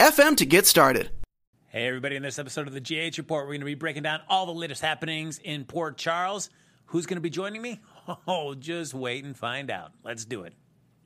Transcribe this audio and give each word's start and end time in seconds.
anchor.fm 0.00 0.36
to 0.38 0.46
get 0.46 0.66
started. 0.66 1.10
Hey, 1.68 1.86
everybody, 1.86 2.16
in 2.16 2.22
this 2.22 2.38
episode 2.38 2.68
of 2.68 2.72
the 2.74 2.80
GH 2.80 3.18
Report, 3.18 3.44
we're 3.44 3.52
going 3.52 3.60
to 3.60 3.66
be 3.66 3.74
breaking 3.74 4.02
down 4.02 4.20
all 4.28 4.46
the 4.46 4.52
latest 4.52 4.80
happenings 4.82 5.38
in 5.38 5.64
Port 5.64 5.98
Charles. 5.98 6.48
Who's 6.86 7.06
going 7.06 7.16
to 7.16 7.22
be 7.22 7.30
joining 7.30 7.62
me? 7.62 7.80
Oh, 8.28 8.54
just 8.54 8.94
wait 8.94 9.24
and 9.24 9.36
find 9.36 9.68
out. 9.68 9.90
Let's 10.04 10.24
do 10.24 10.44
it. 10.44 10.52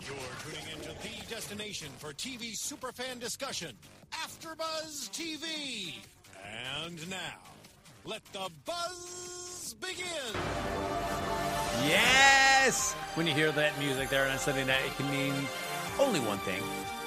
You're 0.02 0.14
tuning 0.44 0.66
into 0.76 0.90
the 0.90 1.34
destination 1.34 1.88
for 1.96 2.12
TV 2.12 2.52
superfan 2.52 3.18
discussion, 3.18 3.74
AfterBuzz 4.12 5.08
TV. 5.08 5.94
And 6.84 7.08
now, 7.08 7.16
let 8.04 8.22
the 8.34 8.50
buzz 8.66 9.74
begin. 9.80 10.04
Yes! 11.88 12.92
When 13.14 13.26
you 13.26 13.32
hear 13.32 13.50
that 13.52 13.78
music 13.78 14.10
there 14.10 14.26
on 14.26 14.32
a 14.32 14.38
Sunday 14.38 14.66
night, 14.66 14.82
it 14.84 14.94
can 14.98 15.10
mean 15.10 15.32
only 15.98 16.20
one 16.20 16.36
thing. 16.40 16.60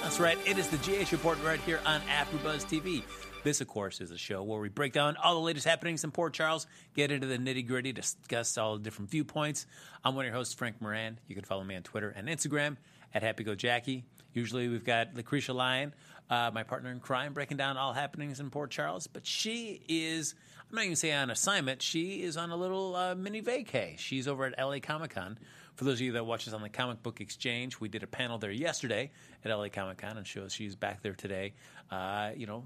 That's 0.04 0.20
right, 0.20 0.36
it 0.46 0.58
is 0.58 0.68
the 0.68 0.76
GH 0.76 1.12
Report 1.12 1.42
right 1.42 1.58
here 1.60 1.80
on 1.86 2.02
AfterBuzz 2.02 2.66
TV. 2.66 3.02
This, 3.42 3.62
of 3.62 3.68
course, 3.68 4.02
is 4.02 4.10
a 4.10 4.18
show 4.18 4.42
where 4.42 4.60
we 4.60 4.68
break 4.68 4.92
down 4.92 5.16
all 5.16 5.32
the 5.34 5.40
latest 5.40 5.66
happenings 5.66 6.04
in 6.04 6.10
Port 6.10 6.34
Charles, 6.34 6.66
get 6.94 7.10
into 7.10 7.26
the 7.26 7.38
nitty 7.38 7.66
gritty, 7.66 7.90
discuss 7.92 8.58
all 8.58 8.76
the 8.76 8.82
different 8.82 9.10
viewpoints. 9.10 9.66
I'm 10.04 10.14
one 10.14 10.26
of 10.26 10.28
your 10.28 10.36
hosts, 10.36 10.52
Frank 10.52 10.76
Moran. 10.82 11.18
You 11.26 11.34
can 11.34 11.42
follow 11.42 11.64
me 11.64 11.74
on 11.74 11.82
Twitter 11.82 12.10
and 12.14 12.28
Instagram 12.28 12.76
at 13.14 13.22
HappyGoJackie. 13.22 14.02
Usually 14.34 14.68
we've 14.68 14.84
got 14.84 15.14
Lucretia 15.14 15.54
Lyon, 15.54 15.94
uh, 16.28 16.50
my 16.52 16.64
partner 16.64 16.90
in 16.90 17.00
crime, 17.00 17.32
breaking 17.32 17.56
down 17.56 17.78
all 17.78 17.94
happenings 17.94 18.40
in 18.40 18.50
Port 18.50 18.70
Charles. 18.70 19.06
But 19.06 19.26
she 19.26 19.80
is, 19.88 20.34
I'm 20.70 20.76
not 20.76 20.84
even 20.84 20.96
saying 20.96 21.14
on 21.14 21.30
assignment, 21.30 21.80
she 21.80 22.22
is 22.22 22.36
on 22.36 22.50
a 22.50 22.56
little 22.56 22.94
uh, 22.94 23.14
mini 23.14 23.40
vacay. 23.40 23.98
She's 23.98 24.28
over 24.28 24.44
at 24.44 24.58
LA 24.58 24.80
Comic 24.80 25.12
Con. 25.12 25.38
For 25.74 25.84
those 25.84 25.94
of 25.94 26.02
you 26.02 26.12
that 26.12 26.24
watch 26.24 26.46
us 26.46 26.54
on 26.54 26.62
the 26.62 26.68
Comic 26.68 27.02
Book 27.02 27.20
Exchange, 27.20 27.80
we 27.80 27.88
did 27.88 28.04
a 28.04 28.06
panel 28.06 28.38
there 28.38 28.52
yesterday 28.52 29.10
at 29.44 29.50
LA 29.50 29.68
Comic 29.68 29.98
Con 29.98 30.16
and 30.16 30.26
shows 30.26 30.52
she's 30.52 30.76
back 30.76 31.02
there 31.02 31.14
today. 31.14 31.54
Uh, 31.90 32.30
you 32.36 32.46
know, 32.46 32.64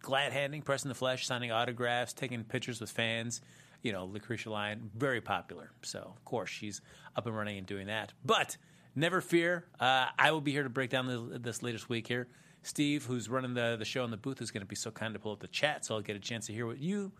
glad 0.00 0.32
handing, 0.32 0.62
pressing 0.62 0.88
the 0.88 0.94
flesh, 0.94 1.26
signing 1.26 1.50
autographs, 1.50 2.12
taking 2.12 2.44
pictures 2.44 2.80
with 2.80 2.90
fans. 2.90 3.40
You 3.82 3.92
know, 3.92 4.04
Lucretia 4.04 4.50
Lyon, 4.50 4.90
very 4.94 5.20
popular. 5.20 5.72
So, 5.82 5.98
of 5.98 6.24
course, 6.24 6.48
she's 6.48 6.80
up 7.16 7.26
and 7.26 7.36
running 7.36 7.58
and 7.58 7.66
doing 7.66 7.88
that. 7.88 8.12
But 8.24 8.56
never 8.94 9.20
fear, 9.20 9.64
uh, 9.80 10.06
I 10.16 10.30
will 10.30 10.40
be 10.40 10.52
here 10.52 10.62
to 10.62 10.70
break 10.70 10.90
down 10.90 11.06
the, 11.06 11.38
this 11.38 11.64
latest 11.64 11.88
week 11.88 12.06
here. 12.06 12.28
Steve, 12.62 13.04
who's 13.04 13.28
running 13.28 13.54
the, 13.54 13.76
the 13.76 13.84
show 13.84 14.04
in 14.04 14.10
the 14.12 14.16
booth, 14.16 14.40
is 14.40 14.52
going 14.52 14.62
to 14.62 14.66
be 14.66 14.76
so 14.76 14.92
kind 14.92 15.14
to 15.14 15.20
pull 15.20 15.32
up 15.32 15.40
the 15.40 15.48
chat, 15.48 15.84
so 15.84 15.96
I'll 15.96 16.00
get 16.00 16.16
a 16.16 16.20
chance 16.20 16.46
to 16.46 16.52
hear 16.52 16.66
what 16.66 16.78
you 16.78 17.12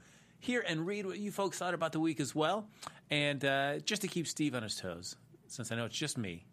hear 0.46 0.64
and 0.66 0.86
read 0.86 1.06
what 1.06 1.18
you 1.18 1.32
folks 1.32 1.58
thought 1.58 1.74
about 1.74 1.92
the 1.92 2.00
week 2.00 2.20
as 2.20 2.34
well. 2.34 2.68
And 3.10 3.44
uh, 3.44 3.78
just 3.80 4.02
to 4.02 4.08
keep 4.08 4.28
Steve 4.28 4.54
on 4.54 4.62
his 4.62 4.76
toes, 4.76 5.16
since 5.48 5.72
I 5.72 5.76
know 5.76 5.84
it's 5.86 5.96
just 5.96 6.16
me, 6.16 6.46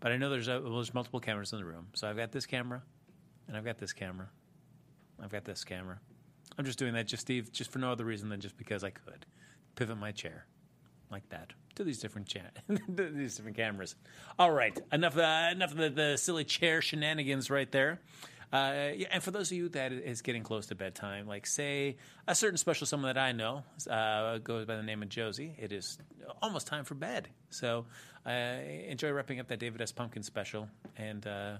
but 0.00 0.12
I 0.12 0.16
know 0.16 0.30
there's, 0.30 0.48
a, 0.48 0.60
well, 0.60 0.76
there's 0.76 0.94
multiple 0.94 1.20
cameras 1.20 1.52
in 1.52 1.58
the 1.58 1.64
room. 1.64 1.88
So 1.94 2.08
I've 2.08 2.16
got 2.16 2.30
this 2.30 2.46
camera, 2.46 2.82
and 3.48 3.56
I've 3.56 3.64
got 3.64 3.78
this 3.78 3.92
camera, 3.92 4.28
I've 5.22 5.32
got 5.32 5.44
this 5.44 5.64
camera. 5.64 5.98
I'm 6.56 6.64
just 6.64 6.78
doing 6.78 6.94
that, 6.94 7.06
just 7.06 7.22
Steve, 7.22 7.50
just 7.52 7.72
for 7.72 7.80
no 7.80 7.90
other 7.90 8.04
reason 8.04 8.28
than 8.28 8.40
just 8.40 8.56
because 8.56 8.84
I 8.84 8.90
could. 8.90 9.26
Pivot 9.74 9.98
my 9.98 10.12
chair 10.12 10.46
like 11.10 11.28
that 11.30 11.52
to 11.74 11.84
these 11.84 11.98
different 11.98 12.28
cha- 12.28 12.40
these 12.88 13.36
different 13.36 13.56
cameras. 13.56 13.96
All 14.38 14.52
right, 14.52 14.78
enough 14.92 15.16
uh, 15.16 15.48
enough 15.50 15.72
of 15.72 15.76
the, 15.76 15.90
the 15.90 16.16
silly 16.16 16.44
chair 16.44 16.80
shenanigans 16.80 17.50
right 17.50 17.70
there. 17.72 18.00
Uh, 18.54 18.94
and 19.10 19.20
for 19.20 19.32
those 19.32 19.50
of 19.50 19.56
you 19.56 19.68
that 19.70 19.90
is 19.90 20.22
getting 20.22 20.44
close 20.44 20.66
to 20.66 20.76
bedtime, 20.76 21.26
like 21.26 21.44
say 21.44 21.96
a 22.28 22.36
certain 22.36 22.56
special 22.56 22.86
someone 22.86 23.12
that 23.12 23.20
I 23.20 23.32
know 23.32 23.64
uh, 23.90 24.38
goes 24.38 24.64
by 24.64 24.76
the 24.76 24.82
name 24.84 25.02
of 25.02 25.08
Josie, 25.08 25.56
it 25.58 25.72
is 25.72 25.98
almost 26.40 26.68
time 26.68 26.84
for 26.84 26.94
bed. 26.94 27.28
So 27.50 27.86
uh, 28.24 28.30
enjoy 28.30 29.10
wrapping 29.10 29.40
up 29.40 29.48
that 29.48 29.58
David 29.58 29.82
S. 29.82 29.90
Pumpkin 29.90 30.22
special, 30.22 30.68
and 30.96 31.26
uh, 31.26 31.56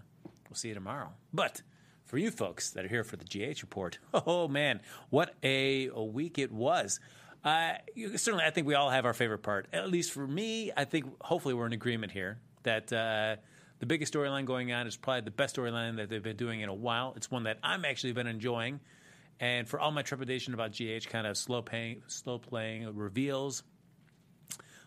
we'll 0.49 0.55
see 0.55 0.69
you 0.69 0.75
tomorrow. 0.75 1.09
But 1.33 1.63
for 2.05 2.17
you 2.17 2.31
folks 2.31 2.71
that 2.71 2.85
are 2.85 2.89
here 2.89 3.03
for 3.03 3.17
the 3.17 3.25
GH 3.25 3.63
report, 3.63 3.99
oh 4.15 4.47
man, 4.47 4.81
what 5.11 5.35
a, 5.43 5.89
a 5.89 6.05
week 6.05 6.39
it 6.39 6.53
was. 6.53 7.01
Uh, 7.45 7.73
certainly, 8.15 8.45
I 8.45 8.51
think 8.51 8.69
we 8.69 8.77
all 8.77 8.91
have 8.91 9.05
our 9.05 9.15
favorite 9.15 9.43
part. 9.43 9.67
At 9.73 9.91
least 9.91 10.13
for 10.13 10.29
me, 10.29 10.71
I 10.77 10.85
think 10.85 11.07
hopefully 11.21 11.55
we're 11.55 11.67
in 11.67 11.73
agreement 11.73 12.13
here 12.13 12.39
that 12.63 12.93
uh, 12.93 13.35
the 13.81 13.87
biggest 13.87 14.13
storyline 14.13 14.45
going 14.45 14.73
on 14.73 14.87
is 14.87 14.97
probably 14.97 15.23
the 15.23 15.31
best 15.31 15.57
storyline 15.57 15.97
that 15.97 16.09
they've 16.09 16.23
been 16.23 16.37
doing 16.37 16.61
in 16.61 16.69
a 16.69 16.75
while. 16.75 17.13
It's 17.17 17.31
one 17.31 17.45
that 17.45 17.59
I'm 17.63 17.85
actually 17.85 18.13
been 18.13 18.27
enjoying. 18.27 18.81
And 19.41 19.69
for 19.69 19.81
all 19.81 19.91
my 19.91 20.03
trepidation 20.03 20.55
about 20.55 20.73
GH 20.73 21.09
kind 21.09 21.27
of 21.27 21.37
slow 21.37 21.61
paying, 21.61 22.03
slow 22.07 22.39
playing 22.39 22.95
reveals, 22.95 23.65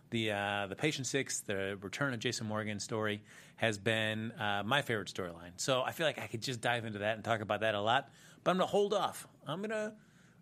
the 0.10 0.32
uh, 0.32 0.68
the 0.68 0.76
patient 0.76 1.06
six, 1.06 1.42
the 1.42 1.78
return 1.82 2.14
of 2.14 2.20
Jason 2.20 2.48
Morgan 2.48 2.80
story 2.80 3.22
has 3.58 3.78
been 3.78 4.32
uh, 4.34 4.64
my 4.66 4.82
favorite 4.82 5.12
storyline. 5.14 5.52
So 5.58 5.82
I 5.82 5.92
feel 5.92 6.06
like 6.06 6.20
I 6.20 6.28
could 6.28 6.42
just 6.42 6.62
dive 6.62 6.86
into 6.86 7.00
that 7.00 7.16
and 7.16 7.24
talk 7.24 7.42
about 7.42 7.62
that 7.62 7.76
a 7.76 7.82
lot. 7.82 8.10
But 8.44 8.52
I'm 8.52 8.58
gonna 8.58 8.68
hold 8.68 8.94
off. 8.94 9.28
I'm 9.46 9.62
gonna 9.62 9.94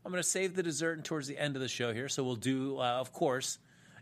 I'm 0.06 0.12
gonna 0.12 0.24
save 0.24 0.56
the 0.56 0.62
dessert 0.64 0.94
and 0.98 1.06
towards 1.06 1.28
the 1.28 1.38
end 1.38 1.56
of 1.56 1.62
the 1.62 1.68
show 1.68 1.94
here. 1.94 2.08
So 2.10 2.24
we'll 2.24 2.36
do, 2.36 2.78
uh, 2.78 2.84
of 2.84 3.12
course, 3.12 3.58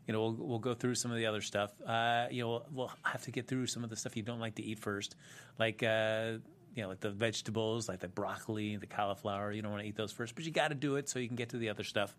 you 0.08 0.14
know, 0.14 0.22
we'll, 0.22 0.34
we'll 0.34 0.60
go 0.60 0.74
through 0.74 0.96
some 0.96 1.12
of 1.12 1.18
the 1.18 1.26
other 1.26 1.42
stuff. 1.42 1.72
Uh, 1.86 2.28
you 2.30 2.44
know, 2.44 2.50
we'll, 2.50 2.66
we'll 2.72 2.92
have 3.04 3.24
to 3.24 3.32
get 3.32 3.48
through 3.48 3.68
some 3.68 3.84
of 3.84 3.90
the 3.90 3.96
stuff 3.96 4.18
you 4.18 4.24
don't 4.24 4.40
like 4.40 4.56
to 4.56 4.64
eat 4.64 4.80
first, 4.80 5.16
like. 5.60 5.84
Uh, 5.84 6.34
you 6.76 6.82
know, 6.82 6.90
like 6.90 7.02
the 7.02 7.12
vegetables, 7.12 7.88
like 7.88 8.00
the 8.00 8.08
broccoli, 8.08 8.78
the 8.78 8.88
cauliflower. 8.88 9.52
You 9.52 9.62
don't 9.62 9.72
want 9.72 9.84
to 9.84 9.88
eat 9.88 9.96
those 9.96 10.12
first, 10.12 10.34
but 10.34 10.44
you 10.44 10.52
got 10.52 10.70
to 10.70 10.76
do 10.76 10.96
it 10.96 11.08
so 11.08 11.20
you 11.20 11.28
can 11.28 11.36
get 11.36 11.50
to 11.50 11.58
the 11.58 11.70
other 11.70 11.84
stuff. 11.84 12.16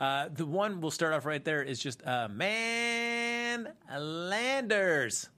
Uh, 0.00 0.28
the 0.32 0.46
one 0.46 0.80
we'll 0.80 0.90
start 0.90 1.12
off 1.12 1.24
right 1.24 1.44
there 1.44 1.62
is 1.62 1.78
just 1.78 2.04
uh, 2.04 2.28
man 2.28 3.68
landers. 3.96 5.28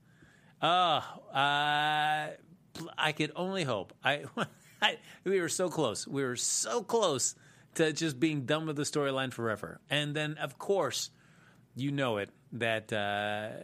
Oh, 0.61 1.03
uh, 1.31 2.29
I 2.97 3.11
could 3.15 3.31
only 3.35 3.63
hope. 3.63 3.93
I, 4.03 4.23
I 4.81 4.97
we 5.23 5.39
were 5.39 5.49
so 5.49 5.69
close. 5.69 6.07
We 6.07 6.23
were 6.23 6.35
so 6.35 6.81
close 6.81 7.35
to 7.75 7.93
just 7.93 8.19
being 8.19 8.45
done 8.45 8.65
with 8.65 8.75
the 8.75 8.83
storyline 8.83 9.31
forever. 9.31 9.79
And 9.89 10.15
then, 10.15 10.37
of 10.39 10.57
course, 10.57 11.11
you 11.79 11.91
know 11.91 12.17
it 12.17 12.29
that 12.53 12.91
uh, 12.93 13.63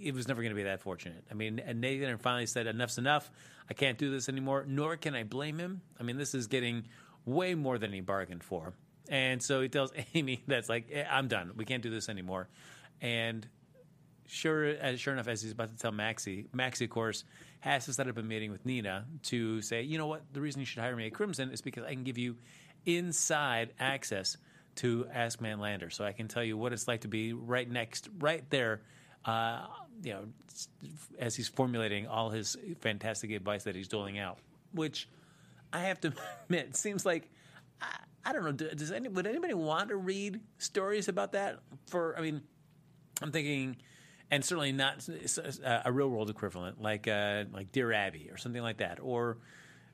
it 0.00 0.14
was 0.14 0.28
never 0.28 0.42
going 0.42 0.50
to 0.50 0.56
be 0.56 0.64
that 0.64 0.80
fortunate. 0.80 1.24
I 1.30 1.34
mean, 1.34 1.58
and 1.58 1.80
Nathan 1.80 2.18
finally 2.18 2.46
said, 2.46 2.66
"Enough's 2.66 2.98
enough. 2.98 3.30
I 3.68 3.74
can't 3.74 3.98
do 3.98 4.10
this 4.10 4.28
anymore." 4.28 4.64
Nor 4.66 4.96
can 4.96 5.14
I 5.14 5.24
blame 5.24 5.58
him. 5.58 5.82
I 5.98 6.02
mean, 6.02 6.16
this 6.16 6.34
is 6.34 6.46
getting 6.46 6.84
way 7.24 7.54
more 7.54 7.78
than 7.78 7.92
he 7.92 8.00
bargained 8.00 8.44
for. 8.44 8.74
And 9.08 9.42
so 9.42 9.60
he 9.60 9.68
tells 9.68 9.92
Amy 10.14 10.42
that's 10.46 10.68
like, 10.68 10.88
"Eh, 10.92 11.04
"I'm 11.10 11.28
done. 11.28 11.52
We 11.56 11.64
can't 11.64 11.82
do 11.82 11.90
this 11.90 12.08
anymore." 12.08 12.48
And 13.00 13.46
sure, 14.28 14.64
as 14.64 15.00
sure 15.00 15.12
enough, 15.12 15.28
as 15.28 15.42
he's 15.42 15.52
about 15.52 15.70
to 15.70 15.76
tell 15.76 15.92
Maxie, 15.92 16.46
Maxie, 16.52 16.84
of 16.84 16.90
course, 16.90 17.24
has 17.60 17.86
to 17.86 17.92
set 17.92 18.08
up 18.08 18.18
a 18.18 18.22
meeting 18.22 18.52
with 18.52 18.64
Nina 18.64 19.06
to 19.24 19.60
say, 19.62 19.82
you 19.82 19.98
know 19.98 20.06
what, 20.06 20.22
the 20.32 20.40
reason 20.40 20.60
you 20.60 20.66
should 20.66 20.80
hire 20.80 20.94
me 20.94 21.06
at 21.06 21.14
Crimson 21.14 21.50
is 21.50 21.60
because 21.60 21.84
I 21.84 21.94
can 21.94 22.04
give 22.04 22.18
you 22.18 22.36
inside 22.86 23.72
access 23.80 24.36
to 24.78 25.06
Ask 25.12 25.40
Man 25.40 25.60
Lander, 25.60 25.90
so 25.90 26.04
I 26.04 26.12
can 26.12 26.28
tell 26.28 26.42
you 26.42 26.56
what 26.56 26.72
it's 26.72 26.88
like 26.88 27.02
to 27.02 27.08
be 27.08 27.32
right 27.32 27.68
next, 27.68 28.08
right 28.18 28.48
there. 28.50 28.82
Uh, 29.24 29.66
you 30.02 30.12
know, 30.12 30.24
as 31.18 31.34
he's 31.34 31.48
formulating 31.48 32.06
all 32.06 32.30
his 32.30 32.56
fantastic 32.80 33.32
advice 33.32 33.64
that 33.64 33.74
he's 33.74 33.88
doling 33.88 34.18
out, 34.18 34.38
which 34.72 35.08
I 35.72 35.80
have 35.80 36.00
to 36.02 36.12
admit 36.44 36.76
seems 36.76 37.04
like 37.04 37.30
I, 37.82 37.96
I 38.24 38.32
don't 38.32 38.44
know. 38.44 38.52
Does 38.52 38.92
any, 38.92 39.08
would 39.08 39.26
anybody 39.26 39.54
want 39.54 39.88
to 39.88 39.96
read 39.96 40.40
stories 40.58 41.08
about 41.08 41.32
that? 41.32 41.58
For 41.86 42.16
I 42.16 42.20
mean, 42.20 42.42
I'm 43.20 43.32
thinking, 43.32 43.76
and 44.30 44.44
certainly 44.44 44.72
not 44.72 45.08
a, 45.08 45.82
a 45.86 45.92
real 45.92 46.08
world 46.08 46.30
equivalent 46.30 46.80
like 46.80 47.08
uh, 47.08 47.44
like 47.52 47.72
Dear 47.72 47.92
Abby 47.92 48.28
or 48.30 48.36
something 48.36 48.62
like 48.62 48.78
that, 48.78 48.98
or 49.02 49.38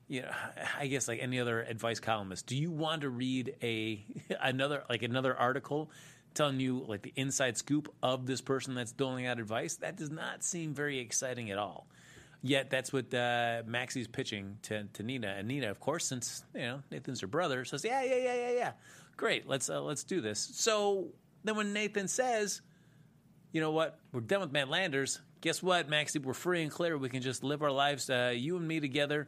you 0.07 0.21
know, 0.21 0.31
I 0.77 0.87
guess 0.87 1.07
like 1.07 1.19
any 1.21 1.39
other 1.39 1.61
advice 1.61 1.99
columnist. 1.99 2.45
Do 2.45 2.55
you 2.55 2.71
want 2.71 3.01
to 3.01 3.09
read 3.09 3.55
a 3.61 4.03
another 4.41 4.83
like 4.89 5.03
another 5.03 5.35
article 5.35 5.91
telling 6.33 6.59
you 6.59 6.85
like 6.87 7.01
the 7.01 7.13
inside 7.15 7.57
scoop 7.57 7.93
of 8.03 8.25
this 8.25 8.41
person 8.41 8.75
that's 8.75 8.91
doling 8.91 9.25
out 9.25 9.39
advice? 9.39 9.75
That 9.77 9.97
does 9.97 10.11
not 10.11 10.43
seem 10.43 10.73
very 10.73 10.99
exciting 10.99 11.49
at 11.51 11.57
all. 11.57 11.87
Yet 12.41 12.69
that's 12.69 12.93
what 12.93 13.11
uh, 13.11 13.63
Maxie's 13.65 14.07
pitching 14.07 14.59
to, 14.63 14.83
to 14.83 15.01
Nina, 15.01 15.33
and 15.35 15.47
Nina, 15.47 15.71
of 15.71 15.79
course, 15.79 16.05
since 16.05 16.43
you 16.53 16.61
know 16.61 16.83
Nathan's 16.91 17.21
her 17.21 17.27
brother, 17.27 17.65
says, 17.65 17.83
"Yeah, 17.83 18.03
yeah, 18.03 18.17
yeah, 18.17 18.35
yeah, 18.35 18.51
yeah, 18.51 18.71
great, 19.17 19.47
let's 19.47 19.67
uh, 19.67 19.81
let's 19.81 20.03
do 20.03 20.21
this." 20.21 20.51
So 20.53 21.07
then 21.43 21.55
when 21.55 21.73
Nathan 21.73 22.07
says, 22.07 22.61
"You 23.51 23.61
know 23.61 23.71
what? 23.71 23.97
We're 24.11 24.21
done 24.21 24.41
with 24.41 24.51
Man 24.51 24.69
Landers. 24.69 25.21
Guess 25.41 25.63
what, 25.63 25.89
Maxie? 25.89 26.19
We're 26.19 26.33
free 26.33 26.61
and 26.61 26.71
clear. 26.71 26.99
We 26.99 27.09
can 27.09 27.23
just 27.23 27.43
live 27.43 27.63
our 27.63 27.71
lives, 27.71 28.11
uh, 28.11 28.33
you 28.35 28.57
and 28.57 28.67
me 28.67 28.79
together." 28.79 29.27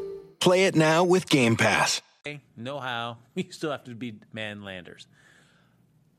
Play 0.41 0.65
it 0.65 0.75
now 0.75 1.03
with 1.03 1.29
Game 1.29 1.55
Pass. 1.55 2.01
know 2.57 2.79
how. 2.79 3.19
We 3.35 3.47
still 3.51 3.71
have 3.71 3.83
to 3.85 3.95
be 3.95 4.15
man 4.33 4.63
landers. 4.63 5.07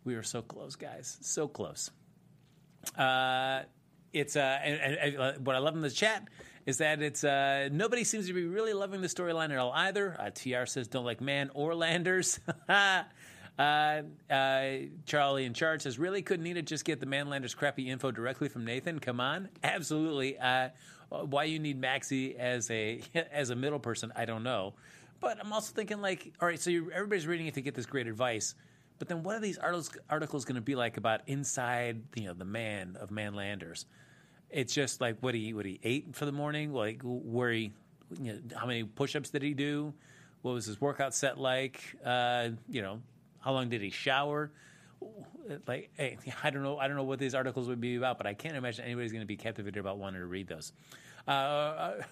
We 0.04 0.14
were 0.14 0.22
so 0.22 0.42
close, 0.42 0.76
guys. 0.76 1.18
So 1.20 1.48
close. 1.48 1.90
Uh, 2.96 3.62
it's 4.12 4.36
uh, 4.36 4.58
and, 4.62 4.96
and, 4.96 5.16
uh, 5.16 5.32
what 5.40 5.56
I 5.56 5.58
love 5.58 5.74
in 5.74 5.80
the 5.80 5.90
chat 5.90 6.28
is 6.66 6.78
that 6.78 7.02
it's 7.02 7.24
uh, 7.24 7.68
nobody 7.72 8.04
seems 8.04 8.28
to 8.28 8.32
be 8.32 8.44
really 8.44 8.72
loving 8.72 9.00
the 9.00 9.08
storyline 9.08 9.50
at 9.50 9.58
all 9.58 9.72
either. 9.72 10.16
Uh, 10.18 10.30
Tr 10.30 10.66
says 10.66 10.86
don't 10.86 11.04
like 11.04 11.20
man 11.20 11.50
or 11.54 11.74
landers. 11.74 12.38
uh, 12.68 13.02
uh, 13.58 14.02
Charlie 15.04 15.44
in 15.44 15.52
charge 15.52 15.82
says 15.82 15.98
really 15.98 16.22
couldn't 16.22 16.44
Nina 16.44 16.62
just 16.62 16.84
get 16.84 17.00
the 17.00 17.06
man 17.06 17.28
landers 17.28 17.54
crappy 17.54 17.90
info 17.90 18.12
directly 18.12 18.48
from 18.48 18.64
Nathan? 18.64 19.00
Come 19.00 19.20
on, 19.20 19.48
absolutely. 19.64 20.38
Uh, 21.12 21.24
why 21.24 21.44
you 21.44 21.58
need 21.58 21.78
Maxie 21.78 22.36
as 22.36 22.70
a 22.70 23.00
as 23.32 23.50
a 23.50 23.56
middle 23.56 23.78
person, 23.78 24.12
I 24.16 24.24
don't 24.24 24.42
know. 24.42 24.74
But 25.20 25.38
I'm 25.40 25.52
also 25.52 25.72
thinking 25.72 26.00
like, 26.00 26.32
all 26.40 26.48
right, 26.48 26.58
so 26.58 26.70
everybody's 26.92 27.26
reading 27.26 27.46
it 27.46 27.54
to 27.54 27.60
get 27.60 27.74
this 27.74 27.86
great 27.86 28.08
advice. 28.08 28.54
But 28.98 29.08
then, 29.08 29.22
what 29.22 29.36
are 29.36 29.40
these 29.40 29.58
articles, 29.58 29.90
articles 30.10 30.44
going 30.44 30.56
to 30.56 30.60
be 30.60 30.74
like 30.74 30.96
about 30.96 31.22
inside, 31.26 32.02
you 32.14 32.24
know, 32.24 32.34
the 32.34 32.44
man 32.44 32.96
of 33.00 33.10
Manlanders? 33.10 33.84
It's 34.50 34.74
just 34.74 35.00
like 35.00 35.16
what 35.20 35.34
he 35.34 35.54
what 35.54 35.66
he 35.66 35.80
ate 35.82 36.14
for 36.14 36.24
the 36.24 36.32
morning, 36.32 36.72
like 36.72 37.00
where 37.02 37.52
he, 37.52 37.72
you 38.20 38.32
know, 38.32 38.40
how 38.56 38.66
many 38.66 38.84
push-ups 38.84 39.30
did 39.30 39.42
he 39.42 39.54
do? 39.54 39.92
What 40.42 40.52
was 40.52 40.66
his 40.66 40.80
workout 40.80 41.14
set 41.14 41.38
like? 41.38 41.80
Uh, 42.04 42.50
you 42.68 42.82
know, 42.82 43.00
how 43.40 43.52
long 43.52 43.68
did 43.68 43.80
he 43.80 43.90
shower? 43.90 44.50
Like, 45.66 45.90
hey, 45.94 46.18
I 46.42 46.50
don't 46.50 46.62
know. 46.62 46.78
I 46.78 46.88
don't 46.88 46.96
know 46.96 47.04
what 47.04 47.18
these 47.18 47.34
articles 47.34 47.68
would 47.68 47.80
be 47.80 47.96
about, 47.96 48.18
but 48.18 48.26
I 48.26 48.34
can't 48.34 48.56
imagine 48.56 48.84
anybody's 48.84 49.12
going 49.12 49.22
to 49.22 49.26
be 49.26 49.36
captivated 49.36 49.78
about 49.78 49.98
wanting 49.98 50.20
to 50.20 50.26
read 50.26 50.48
those. 50.48 50.72
Uh, 51.26 51.30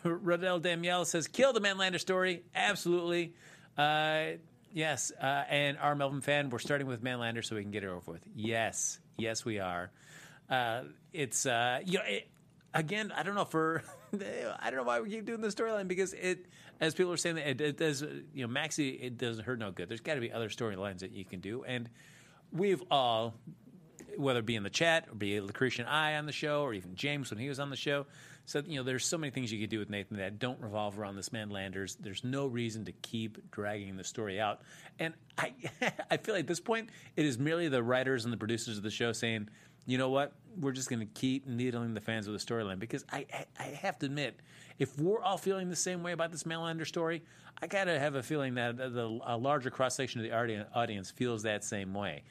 uh, 0.05 0.59
Danielle 0.59 1.05
says, 1.05 1.27
"Kill 1.27 1.53
the 1.53 1.61
Manlander 1.61 2.01
story." 2.01 2.45
Absolutely. 2.55 3.35
Uh, 3.77 4.39
Yes, 4.73 5.11
uh, 5.21 5.25
and 5.49 5.79
our 5.79 5.95
Melvin 5.95 6.21
fan, 6.21 6.51
we're 6.51 6.61
starting 6.61 6.87
with 6.87 7.03
Manlander 7.03 7.45
so 7.45 7.57
we 7.57 7.63
can 7.63 7.73
get 7.73 7.83
it 7.83 7.89
over 7.89 8.13
with. 8.13 8.25
Yes, 8.37 9.01
yes, 9.19 9.45
we 9.45 9.59
are. 9.59 9.91
Uh, 10.49 10.83
it's 11.13 11.45
uh, 11.45 11.81
you 11.85 11.99
know, 11.99 12.05
it, 12.07 12.29
again, 12.73 13.13
I 13.15 13.25
don't 13.25 13.35
know 13.35 13.45
for 13.45 13.83
I 14.15 14.71
don't 14.71 14.77
know 14.77 14.83
why 14.85 15.01
we 15.01 15.11
keep 15.11 15.27
doing 15.27 15.41
the 15.41 15.49
storyline 15.49 15.89
because 15.89 16.13
it, 16.13 16.47
as 16.81 16.95
people 16.95 17.13
are 17.13 17.17
saying, 17.17 17.39
it, 17.39 17.61
it 17.61 17.79
does. 17.79 18.03
You 18.03 18.47
know, 18.47 18.49
Maxie, 18.49 18.91
it 18.91 19.19
doesn't 19.19 19.45
hurt 19.45 19.59
no 19.59 19.73
good. 19.73 19.89
There's 19.89 20.01
got 20.01 20.15
to 20.15 20.21
be 20.21 20.31
other 20.31 20.49
storylines 20.49 21.01
that 21.01 21.11
you 21.11 21.25
can 21.25 21.41
do, 21.41 21.65
and 21.65 21.89
we've 22.53 22.83
all, 22.91 23.35
whether 24.17 24.41
it 24.41 24.47
be 24.47 24.57
in 24.57 24.63
the 24.63 24.71
chat 24.71 25.07
or 25.11 25.15
be 25.15 25.41
Lucretia 25.41 25.83
and 25.83 25.91
I 25.91 26.17
on 26.17 26.27
the 26.27 26.33
show, 26.33 26.63
or 26.63 26.75
even 26.75 26.95
James 26.95 27.31
when 27.31 27.39
he 27.39 27.49
was 27.49 27.61
on 27.61 27.71
the 27.71 27.77
show, 27.77 28.07
said, 28.47 28.67
you 28.67 28.77
know, 28.77 28.83
there's 28.83 29.05
so 29.05 29.17
many 29.17 29.31
things 29.31 29.53
you 29.53 29.61
could 29.61 29.71
do 29.71 29.79
with 29.79 29.91
Nathan 29.91 30.17
that 30.17 30.39
don't 30.39 30.61
revolve 30.61 30.99
around 30.99 31.17
this 31.17 31.33
man 31.33 31.51
Landers. 31.51 31.97
There's 32.01 32.25
no 32.25 32.47
reason 32.47 32.85
to 32.87 32.93
keep 32.93 33.51
dragging 33.51 33.97
the 33.97 34.05
story 34.05 34.41
out. 34.41 34.63
And 34.99 35.15
I, 35.39 35.55
I 36.11 36.17
feel 36.17 36.35
like 36.35 36.43
at 36.43 36.49
this 36.49 36.61
point, 36.61 36.91
it 37.17 37.25
is 37.25 37.39
merely 37.39 37.69
the 37.69 37.83
writers 37.83 38.25
and 38.25 38.33
the 38.33 38.37
producers 38.37 38.77
of 38.77 38.83
the 38.83 38.91
show 38.91 39.13
saying, 39.13 39.49
you 39.91 39.99
know 39.99 40.09
what, 40.09 40.33
we're 40.57 40.73
just 40.73 40.89
going 40.89 41.01
to 41.01 41.07
keep 41.07 41.49
needling 41.49 41.95
the 41.95 42.01
fans 42.01 42.29
with 42.29 42.41
the 42.41 42.47
storyline. 42.55 42.79
Because 42.79 43.05
I, 43.11 43.27
I 43.59 43.65
have 43.65 43.99
to 43.99 44.07
admit, 44.07 44.39
if 44.79 44.97
we're 44.99 45.21
all 45.21 45.37
feeling 45.37 45.69
the 45.69 45.77
same 45.77 46.05
way 46.05 46.13
about 46.13 46.31
this 46.31 46.45
Manlander 46.45 46.87
story, 46.87 47.23
I 47.61 47.67
got 47.67 47.85
to 47.85 47.99
have 47.99 48.15
a 48.15 48.23
feeling 48.23 48.55
that 48.55 48.77
the, 48.77 49.21
a 49.25 49.37
larger 49.37 49.71
cross 49.71 49.97
section 49.97 50.21
of 50.21 50.31
the 50.31 50.67
audience 50.75 51.11
feels 51.11 51.43
that 51.43 51.65
same 51.65 51.93
way. 51.93 52.23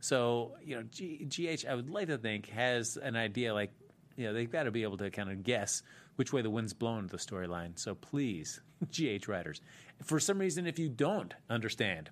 So, 0.00 0.56
you 0.62 0.76
know, 0.76 0.82
G, 0.82 1.24
GH, 1.24 1.66
I 1.66 1.74
would 1.74 1.88
like 1.88 2.08
to 2.08 2.18
think, 2.18 2.50
has 2.50 2.98
an 2.98 3.16
idea 3.16 3.54
like, 3.54 3.72
you 4.16 4.26
know, 4.26 4.34
they've 4.34 4.50
got 4.50 4.64
to 4.64 4.70
be 4.70 4.82
able 4.82 4.98
to 4.98 5.10
kind 5.10 5.30
of 5.30 5.42
guess 5.42 5.82
which 6.16 6.34
way 6.34 6.42
the 6.42 6.50
wind's 6.50 6.74
blowing 6.74 7.06
the 7.06 7.16
storyline. 7.16 7.78
So 7.78 7.94
please, 7.94 8.60
GH 8.92 9.26
writers, 9.26 9.62
for 10.04 10.20
some 10.20 10.38
reason, 10.38 10.66
if 10.66 10.78
you 10.78 10.90
don't 10.90 11.32
understand 11.48 12.10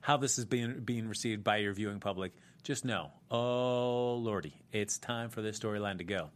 how 0.00 0.16
this 0.16 0.38
is 0.38 0.44
being 0.44 0.80
being 0.80 1.08
received 1.08 1.44
by 1.44 1.58
your 1.58 1.74
viewing 1.74 2.00
public, 2.00 2.32
just 2.60 2.84
know, 2.84 3.10
oh 3.30 4.14
lordy, 4.14 4.54
it's 4.72 4.98
time 4.98 5.30
for 5.30 5.42
this 5.42 5.58
storyline 5.58 5.98
to 5.98 6.04
go. 6.04 6.30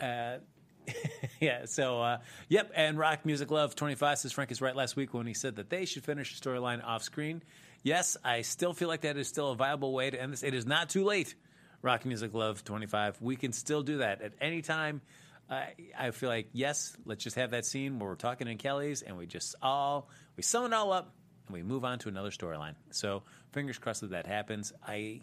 Uh, 0.00 0.38
yeah, 1.40 1.66
so 1.66 2.00
uh, 2.00 2.18
yep, 2.48 2.70
and 2.74 2.98
Rock 2.98 3.26
Music 3.26 3.50
Love 3.50 3.74
twenty 3.74 3.94
five 3.94 4.18
says 4.18 4.32
Frank 4.32 4.50
is 4.50 4.60
right 4.60 4.76
last 4.76 4.96
week 4.96 5.12
when 5.14 5.26
he 5.26 5.34
said 5.34 5.56
that 5.56 5.70
they 5.70 5.84
should 5.84 6.04
finish 6.04 6.38
the 6.38 6.48
storyline 6.48 6.84
off 6.84 7.02
screen. 7.02 7.42
Yes, 7.82 8.16
I 8.24 8.42
still 8.42 8.72
feel 8.72 8.88
like 8.88 9.02
that 9.02 9.16
is 9.16 9.28
still 9.28 9.50
a 9.50 9.54
viable 9.54 9.92
way 9.92 10.10
to 10.10 10.20
end 10.20 10.32
this. 10.32 10.42
It 10.42 10.54
is 10.54 10.66
not 10.66 10.88
too 10.88 11.04
late 11.04 11.34
Rock 11.82 12.04
Music 12.04 12.34
Love 12.34 12.64
25. 12.64 13.20
We 13.20 13.36
can 13.36 13.52
still 13.52 13.82
do 13.82 13.98
that 13.98 14.20
at 14.20 14.32
any 14.40 14.62
time. 14.62 15.00
Uh, 15.48 15.62
I 15.98 16.10
feel 16.10 16.28
like, 16.28 16.48
yes, 16.52 16.96
let's 17.06 17.24
just 17.24 17.36
have 17.36 17.52
that 17.52 17.64
scene 17.64 17.98
where 17.98 18.10
we're 18.10 18.16
talking 18.16 18.48
in 18.48 18.58
Kelly's 18.58 19.02
and 19.02 19.16
we 19.16 19.26
just 19.26 19.54
all, 19.62 20.10
we 20.36 20.42
sum 20.42 20.66
it 20.66 20.74
all 20.74 20.92
up 20.92 21.14
and 21.46 21.54
we 21.54 21.62
move 21.62 21.84
on 21.84 21.98
to 22.00 22.08
another 22.08 22.30
storyline. 22.30 22.74
So 22.90 23.22
fingers 23.52 23.78
crossed 23.78 24.02
that 24.02 24.10
that 24.10 24.26
happens. 24.26 24.72
I, 24.86 25.22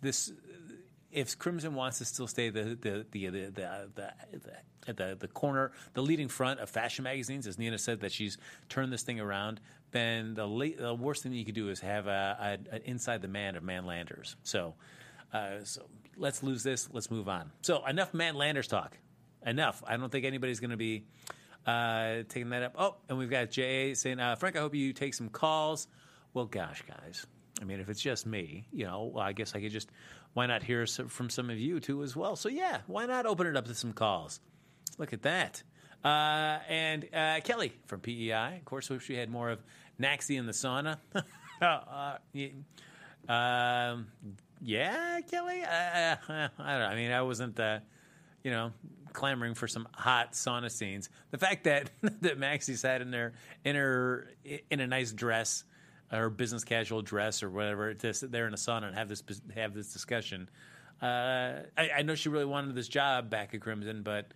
this, 0.00 0.32
if 1.10 1.38
Crimson 1.38 1.74
wants 1.74 1.98
to 1.98 2.04
still 2.04 2.26
stay 2.26 2.50
the 2.50 2.76
the 2.80 3.06
the 3.10 3.28
the 3.28 3.40
the, 3.46 3.90
the, 3.94 4.12
at 4.88 4.96
the, 4.96 5.16
the 5.18 5.28
corner, 5.28 5.72
the 5.94 6.02
leading 6.02 6.28
front 6.28 6.60
of 6.60 6.68
fashion 6.68 7.04
magazines, 7.04 7.46
as 7.46 7.58
Nina 7.58 7.78
said 7.78 8.00
that 8.00 8.12
she's 8.12 8.36
turned 8.68 8.92
this 8.92 9.02
thing 9.02 9.20
around, 9.20 9.60
then 9.92 10.34
the, 10.34 10.46
late, 10.46 10.76
the 10.76 10.92
worst 10.92 11.22
thing 11.22 11.32
you 11.32 11.44
could 11.44 11.54
do 11.54 11.68
is 11.68 11.78
have 11.80 12.08
a, 12.08 12.58
a, 12.72 12.76
a 12.76 12.90
inside 12.90 13.22
the 13.22 13.28
man 13.28 13.54
of 13.54 13.62
Manlanders. 13.62 14.34
So 14.42 14.74
uh, 15.32 15.64
so 15.64 15.82
let's 16.16 16.42
lose 16.42 16.62
this. 16.62 16.88
Let's 16.92 17.10
move 17.10 17.28
on. 17.28 17.50
So 17.62 17.84
enough 17.86 18.12
Manlanders 18.12 18.68
talk. 18.68 18.98
Enough. 19.44 19.82
I 19.86 19.96
don't 19.96 20.10
think 20.10 20.24
anybody's 20.24 20.60
going 20.60 20.70
to 20.70 20.76
be 20.76 21.04
uh, 21.66 22.22
taking 22.28 22.50
that 22.50 22.62
up. 22.62 22.74
Oh, 22.78 22.96
and 23.08 23.18
we've 23.18 23.30
got 23.30 23.50
Jay 23.50 23.94
saying, 23.94 24.20
uh, 24.20 24.36
Frank, 24.36 24.56
I 24.56 24.60
hope 24.60 24.74
you 24.74 24.92
take 24.92 25.14
some 25.14 25.28
calls. 25.28 25.88
Well, 26.34 26.46
gosh, 26.46 26.82
guys. 26.82 27.26
I 27.62 27.64
mean, 27.64 27.78
if 27.78 27.88
it's 27.88 28.02
just 28.02 28.26
me, 28.26 28.66
you 28.72 28.84
know, 28.84 29.14
I 29.16 29.32
guess 29.32 29.54
I 29.54 29.60
could 29.60 29.70
just, 29.70 29.88
why 30.34 30.46
not 30.46 30.64
hear 30.64 30.84
from 30.86 31.30
some 31.30 31.48
of 31.48 31.58
you 31.58 31.78
too 31.78 32.02
as 32.02 32.16
well? 32.16 32.34
So, 32.34 32.48
yeah, 32.48 32.80
why 32.88 33.06
not 33.06 33.24
open 33.24 33.46
it 33.46 33.56
up 33.56 33.66
to 33.66 33.74
some 33.74 33.92
calls? 33.92 34.40
Look 34.98 35.12
at 35.12 35.22
that. 35.22 35.62
Uh, 36.04 36.58
and 36.68 37.06
uh, 37.14 37.38
Kelly 37.44 37.72
from 37.86 38.00
PEI, 38.00 38.56
of 38.56 38.64
course, 38.64 38.90
wish 38.90 39.08
we 39.08 39.14
had 39.14 39.30
more 39.30 39.50
of 39.50 39.62
Naxie 40.00 40.36
in 40.36 40.46
the 40.46 40.52
sauna. 40.52 40.98
uh, 41.62 42.16
yeah, 42.32 42.48
um, 43.28 44.08
yeah, 44.60 45.20
Kelly. 45.30 45.62
I, 45.62 46.12
I, 46.12 46.18
I, 46.18 46.48
don't 46.48 46.58
know. 46.58 46.86
I 46.86 46.94
mean, 46.96 47.12
I 47.12 47.22
wasn't. 47.22 47.58
Uh, 47.60 47.78
you 48.42 48.50
know, 48.50 48.72
clamoring 49.12 49.54
for 49.54 49.68
some 49.68 49.86
hot 49.94 50.32
sauna 50.32 50.68
scenes. 50.68 51.08
The 51.30 51.38
fact 51.38 51.64
that 51.64 51.90
that 52.22 52.38
Maxie 52.38 52.74
sat 52.74 53.00
in 53.00 53.12
there 53.12 53.34
in 53.64 53.76
her 53.76 54.28
in 54.68 54.80
a 54.80 54.86
nice 54.86 55.12
dress 55.12 55.64
or 56.12 56.30
business 56.30 56.64
casual 56.64 57.02
dress 57.02 57.42
or 57.42 57.50
whatever 57.50 57.94
to 57.94 58.14
sit 58.14 58.30
there 58.30 58.46
in 58.46 58.52
a 58.52 58.56
sauna 58.56 58.84
and 58.88 58.96
have 58.96 59.08
this 59.08 59.22
have 59.54 59.74
this 59.74 59.92
discussion. 59.92 60.48
Uh, 61.00 61.62
I, 61.76 61.90
I 61.98 62.02
know 62.02 62.14
she 62.14 62.28
really 62.28 62.44
wanted 62.44 62.74
this 62.74 62.88
job 62.88 63.30
back 63.30 63.54
at 63.54 63.60
Crimson, 63.60 64.02
but 64.02 64.32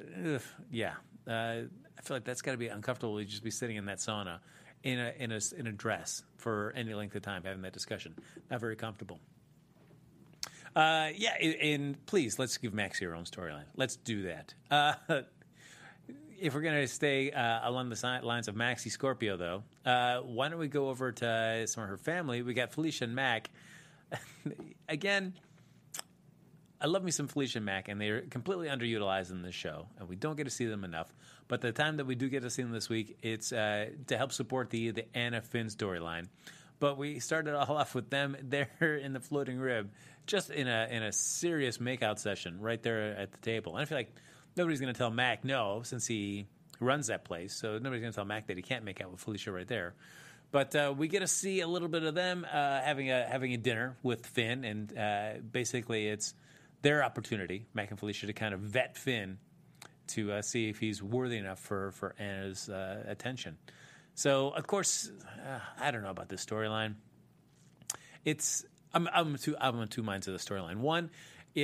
ugh, 0.00 0.42
yeah, 0.70 0.94
uh, 1.28 1.30
I 1.30 2.02
feel 2.02 2.16
like 2.16 2.24
that's 2.24 2.42
got 2.42 2.52
to 2.52 2.58
be 2.58 2.68
uncomfortable 2.68 3.18
to 3.18 3.24
just 3.24 3.44
be 3.44 3.50
sitting 3.50 3.76
in 3.76 3.84
that 3.86 3.98
sauna 3.98 4.40
in 4.82 4.98
a 4.98 5.12
in 5.18 5.32
a 5.32 5.40
in 5.56 5.66
a 5.66 5.72
dress 5.72 6.22
for 6.36 6.72
any 6.74 6.94
length 6.94 7.14
of 7.14 7.22
time 7.22 7.42
having 7.44 7.62
that 7.62 7.72
discussion. 7.72 8.14
Not 8.50 8.60
very 8.60 8.76
comfortable. 8.76 9.20
Uh, 10.74 11.08
yeah, 11.16 11.34
and 11.34 12.04
please 12.06 12.38
let's 12.38 12.56
give 12.56 12.72
Maxie 12.72 13.04
her 13.04 13.14
own 13.14 13.24
storyline. 13.24 13.64
Let's 13.76 13.96
do 13.96 14.22
that. 14.22 15.34
If 16.40 16.54
we're 16.54 16.60
going 16.60 16.80
to 16.80 16.88
stay 16.88 17.30
uh, 17.30 17.68
along 17.68 17.88
the 17.88 18.20
lines 18.22 18.48
of 18.48 18.54
Maxie 18.54 18.90
Scorpio, 18.90 19.36
though, 19.36 19.62
uh, 19.84 20.20
why 20.20 20.48
don't 20.48 20.58
we 20.58 20.68
go 20.68 20.88
over 20.88 21.10
to 21.10 21.66
some 21.66 21.82
of 21.82 21.88
her 21.88 21.96
family? 21.96 22.42
We 22.42 22.54
got 22.54 22.72
Felicia 22.72 23.04
and 23.04 23.14
Mac. 23.14 23.50
Again, 24.88 25.34
I 26.80 26.86
love 26.86 27.02
me 27.02 27.10
some 27.10 27.26
Felicia 27.26 27.58
and 27.58 27.66
Mac, 27.66 27.88
and 27.88 28.00
they're 28.00 28.20
completely 28.22 28.68
underutilized 28.68 29.32
in 29.32 29.42
this 29.42 29.54
show, 29.54 29.88
and 29.98 30.08
we 30.08 30.14
don't 30.14 30.36
get 30.36 30.44
to 30.44 30.50
see 30.50 30.66
them 30.66 30.84
enough. 30.84 31.12
But 31.48 31.60
the 31.60 31.72
time 31.72 31.96
that 31.96 32.06
we 32.06 32.14
do 32.14 32.28
get 32.28 32.42
to 32.42 32.50
see 32.50 32.62
them 32.62 32.70
this 32.70 32.88
week, 32.88 33.18
it's 33.22 33.52
uh, 33.52 33.86
to 34.06 34.16
help 34.16 34.32
support 34.32 34.70
the 34.70 34.92
the 34.92 35.16
Anna 35.16 35.40
Finn 35.40 35.66
storyline. 35.66 36.28
But 36.78 36.96
we 36.96 37.18
started 37.18 37.54
all 37.54 37.76
off 37.76 37.96
with 37.96 38.10
them 38.10 38.36
there 38.42 39.00
in 39.02 39.12
the 39.12 39.20
floating 39.20 39.58
rib, 39.58 39.90
just 40.26 40.50
in 40.50 40.68
a 40.68 40.86
in 40.88 41.02
a 41.02 41.10
serious 41.12 41.78
makeout 41.78 42.20
session 42.20 42.60
right 42.60 42.82
there 42.82 43.16
at 43.16 43.32
the 43.32 43.38
table. 43.38 43.72
And 43.76 43.82
I 43.82 43.84
feel 43.86 43.98
like 43.98 44.14
nobody's 44.58 44.80
going 44.80 44.92
to 44.92 44.98
tell 44.98 45.10
Mac 45.10 45.44
no, 45.44 45.82
since 45.84 46.06
he 46.06 46.46
runs 46.80 47.06
that 47.06 47.24
place. 47.24 47.54
So 47.54 47.78
nobody's 47.78 48.02
going 48.02 48.12
to 48.12 48.16
tell 48.16 48.24
Mac 48.24 48.48
that 48.48 48.56
he 48.56 48.62
can't 48.62 48.84
make 48.84 49.00
out 49.00 49.10
with 49.10 49.20
Felicia 49.20 49.52
right 49.52 49.66
there. 49.66 49.94
But 50.50 50.74
uh, 50.74 50.94
we 50.96 51.08
get 51.08 51.20
to 51.20 51.26
see 51.26 51.60
a 51.60 51.66
little 51.66 51.88
bit 51.88 52.02
of 52.02 52.14
them 52.14 52.46
uh, 52.50 52.80
having 52.80 53.10
a 53.10 53.26
having 53.26 53.52
a 53.52 53.58
dinner 53.58 53.96
with 54.02 54.26
Finn, 54.26 54.64
and 54.64 54.96
uh, 54.96 55.32
basically 55.50 56.08
it's 56.08 56.32
their 56.80 57.04
opportunity, 57.04 57.66
Mac 57.74 57.90
and 57.90 57.98
Felicia, 57.98 58.26
to 58.26 58.32
kind 58.32 58.54
of 58.54 58.60
vet 58.60 58.96
Finn 58.96 59.38
to 60.08 60.32
uh, 60.32 60.42
see 60.42 60.70
if 60.70 60.78
he's 60.78 61.02
worthy 61.02 61.36
enough 61.36 61.58
for 61.58 61.92
for 61.92 62.14
Anna's 62.18 62.68
uh, 62.68 63.04
attention. 63.06 63.58
So, 64.14 64.48
of 64.48 64.66
course, 64.66 65.10
uh, 65.46 65.60
I 65.78 65.90
don't 65.90 66.02
know 66.02 66.10
about 66.10 66.30
this 66.30 66.44
storyline. 66.44 66.94
It's 68.24 68.64
I'm 68.94 69.06
I'm 69.12 69.36
two 69.36 69.54
I'm 69.60 69.78
on 69.78 69.88
two 69.88 70.02
minds 70.02 70.28
of 70.28 70.32
the 70.32 70.40
storyline. 70.40 70.78
One, 70.78 71.10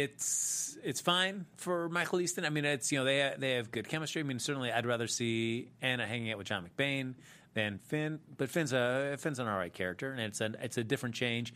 it's 0.00 0.76
it's 0.82 1.00
fine 1.00 1.46
for 1.56 1.88
Michael 1.88 2.20
Easton. 2.20 2.44
I 2.44 2.50
mean, 2.50 2.64
it's 2.64 2.90
you 2.92 2.98
know 2.98 3.04
they 3.04 3.34
they 3.38 3.52
have 3.52 3.70
good 3.70 3.88
chemistry. 3.88 4.20
I 4.20 4.24
mean, 4.24 4.38
certainly 4.38 4.72
I'd 4.72 4.86
rather 4.86 5.06
see 5.06 5.70
Anna 5.82 6.06
hanging 6.06 6.30
out 6.30 6.38
with 6.38 6.46
John 6.46 6.68
McBain 6.68 7.14
than 7.54 7.78
Finn, 7.78 8.20
but 8.36 8.50
Finn's 8.50 8.72
a 8.72 9.16
Finn's 9.18 9.38
an 9.38 9.48
all 9.48 9.56
right 9.56 9.72
character, 9.72 10.10
and 10.10 10.20
it's 10.20 10.40
a 10.40 10.52
it's 10.60 10.78
a 10.78 10.84
different 10.84 11.14
change. 11.14 11.54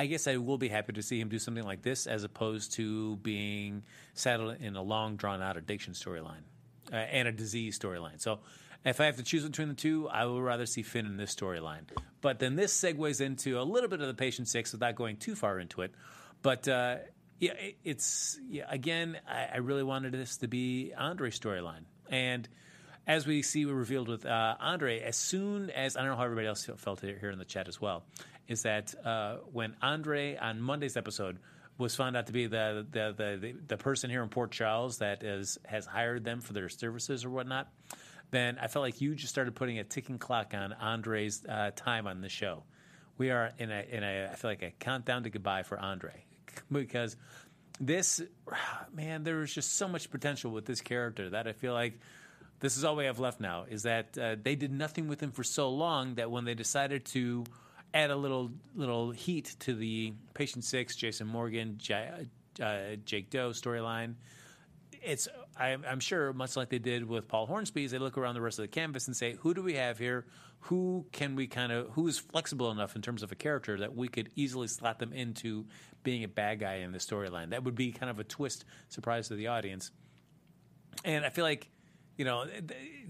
I 0.00 0.06
guess 0.06 0.28
I 0.28 0.36
will 0.36 0.58
be 0.58 0.68
happy 0.68 0.92
to 0.92 1.02
see 1.02 1.20
him 1.20 1.28
do 1.28 1.40
something 1.40 1.64
like 1.64 1.82
this 1.82 2.06
as 2.06 2.22
opposed 2.22 2.74
to 2.74 3.16
being 3.16 3.82
saddled 4.14 4.60
in 4.60 4.76
a 4.76 4.82
long, 4.82 5.16
drawn 5.16 5.42
out 5.42 5.56
addiction 5.56 5.92
storyline 5.92 6.44
uh, 6.92 6.96
and 6.96 7.26
a 7.26 7.32
disease 7.32 7.76
storyline. 7.76 8.20
So 8.20 8.38
if 8.84 9.00
I 9.00 9.06
have 9.06 9.16
to 9.16 9.24
choose 9.24 9.44
between 9.44 9.68
the 9.68 9.74
two, 9.74 10.08
I 10.08 10.24
would 10.24 10.40
rather 10.40 10.66
see 10.66 10.82
Finn 10.82 11.04
in 11.04 11.16
this 11.16 11.34
storyline. 11.34 11.82
But 12.20 12.38
then 12.38 12.54
this 12.54 12.78
segues 12.80 13.20
into 13.20 13.60
a 13.60 13.62
little 13.62 13.88
bit 13.88 14.00
of 14.00 14.06
the 14.06 14.14
patient 14.14 14.46
six 14.46 14.72
without 14.72 14.94
going 14.94 15.16
too 15.16 15.34
far 15.34 15.58
into 15.58 15.82
it. 15.82 15.92
But 16.42 16.68
uh, 16.68 16.96
yeah, 17.38 17.52
it, 17.52 17.76
it's 17.84 18.38
yeah, 18.48 18.64
again, 18.68 19.18
I, 19.28 19.48
I 19.54 19.56
really 19.58 19.82
wanted 19.82 20.12
this 20.12 20.38
to 20.38 20.48
be 20.48 20.92
Andre's 20.96 21.38
storyline. 21.38 21.84
And 22.10 22.48
as 23.06 23.26
we 23.26 23.42
see 23.42 23.64
we 23.64 23.72
revealed 23.72 24.08
with 24.08 24.26
uh, 24.26 24.56
Andre, 24.60 25.00
as 25.00 25.16
soon 25.16 25.70
as 25.70 25.96
I 25.96 26.00
don't 26.00 26.10
know 26.10 26.16
how 26.16 26.24
everybody 26.24 26.46
else 26.46 26.68
felt 26.76 27.00
here 27.00 27.30
in 27.30 27.38
the 27.38 27.44
chat 27.44 27.68
as 27.68 27.80
well, 27.80 28.04
is 28.46 28.62
that 28.62 28.94
uh, 29.04 29.36
when 29.52 29.76
Andre 29.82 30.36
on 30.36 30.60
Monday's 30.60 30.96
episode 30.96 31.38
was 31.78 31.94
found 31.94 32.16
out 32.16 32.26
to 32.26 32.32
be 32.32 32.46
the 32.46 32.86
the, 32.90 33.14
the 33.16 33.54
the 33.66 33.76
person 33.76 34.10
here 34.10 34.22
in 34.22 34.28
Port 34.28 34.50
Charles 34.50 34.98
that 34.98 35.22
is 35.22 35.58
has 35.64 35.86
hired 35.86 36.24
them 36.24 36.40
for 36.40 36.52
their 36.52 36.68
services 36.68 37.24
or 37.24 37.30
whatnot, 37.30 37.68
then 38.30 38.58
I 38.60 38.66
felt 38.66 38.82
like 38.82 39.00
you 39.00 39.14
just 39.14 39.32
started 39.32 39.54
putting 39.54 39.78
a 39.78 39.84
ticking 39.84 40.18
clock 40.18 40.54
on 40.54 40.72
Andre's 40.72 41.44
uh, 41.44 41.70
time 41.74 42.06
on 42.06 42.20
the 42.20 42.28
show. 42.28 42.64
We 43.16 43.30
are 43.30 43.52
in 43.58 43.70
a 43.70 43.84
in 43.88 44.02
a 44.02 44.28
I 44.30 44.34
feel 44.34 44.50
like 44.50 44.62
a 44.62 44.72
countdown 44.72 45.22
to 45.22 45.30
goodbye 45.30 45.62
for 45.62 45.78
Andre 45.78 46.24
because 46.70 47.16
this 47.80 48.20
man 48.92 49.22
there 49.24 49.42
is 49.42 49.52
just 49.54 49.76
so 49.76 49.88
much 49.88 50.10
potential 50.10 50.50
with 50.50 50.64
this 50.64 50.80
character 50.80 51.30
that 51.30 51.46
I 51.46 51.52
feel 51.52 51.72
like 51.72 51.98
this 52.60 52.76
is 52.76 52.84
all 52.84 52.96
we 52.96 53.04
have 53.04 53.20
left 53.20 53.40
now 53.40 53.66
is 53.68 53.84
that 53.84 54.18
uh, 54.18 54.36
they 54.42 54.56
did 54.56 54.72
nothing 54.72 55.06
with 55.06 55.22
him 55.22 55.30
for 55.30 55.44
so 55.44 55.70
long 55.70 56.16
that 56.16 56.30
when 56.30 56.44
they 56.44 56.54
decided 56.54 57.04
to 57.06 57.44
add 57.94 58.10
a 58.10 58.16
little 58.16 58.50
little 58.74 59.10
heat 59.10 59.54
to 59.60 59.74
the 59.74 60.12
patient 60.34 60.64
six 60.64 60.96
Jason 60.96 61.26
Morgan 61.26 61.76
J- 61.78 62.26
uh, 62.60 62.96
Jake 63.04 63.30
Doe 63.30 63.50
storyline 63.50 64.14
it's 65.02 65.28
I'm, 65.58 65.84
I'm, 65.88 66.00
sure 66.00 66.32
much 66.32 66.56
like 66.56 66.68
they 66.68 66.78
did 66.78 67.08
with 67.08 67.26
Paul 67.26 67.46
Hornsby, 67.46 67.86
they 67.88 67.98
look 67.98 68.16
around 68.16 68.34
the 68.34 68.40
rest 68.40 68.58
of 68.58 68.62
the 68.62 68.68
canvas 68.68 69.06
and 69.06 69.16
say, 69.16 69.34
who 69.40 69.54
do 69.54 69.62
we 69.62 69.74
have 69.74 69.98
here? 69.98 70.26
Who 70.60 71.06
can 71.12 71.34
we 71.34 71.46
kind 71.46 71.72
of 71.72 71.90
who 71.90 72.06
is 72.06 72.18
flexible 72.18 72.70
enough 72.70 72.96
in 72.96 73.02
terms 73.02 73.22
of 73.22 73.32
a 73.32 73.34
character 73.34 73.78
that 73.78 73.94
we 73.94 74.08
could 74.08 74.30
easily 74.36 74.68
slot 74.68 74.98
them 74.98 75.12
into 75.12 75.66
being 76.02 76.24
a 76.24 76.28
bad 76.28 76.60
guy 76.60 76.76
in 76.76 76.92
the 76.92 76.98
storyline? 76.98 77.50
That 77.50 77.64
would 77.64 77.74
be 77.74 77.92
kind 77.92 78.10
of 78.10 78.18
a 78.18 78.24
twist 78.24 78.64
surprise 78.88 79.28
to 79.28 79.34
the 79.34 79.48
audience. 79.48 79.90
And 81.04 81.24
I 81.24 81.30
feel 81.30 81.44
like 81.44 81.68
you 82.16 82.24
know, 82.24 82.46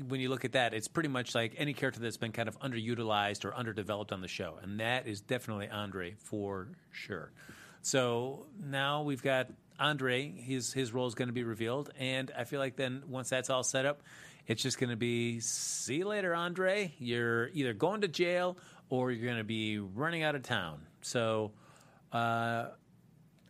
when 0.07 0.21
you 0.21 0.29
look 0.29 0.45
at 0.45 0.53
that, 0.53 0.75
it's 0.75 0.87
pretty 0.87 1.09
much 1.09 1.35
like 1.35 1.55
any 1.57 1.73
character 1.73 1.99
that's 1.99 2.19
been 2.19 2.31
kind 2.31 2.47
of 2.47 2.61
underutilized 2.61 3.47
or 3.47 3.55
underdeveloped 3.55 4.13
on 4.13 4.21
the 4.21 4.29
show, 4.29 4.59
and 4.63 4.81
that 4.81 5.07
is 5.07 5.23
definitely 5.23 5.69
Andre 5.69 6.15
for 6.19 6.69
sure. 6.93 7.33
So 7.81 8.47
now 8.63 9.03
we've 9.03 9.23
got 9.23 9.49
Andre, 9.79 10.31
his 10.31 10.73
his 10.73 10.93
role 10.93 11.07
is 11.07 11.15
going 11.15 11.29
to 11.29 11.35
be 11.35 11.45
revealed, 11.45 11.91
and 11.99 12.31
I 12.37 12.45
feel 12.45 12.61
like 12.61 12.77
then 12.77 13.05
once 13.09 13.31
that's 13.31 13.51
all 13.51 13.63
set 13.63 13.87
up, 13.87 14.03
it's 14.47 14.63
just 14.63 14.79
going 14.79 14.91
to 14.91 14.97
be 14.97 15.41
see 15.41 15.97
you 15.97 16.07
later, 16.07 16.35
Andre. 16.35 16.95
You're 16.99 17.49
either 17.49 17.73
going 17.73 18.01
to 18.03 18.09
jail 18.09 18.59
or 18.89 19.11
you're 19.13 19.25
going 19.25 19.39
to 19.39 19.45
be 19.45 19.79
running 19.79 20.23
out 20.23 20.35
of 20.35 20.43
town. 20.43 20.83
So. 21.03 21.53
Uh, 22.13 22.69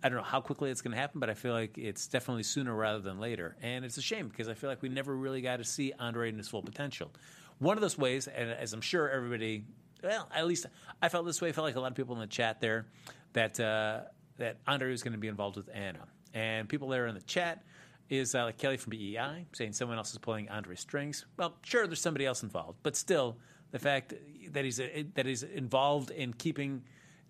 I 0.03 0.09
don't 0.09 0.19
know 0.19 0.25
how 0.25 0.41
quickly 0.41 0.71
it's 0.71 0.81
going 0.81 0.93
to 0.93 0.99
happen, 1.01 1.19
but 1.19 1.29
I 1.29 1.35
feel 1.35 1.53
like 1.53 1.77
it's 1.77 2.07
definitely 2.07 2.45
sooner 2.45 2.75
rather 2.75 3.01
than 3.01 3.19
later. 3.19 3.57
And 3.63 3.85
it's 3.85 3.97
a 3.97 4.03
shame 4.03 4.29
because 4.29 4.49
I 4.49 4.55
feel 4.55 4.71
like 4.71 4.81
we 4.81 4.89
never 4.89 5.15
really 5.15 5.41
got 5.41 5.57
to 5.57 5.65
see 5.65 5.93
Andre 5.99 6.29
in 6.29 6.39
his 6.39 6.49
full 6.49 6.63
potential. 6.63 7.11
One 7.59 7.77
of 7.77 7.81
those 7.81 7.99
ways, 7.99 8.29
and 8.29 8.51
as 8.51 8.73
I'm 8.73 8.81
sure 8.81 9.11
everybody, 9.11 9.65
well, 10.03 10.29
at 10.33 10.47
least 10.47 10.67
I 11.03 11.09
felt 11.09 11.27
this 11.27 11.41
way. 11.41 11.51
Felt 11.51 11.67
like 11.67 11.75
a 11.75 11.81
lot 11.81 11.91
of 11.91 11.97
people 11.97 12.15
in 12.15 12.21
the 12.21 12.29
chat 12.29 12.61
there 12.61 12.87
that 13.33 13.59
uh, 13.59 14.03
that 14.37 14.59
Andre 14.67 14.91
was 14.91 15.03
going 15.03 15.13
to 15.13 15.19
be 15.19 15.29
involved 15.29 15.57
with 15.57 15.69
Anna. 15.75 16.07
And 16.35 16.69
people 16.69 16.89
there 16.89 17.07
in 17.07 17.15
the 17.15 17.23
chat 17.23 17.65
is 18.11 18.35
uh, 18.35 18.53
Kelly 18.57 18.77
from 18.77 18.93
PEI 18.93 19.47
saying 19.53 19.73
someone 19.73 19.99
else 19.99 20.13
is 20.13 20.19
pulling 20.19 20.49
Andre's 20.49 20.81
strings. 20.81 21.27
Well, 21.37 21.55
sure, 21.63 21.87
there's 21.87 22.01
somebody 22.01 22.27
else 22.27 22.43
involved, 22.43 22.79
but 22.83 22.97
still, 22.97 23.37
the 23.71 23.79
fact 23.79 24.15
that 24.53 24.65
he's 24.65 24.81
that 25.15 25.27
he's 25.27 25.43
involved 25.43 26.11
in 26.11 26.33
keeping 26.33 26.85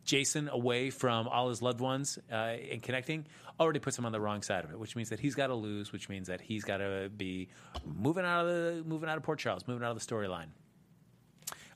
Jason 0.05 0.49
away 0.49 0.91
from 0.91 1.29
all 1.29 1.49
his 1.49 1.61
loved 1.61 1.81
ones 1.81 2.19
uh, 2.31 2.35
and 2.35 2.83
connecting 2.83 3.27
already 3.61 3.81
puts 3.81 3.99
him 3.99 4.07
on 4.07 4.13
the 4.13 4.21
wrong 4.21 4.43
side 4.43 4.65
of 4.65 4.71
it, 4.71 4.79
which 4.79 4.95
means 4.95 5.09
that 5.09 5.21
he's 5.21 5.35
got 5.35 5.49
to 5.49 5.55
lose, 5.55 5.93
which 5.93 6.09
means 6.09 6.29
that 6.29 6.41
he's 6.41 6.65
got 6.65 6.79
to 6.79 7.11
be 7.15 7.49
moving 7.85 8.25
out 8.25 8.47
of 8.47 8.49
the 8.49 8.85
moving 8.87 9.09
out 9.09 9.17
of 9.17 9.23
Port 9.23 9.39
Charles, 9.39 9.67
moving 9.67 9.85
out 9.85 9.91
of 9.91 9.99
the 9.99 10.15
storyline. 10.15 10.47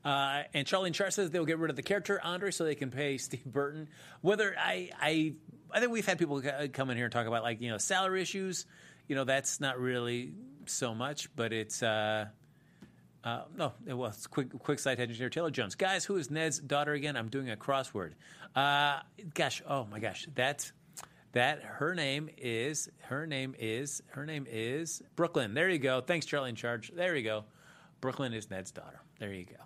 Uh, 0.05 0.43
and 0.53 0.67
Charlie 0.67 0.89
and 0.89 0.95
Char 0.95 1.11
says 1.11 1.31
they'll 1.31 1.45
get 1.45 1.59
rid 1.59 1.71
of 1.71 1.77
the 1.77 1.83
character 1.83 2.21
Andre 2.23 2.51
so 2.51 2.65
they 2.65 2.75
can 2.75 2.91
pay 2.91 3.19
Steve 3.19 3.45
Burton. 3.45 3.89
Whether 4.21 4.55
I, 4.59 4.91
I, 5.01 5.35
I 5.73 5.81
think 5.81 5.93
we've 5.93 6.07
had 6.07 6.19
people 6.19 6.43
come 6.73 6.91
in 6.91 6.97
here 6.97 7.07
and 7.07 7.13
talk 7.13 7.27
about 7.27 7.43
like 7.43 7.61
you 7.61 7.71
know 7.71 7.79
salary 7.79 8.23
issues. 8.23 8.67
You 9.09 9.17
know 9.17 9.25
that's 9.25 9.61
not 9.61 9.79
really 9.79 10.33
so 10.67 10.95
much, 10.95 11.35
but 11.35 11.53
it's. 11.53 11.83
Uh, 11.83 12.27
uh, 13.25 13.43
no, 13.57 13.73
well, 13.87 14.11
it's 14.11 14.27
quick, 14.27 14.51
quick 14.59 14.81
side 14.81 14.99
engineer 14.99 15.31
Taylor 15.31 15.51
Jones. 15.51 15.77
Guys, 15.77 16.05
who 16.05 16.17
is 16.17 16.29
Ned's 16.29 16.59
daughter 16.59 16.93
again? 16.93 17.17
I'm 17.17 17.29
doing 17.29 17.51
a 17.51 17.57
crossword. 17.57 18.15
Uh, 18.57 18.99
gosh, 19.33 19.63
oh 19.69 19.85
my 19.85 20.01
gosh, 20.01 20.27
that 20.35 20.71
that 21.33 21.63
her 21.63 21.95
name 21.95 22.29
is 22.37 22.91
her 23.03 23.27
name 23.27 23.55
is 23.59 24.03
her 24.09 24.27
name 24.27 24.47
is 24.51 25.03
Brooklyn. 25.15 25.55
There 25.55 25.69
you 25.69 25.79
go. 25.79 26.01
Thanks, 26.01 26.27
Charlie 26.27 26.51
in 26.51 26.57
charge. 26.57 26.91
There 26.95 27.15
you 27.15 27.23
go. 27.23 27.45
Brooklyn 28.01 28.35
is 28.35 28.51
Ned's 28.51 28.73
daughter. 28.73 29.01
There 29.21 29.33
you 29.33 29.45
go 29.45 29.63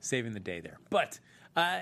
saving 0.00 0.32
the 0.32 0.40
day 0.40 0.60
there. 0.60 0.78
But 0.90 1.20
uh, 1.56 1.80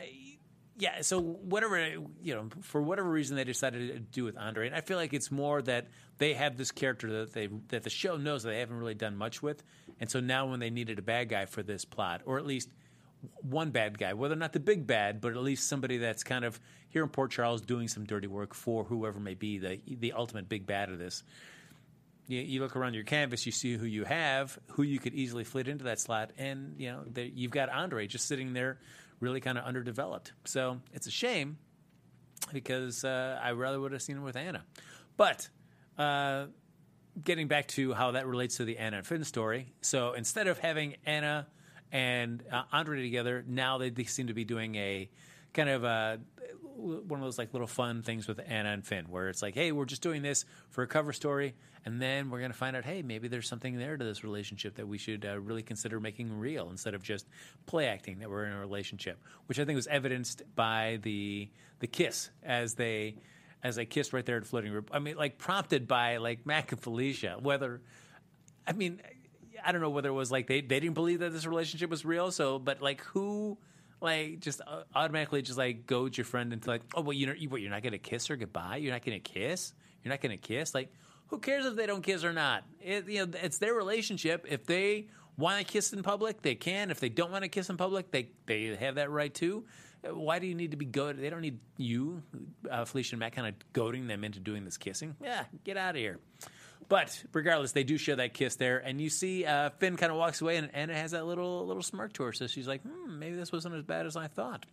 yeah, 0.79 1.03
so 1.03 1.21
whatever 1.21 1.79
you 2.23 2.35
know, 2.35 2.49
for 2.63 2.81
whatever 2.81 3.11
reason 3.11 3.37
they 3.37 3.45
decided 3.45 3.93
to 3.93 3.99
do 3.99 4.25
with 4.25 4.37
Andre, 4.37 4.67
and 4.69 4.77
I 4.77 4.81
feel 4.81 4.97
like 4.97 5.13
it's 5.13 5.31
more 5.31 5.61
that 5.63 5.89
they 6.19 6.35
have 6.35 6.57
this 6.57 6.71
character 6.71 7.21
that 7.21 7.33
they 7.33 7.49
that 7.69 7.83
the 7.83 7.91
show 7.91 8.17
knows 8.17 8.45
that 8.45 8.51
they 8.51 8.61
haven't 8.61 8.79
really 8.79 8.95
done 8.95 9.17
much 9.17 9.43
with, 9.43 9.63
and 10.01 10.09
so 10.09 10.21
now 10.21 10.47
when 10.47 10.61
they 10.61 10.71
needed 10.71 10.99
a 10.99 11.03
bad 11.03 11.29
guy 11.29 11.47
for 11.47 11.65
this 11.65 11.85
plot, 11.85 12.23
or 12.25 12.39
at 12.39 12.47
least 12.47 12.69
one 13.43 13.71
bad 13.71 13.99
guy, 13.99 14.13
whether 14.13 14.35
or 14.35 14.39
not 14.39 14.53
the 14.53 14.61
big 14.61 14.87
bad, 14.87 15.21
but 15.21 15.33
at 15.33 15.39
least 15.39 15.69
somebody 15.69 15.99
that's 15.99 16.23
kind 16.23 16.45
of 16.45 16.61
here 16.91 17.03
in 17.03 17.09
Port 17.09 17.33
Charles 17.33 17.61
doing 17.61 17.89
some 17.89 18.05
dirty 18.05 18.29
work 18.29 18.55
for 18.55 18.85
whoever 18.85 19.19
may 19.19 19.35
be 19.35 19.59
the 19.59 19.81
the 19.87 20.13
ultimate 20.13 20.49
big 20.49 20.67
bad 20.67 20.91
of 20.91 20.99
this. 20.99 21.25
You, 22.29 22.41
you 22.41 22.61
look 22.61 22.77
around 22.77 22.95
your 22.95 23.05
canvas, 23.05 23.47
you 23.47 23.53
see 23.53 23.77
who 23.77 23.87
you 23.87 24.05
have, 24.05 24.59
who 24.73 24.83
you 24.85 25.01
could 25.01 25.15
easily 25.15 25.45
fit 25.45 25.67
into 25.67 25.85
that 25.85 25.99
slot, 25.99 26.31
and 26.39 26.75
you 26.79 26.93
know 26.93 27.05
you've 27.17 27.51
got 27.51 27.69
Andre 27.69 28.07
just 28.07 28.29
sitting 28.29 28.53
there, 28.53 28.79
really 29.21 29.41
kind 29.41 29.59
of 29.59 29.65
underdeveloped. 29.65 30.33
So 30.45 30.81
it's 30.93 31.07
a 31.07 31.11
shame 31.11 31.59
because 32.53 33.05
uh, 33.05 33.41
I 33.43 33.53
rather 33.53 33.81
would 33.81 33.93
have 33.93 34.03
seen 34.03 34.17
him 34.17 34.25
with 34.25 34.37
Anna, 34.37 34.65
but. 35.17 35.49
Uh, 35.97 36.47
getting 37.25 37.49
back 37.49 37.67
to 37.69 37.93
how 37.93 38.13
that 38.13 38.27
relates 38.27 38.57
to 38.59 38.65
the 38.65 38.79
Anna 38.79 38.99
and 38.99 39.07
Finn 39.07 39.25
story. 39.25 39.73
So 39.81 40.13
instead 40.13 40.47
of 40.47 40.59
having 40.59 40.97
Anna 41.05 41.47
and 41.91 42.43
uh, 42.51 42.63
Andre 42.73 43.03
together, 43.03 43.45
now 43.47 43.79
they, 43.79 43.91
they 43.91 44.05
seem 44.05 44.29
to 44.29 44.35
be 44.35 44.45
doing 44.45 44.75
a 44.77 45.11
kind 45.55 45.69
of 45.69 45.85
a, 45.85 46.21
one 46.77 47.19
of 47.19 47.25
those 47.25 47.39
like 47.39 47.53
little 47.53 47.67
fun 47.67 48.03
things 48.03 48.29
with 48.29 48.41
Anna 48.47 48.71
and 48.71 48.87
Finn, 48.87 49.07
where 49.09 49.29
it's 49.29 49.43
like, 49.43 49.55
hey, 49.55 49.73
we're 49.73 49.85
just 49.85 50.03
doing 50.03 50.23
this 50.23 50.45
for 50.71 50.83
a 50.83 50.87
cover 50.87 51.13
story, 51.13 51.55
and 51.85 52.01
then 52.01 52.31
we're 52.31 52.39
going 52.39 52.53
to 52.53 52.57
find 52.57 52.77
out, 52.77 52.85
hey, 52.85 53.03
maybe 53.03 53.29
there's 53.29 53.49
something 53.49 53.79
there 53.79 53.97
to 53.97 54.05
this 54.05 54.23
relationship 54.23 54.77
that 54.77 54.87
we 54.87 54.99
should 54.99 55.25
uh, 55.25 55.41
really 55.41 55.63
consider 55.63 56.01
making 56.01 56.39
real 56.39 56.71
instead 56.71 56.95
of 56.95 57.03
just 57.03 57.27
play 57.67 57.87
acting 57.87 58.19
that 58.21 58.31
we're 58.31 58.45
in 58.45 58.53
a 58.53 58.61
relationship, 58.61 59.19
which 59.47 59.59
I 59.59 59.65
think 59.65 59.77
was 59.77 59.87
evidenced 59.87 60.43
by 60.55 60.99
the 61.03 61.49
the 61.81 61.87
kiss 61.87 62.31
as 62.43 62.75
they 62.75 63.17
as 63.63 63.77
they 63.77 63.87
kissed 63.87 64.13
right 64.13 64.25
there 64.25 64.37
at 64.37 64.47
floating 64.47 64.73
rib. 64.73 64.89
I 64.93 64.99
mean, 64.99 65.17
like 65.17 65.39
prompted 65.39 65.89
by 65.89 66.19
like 66.19 66.47
Mac 66.47 66.73
and 66.73 66.81
Felicia. 66.81 67.39
Whether, 67.41 67.81
I 68.67 68.73
mean, 68.73 69.01
I 69.65 69.73
don't 69.73 69.81
know 69.81 69.91
whether 69.91 70.11
it 70.11 70.13
was 70.13 70.31
like 70.31 70.47
they 70.47 70.61
they 70.61 70.81
didn't 70.81 70.95
believe 70.95 71.21
that 71.21 71.33
this 71.33 71.47
relationship 71.47 71.91
was 71.91 72.05
real. 72.05 72.31
So, 72.31 72.59
but 72.59 72.81
like 72.81 73.03
who, 73.03 73.59
like 74.01 74.41
just 74.41 74.61
uh, 74.67 74.83
automatically 74.95 75.43
just 75.43 75.59
like 75.59 75.87
goad 75.87 76.17
your 76.17 76.25
friend 76.25 76.53
into 76.53 76.69
like, 76.69 76.83
oh, 76.95 77.01
well, 77.01 77.13
you 77.13 77.27
know, 77.27 77.35
what, 77.49 77.61
you're 77.61 77.71
not 77.71 77.83
gonna 77.83 77.99
kiss 77.99 78.27
her 78.29 78.37
goodbye. 78.37 78.77
You're 78.77 78.93
not 78.93 79.05
gonna 79.05 79.19
kiss. 79.19 79.75
You're 80.03 80.11
not 80.11 80.21
gonna 80.21 80.37
kiss. 80.37 80.75
Like, 80.75 80.93
who 81.29 81.39
cares 81.39 81.67
if 81.67 81.77
they 81.77 81.87
don't 81.87 82.03
kiss 82.03 82.25
or 82.25 82.33
not? 82.33 82.65
It, 82.81 83.09
you 83.09 83.27
know, 83.27 83.33
it's 83.43 83.59
their 83.59 83.75
relationship. 83.75 84.47
If 84.49 84.67
they 84.67 85.09
want 85.37 85.59
to 85.59 85.65
kiss 85.65 85.93
in 85.93 86.03
public, 86.03 86.43
they 86.43 86.55
can. 86.55 86.91
If 86.91 87.01
they 87.01 87.09
don't 87.09 87.31
want 87.31 87.45
to 87.45 87.49
kiss 87.49 87.71
in 87.71 87.77
public, 87.77 88.11
they 88.11 88.31
they 88.47 88.75
have 88.77 88.97
that 88.97 89.11
right 89.11 89.33
too. 89.33 89.65
Why 90.03 90.39
do 90.39 90.47
you 90.47 90.55
need 90.55 90.71
to 90.71 90.77
be 90.77 90.85
goaded? 90.85 91.21
They 91.21 91.29
don't 91.29 91.41
need 91.41 91.59
you, 91.77 92.23
uh, 92.71 92.85
Felicia 92.85 93.15
and 93.15 93.21
Mac, 93.21 93.35
kind 93.35 93.49
of 93.49 93.55
goading 93.73 94.07
them 94.07 94.23
into 94.23 94.39
doing 94.39 94.65
this 94.65 94.77
kissing. 94.77 95.17
Yeah, 95.21 95.45
get 95.65 95.77
out 95.77 95.91
of 95.91 95.97
here. 95.97 96.21
But 96.89 97.23
regardless, 97.33 97.73
they 97.73 97.85
do 97.85 97.99
show 97.99 98.17
that 98.17 98.35
kiss 98.35 98.57
there, 98.57 98.79
and 98.79 99.01
you 99.01 99.11
see 99.11 99.45
uh, 99.45 99.71
Finn 99.79 99.97
kind 99.97 100.11
of 100.11 100.19
walks 100.19 100.41
away, 100.41 100.57
and 100.57 100.75
Anna 100.75 100.95
has 100.95 101.11
that 101.11 101.27
little 101.27 101.67
little 101.67 101.83
smirk 101.83 102.15
to 102.15 102.23
her. 102.25 102.33
So 102.33 102.47
she's 102.47 102.67
like, 102.67 102.83
"Hmm, 102.83 103.19
maybe 103.19 103.37
this 103.37 103.53
wasn't 103.53 103.75
as 103.75 103.83
bad 103.83 104.07
as 104.07 104.17
I 104.17 104.29
thought." 104.29 104.65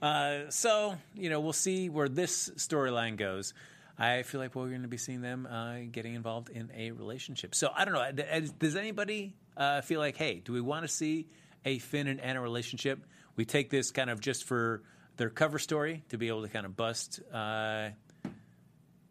Uh, 0.00 0.50
so 0.50 0.96
you 1.14 1.28
know, 1.30 1.40
we'll 1.40 1.52
see 1.52 1.88
where 1.88 2.08
this 2.08 2.50
storyline 2.56 3.16
goes. 3.16 3.52
I 3.98 4.22
feel 4.22 4.40
like 4.40 4.54
we're 4.54 4.68
going 4.68 4.82
to 4.82 4.88
be 4.88 4.96
seeing 4.96 5.20
them 5.20 5.46
uh, 5.46 5.78
getting 5.90 6.14
involved 6.14 6.50
in 6.50 6.70
a 6.74 6.90
relationship. 6.90 7.54
So 7.54 7.70
I 7.74 7.84
don't 7.84 7.94
know. 7.94 8.24
Does 8.58 8.74
anybody 8.76 9.36
uh, 9.56 9.82
feel 9.82 10.00
like, 10.00 10.16
hey, 10.16 10.40
do 10.44 10.52
we 10.52 10.60
want 10.60 10.82
to 10.82 10.88
see 10.88 11.28
a 11.64 11.78
Finn 11.78 12.08
and 12.08 12.20
Anna 12.20 12.40
relationship? 12.40 13.04
We 13.36 13.44
take 13.44 13.70
this 13.70 13.92
kind 13.92 14.10
of 14.10 14.20
just 14.20 14.44
for 14.44 14.82
their 15.16 15.30
cover 15.30 15.58
story 15.58 16.02
to 16.08 16.18
be 16.18 16.28
able 16.28 16.42
to 16.42 16.48
kind 16.48 16.66
of 16.66 16.76
bust 16.76 17.20
uh, 17.32 17.90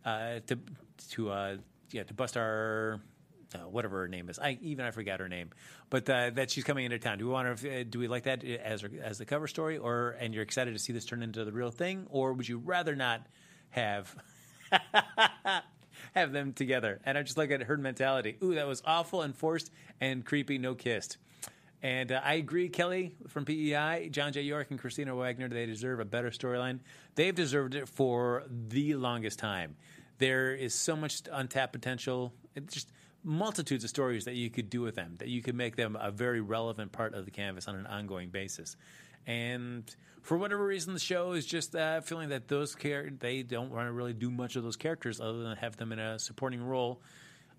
uh, 0.03 0.39
to 0.47 0.59
to 1.12 1.29
uh, 1.29 1.57
yeah 1.91 2.03
to 2.03 2.13
bust 2.13 2.38
our 2.38 3.01
uh, 3.55 3.60
whatever 3.60 4.01
her 4.01 4.07
name 4.07 4.29
is. 4.29 4.39
I 4.39 4.57
even 4.62 4.86
I 4.86 4.91
forgot 4.91 5.19
her 5.19 5.29
name, 5.29 5.51
but 5.89 6.10
uh, 6.10 6.31
that 6.31 6.51
she's 6.51 6.63
coming 6.63 6.86
into 6.86 7.00
town. 7.00 7.17
Do 7.17 7.25
we 7.27 7.31
want 7.31 7.57
to? 7.60 7.81
Uh, 7.81 7.83
do 7.88 8.00
we 8.00 8.07
like 8.07 8.24
that 8.24 8.43
as 8.43 8.83
as 9.01 9.17
the 9.17 9.25
cover 9.25 9.48
story, 9.48 9.77
or 9.77 10.15
and 10.19 10.33
you're 10.33 10.43
excited 10.43 10.74
to 10.74 10.79
see 10.79 10.93
this 10.93 11.05
turn 11.05 11.24
into 11.24 11.45
the 11.45 11.51
real 11.51 11.72
thing, 11.72 12.07
or 12.10 12.33
would 12.33 12.48
you 12.48 12.57
rather 12.57 12.95
not 12.95 13.25
have? 13.69 14.15
have 16.13 16.31
them 16.31 16.53
together. 16.53 17.00
And 17.05 17.17
I 17.17 17.24
just 17.24 17.38
look 17.38 17.51
at 17.51 17.63
her 17.63 17.77
mentality. 17.77 18.38
Ooh, 18.43 18.55
that 18.55 18.67
was 18.67 18.81
awful 18.86 19.22
and 19.22 19.36
forced 19.36 19.72
and 20.01 20.25
creepy, 20.25 20.57
no 20.57 20.75
kissed. 20.75 21.17
And 21.81 22.13
uh, 22.13 22.22
I 22.24 22.36
agree, 22.36 22.69
Kelly 22.69 23.15
from 23.27 23.45
PEI, 23.45 24.10
John 24.10 24.31
J. 24.31 24.41
York, 24.41 24.72
and 24.72 24.81
Kristina 24.81 25.17
Wagner, 25.17 25.50
they 25.50 25.65
deserve 25.65 26.00
a 26.00 26.05
better 26.05 26.29
storyline. 26.29 26.79
They've 27.16 27.35
deserved 27.35 27.75
it 27.75 27.89
for 27.89 28.44
the 28.50 28.96
longest 28.96 29.39
time. 29.39 29.75
There 30.24 30.55
is 30.55 30.74
so 30.74 30.96
much 30.96 31.24
untapped 31.29 31.74
potential. 31.74 32.33
It's 32.55 32.74
just 32.74 32.90
multitudes 33.25 33.83
of 33.83 33.90
stories 33.90 34.24
that 34.24 34.36
you 34.36 34.50
could 34.50 34.70
do 34.70 34.79
with 34.79 34.96
them, 34.96 35.16
that 35.18 35.27
you 35.27 35.42
could 35.42 35.53
make 35.53 35.75
them 35.75 35.98
a 36.00 36.12
very 36.12 36.40
relevant 36.40 36.94
part 36.94 37.14
of 37.14 37.25
the 37.25 37.31
canvas 37.31 37.68
on 37.68 37.75
an 37.75 37.86
ongoing 37.86 38.29
basis. 38.29 38.77
And 39.27 39.83
for 40.22 40.38
whatever 40.38 40.66
reason, 40.66 40.94
the 40.94 41.00
show 41.01 41.33
is 41.33 41.46
just 41.46 41.75
uh, 41.75 42.00
feeling 42.00 42.29
that 42.29 42.48
those 42.48 42.74
char- 42.74 43.09
they 43.20 43.44
don't 43.44 43.70
want 43.70 43.90
to 43.90 43.92
really 43.92 44.14
do 44.14 44.31
much 44.31 44.55
of 44.55 44.64
those 44.64 44.77
characters 44.77 45.20
other 45.20 45.44
than 45.44 45.57
have 45.57 45.75
them 45.75 45.92
in 45.92 46.00
a 46.00 46.18
supporting 46.18 46.64
role 46.64 47.01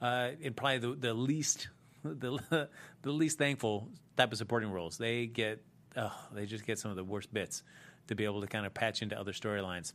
uh, 0.01 0.31
in 0.41 0.55
probably 0.55 0.79
the, 0.79 0.95
the 0.95 1.13
least 1.13 1.69
the 2.03 2.71
the 3.03 3.13
least 3.13 3.37
thankful 3.37 3.91
type 4.17 4.33
of 4.33 4.39
supporting 4.39 4.71
roles. 4.71 4.97
They 4.97 5.27
get 5.27 5.63
oh, 5.99 6.19
they 6.33 6.47
just 6.47 6.65
get 6.65 6.79
some 6.79 6.91
of 6.91 6.97
the 6.97 7.05
worst 7.05 7.31
bits 7.31 7.63
to 8.07 8.15
be 8.15 8.25
able 8.25 8.41
to 8.41 8.47
kind 8.47 8.65
of 8.65 8.73
patch 8.73 9.03
into 9.03 9.21
other 9.21 9.33
storylines. 9.33 9.93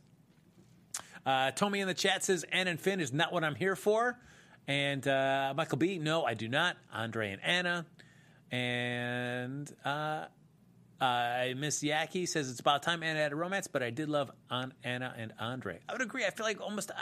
Uh, 1.24 1.50
Tommy 1.50 1.80
in 1.80 1.88
the 1.88 1.94
chat 1.94 2.24
says 2.24 2.44
Anna 2.50 2.70
and 2.70 2.80
Finn 2.80 3.00
is 3.00 3.12
not 3.12 3.32
what 3.32 3.44
I'm 3.44 3.54
here 3.54 3.76
for. 3.76 4.18
And 4.66 5.06
uh, 5.06 5.52
Michael 5.56 5.78
B, 5.78 5.98
no, 5.98 6.24
I 6.24 6.34
do 6.34 6.48
not. 6.48 6.76
Andre 6.92 7.32
and 7.32 7.42
Anna. 7.42 7.86
And 8.50 9.72
uh, 9.84 10.26
uh, 11.00 11.44
Miss 11.56 11.82
Yaki 11.82 12.28
says 12.28 12.50
it's 12.50 12.60
about 12.60 12.82
time 12.82 13.02
Anna 13.02 13.18
had 13.18 13.32
a 13.32 13.36
romance, 13.36 13.68
but 13.68 13.82
I 13.82 13.90
did 13.90 14.08
love 14.08 14.30
An- 14.50 14.74
Anna 14.84 15.14
and 15.16 15.32
Andre. 15.38 15.80
I 15.88 15.92
would 15.92 16.02
agree. 16.02 16.24
I 16.24 16.30
feel 16.30 16.46
like 16.46 16.60
almost 16.60 16.90
uh, 16.90 16.94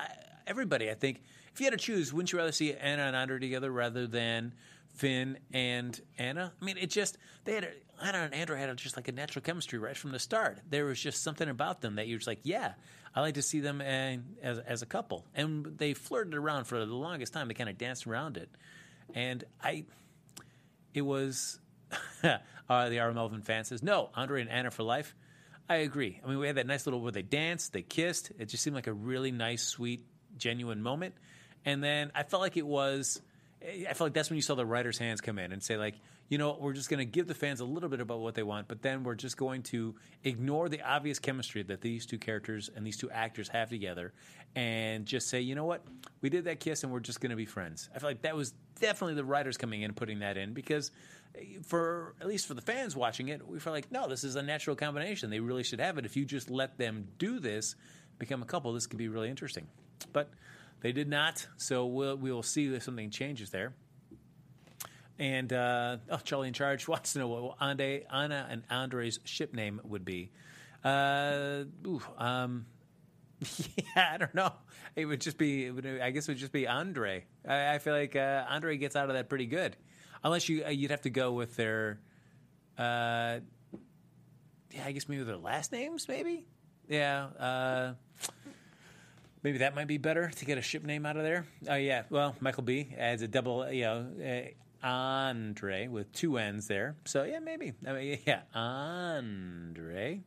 everybody, 0.46 0.90
I 0.90 0.94
think, 0.94 1.22
if 1.52 1.60
you 1.60 1.66
had 1.66 1.72
to 1.72 1.84
choose, 1.84 2.12
wouldn't 2.12 2.32
you 2.32 2.38
rather 2.38 2.52
see 2.52 2.74
Anna 2.74 3.02
and 3.02 3.16
Andre 3.16 3.38
together 3.38 3.70
rather 3.70 4.06
than 4.06 4.54
Finn 4.94 5.38
and 5.52 6.00
Anna? 6.16 6.52
I 6.60 6.64
mean, 6.64 6.76
it 6.78 6.90
just, 6.90 7.18
they 7.44 7.54
had, 7.54 7.64
a, 7.64 7.70
Anna 8.02 8.18
and 8.18 8.34
Andre 8.34 8.60
had 8.60 8.68
a, 8.68 8.74
just 8.74 8.96
like 8.96 9.08
a 9.08 9.12
natural 9.12 9.42
chemistry 9.42 9.78
right 9.78 9.96
from 9.96 10.12
the 10.12 10.18
start. 10.18 10.58
There 10.70 10.84
was 10.84 11.00
just 11.00 11.22
something 11.22 11.48
about 11.48 11.80
them 11.80 11.96
that 11.96 12.06
you're 12.06 12.18
just 12.18 12.28
like, 12.28 12.40
yeah, 12.44 12.74
I 13.14 13.20
like 13.20 13.34
to 13.34 13.42
see 13.42 13.60
them 13.60 13.80
as, 13.80 14.58
as 14.66 14.82
a 14.82 14.86
couple. 14.86 15.26
And 15.34 15.78
they 15.78 15.94
flirted 15.94 16.34
around 16.34 16.64
for 16.64 16.78
the 16.78 16.86
longest 16.86 17.32
time. 17.32 17.48
They 17.48 17.54
kind 17.54 17.70
of 17.70 17.78
danced 17.78 18.06
around 18.06 18.36
it. 18.36 18.48
And 19.14 19.44
I, 19.62 19.84
it 20.94 21.02
was 21.02 21.58
uh, 22.22 22.88
the 22.88 22.98
R. 22.98 23.12
Melvin 23.12 23.42
fan 23.42 23.64
says, 23.64 23.82
no, 23.82 24.10
Andre 24.14 24.42
and 24.42 24.50
Anna 24.50 24.70
for 24.70 24.82
life. 24.82 25.14
I 25.68 25.76
agree. 25.76 26.20
I 26.24 26.28
mean, 26.28 26.38
we 26.38 26.46
had 26.46 26.56
that 26.56 26.66
nice 26.66 26.86
little 26.86 27.00
where 27.00 27.12
they 27.12 27.22
danced, 27.22 27.72
they 27.72 27.82
kissed. 27.82 28.32
It 28.38 28.46
just 28.46 28.62
seemed 28.62 28.74
like 28.74 28.86
a 28.86 28.92
really 28.92 29.32
nice, 29.32 29.62
sweet, 29.62 30.06
genuine 30.38 30.82
moment. 30.82 31.14
And 31.64 31.84
then 31.84 32.10
I 32.14 32.22
felt 32.22 32.40
like 32.40 32.56
it 32.56 32.66
was, 32.66 33.20
I 33.60 33.92
feel 33.92 34.06
like 34.06 34.14
that's 34.14 34.30
when 34.30 34.36
you 34.36 34.42
saw 34.42 34.54
the 34.54 34.64
writer's 34.64 34.98
hands 34.98 35.20
come 35.20 35.38
in 35.38 35.50
and 35.50 35.62
say, 35.62 35.76
like, 35.76 35.96
you 36.28 36.38
know, 36.38 36.56
we're 36.60 36.74
just 36.74 36.88
going 36.88 36.98
to 36.98 37.04
give 37.04 37.26
the 37.26 37.34
fans 37.34 37.60
a 37.60 37.64
little 37.64 37.88
bit 37.88 38.00
about 38.00 38.20
what 38.20 38.34
they 38.34 38.42
want, 38.42 38.68
but 38.68 38.82
then 38.82 39.02
we're 39.02 39.16
just 39.16 39.36
going 39.36 39.62
to 39.64 39.96
ignore 40.22 40.68
the 40.68 40.80
obvious 40.82 41.18
chemistry 41.18 41.62
that 41.64 41.80
these 41.80 42.06
two 42.06 42.18
characters 42.18 42.70
and 42.74 42.86
these 42.86 42.96
two 42.96 43.10
actors 43.10 43.48
have 43.48 43.68
together 43.68 44.12
and 44.54 45.06
just 45.06 45.28
say, 45.28 45.40
you 45.40 45.54
know 45.54 45.64
what, 45.64 45.82
we 46.20 46.30
did 46.30 46.44
that 46.44 46.60
kiss 46.60 46.84
and 46.84 46.92
we're 46.92 47.00
just 47.00 47.20
going 47.20 47.30
to 47.30 47.36
be 47.36 47.46
friends. 47.46 47.88
I 47.94 47.98
feel 47.98 48.10
like 48.10 48.22
that 48.22 48.36
was 48.36 48.52
definitely 48.80 49.14
the 49.14 49.24
writers 49.24 49.56
coming 49.56 49.82
in 49.82 49.86
and 49.86 49.96
putting 49.96 50.20
that 50.20 50.36
in 50.36 50.52
because 50.52 50.92
eh, 51.34 51.58
for 51.64 52.14
at 52.20 52.28
least 52.28 52.46
for 52.46 52.54
the 52.54 52.62
fans 52.62 52.94
watching 52.94 53.28
it, 53.28 53.46
we 53.46 53.58
felt 53.58 53.74
like 53.74 53.90
no, 53.90 54.06
this 54.06 54.22
is 54.22 54.36
a 54.36 54.42
natural 54.42 54.76
combination. 54.76 55.30
They 55.30 55.40
really 55.40 55.64
should 55.64 55.80
have 55.80 55.98
it. 55.98 56.04
If 56.04 56.16
you 56.16 56.24
just 56.24 56.48
let 56.48 56.78
them 56.78 57.08
do 57.18 57.40
this, 57.40 57.74
become 58.18 58.42
a 58.42 58.46
couple, 58.46 58.72
this 58.72 58.86
could 58.86 58.98
be 58.98 59.08
really 59.08 59.30
interesting. 59.30 59.66
But 60.12 60.30
they 60.80 60.92
did 60.92 61.08
not, 61.08 61.46
so 61.56 61.86
we'll, 61.86 62.16
we 62.16 62.30
will 62.30 62.42
see 62.42 62.72
if 62.72 62.82
something 62.82 63.10
changes 63.10 63.50
there. 63.50 63.74
And 65.18 65.52
uh, 65.52 65.96
oh, 66.10 66.18
Charlie 66.18 66.48
in 66.48 66.54
charge 66.54 66.86
wants 66.88 67.14
to 67.14 67.18
know 67.18 67.28
what 67.28 67.56
Ande, 67.60 68.04
Anna 68.12 68.46
and 68.48 68.62
Andre's 68.70 69.18
ship 69.24 69.52
name 69.52 69.80
would 69.84 70.04
be. 70.04 70.30
Uh, 70.84 71.64
ooh, 71.86 72.02
um, 72.16 72.66
yeah, 73.66 74.10
I 74.12 74.16
don't 74.18 74.34
know. 74.34 74.52
It 74.94 75.06
would 75.06 75.20
just 75.20 75.38
be. 75.38 75.66
It 75.66 75.70
would, 75.72 75.86
I 75.86 76.10
guess 76.10 76.28
it 76.28 76.32
would 76.32 76.38
just 76.38 76.52
be 76.52 76.66
Andre. 76.66 77.24
I, 77.46 77.74
I 77.74 77.78
feel 77.78 77.94
like 77.94 78.14
uh, 78.14 78.44
Andre 78.48 78.76
gets 78.76 78.96
out 78.96 79.08
of 79.10 79.16
that 79.16 79.28
pretty 79.28 79.46
good, 79.46 79.76
unless 80.22 80.48
you 80.48 80.64
uh, 80.64 80.70
you'd 80.70 80.90
have 80.90 81.02
to 81.02 81.10
go 81.10 81.32
with 81.32 81.56
their. 81.56 82.00
Uh, 82.76 83.40
yeah, 84.70 84.84
I 84.86 84.92
guess 84.92 85.08
maybe 85.08 85.24
their 85.24 85.36
last 85.36 85.72
names, 85.72 86.06
maybe. 86.08 86.46
Yeah. 86.88 87.94
Maybe 89.48 89.58
that 89.60 89.74
might 89.74 89.86
be 89.86 89.96
better 89.96 90.28
to 90.28 90.44
get 90.44 90.58
a 90.58 90.60
ship 90.60 90.84
name 90.84 91.06
out 91.06 91.16
of 91.16 91.22
there. 91.22 91.46
Oh 91.66 91.74
yeah. 91.74 92.02
Well, 92.10 92.36
Michael 92.38 92.64
B 92.64 92.94
adds 92.98 93.22
a 93.22 93.28
double. 93.28 93.72
You 93.72 93.82
know. 93.82 94.06
Uh, 94.82 94.86
Andre 94.86 95.88
with 95.88 96.12
two 96.12 96.36
N's 96.36 96.66
there. 96.66 96.96
So 97.06 97.22
yeah, 97.24 97.38
maybe. 97.38 97.72
I 97.86 97.92
mean, 97.94 98.18
yeah, 98.26 98.42
Andre. 98.54 100.20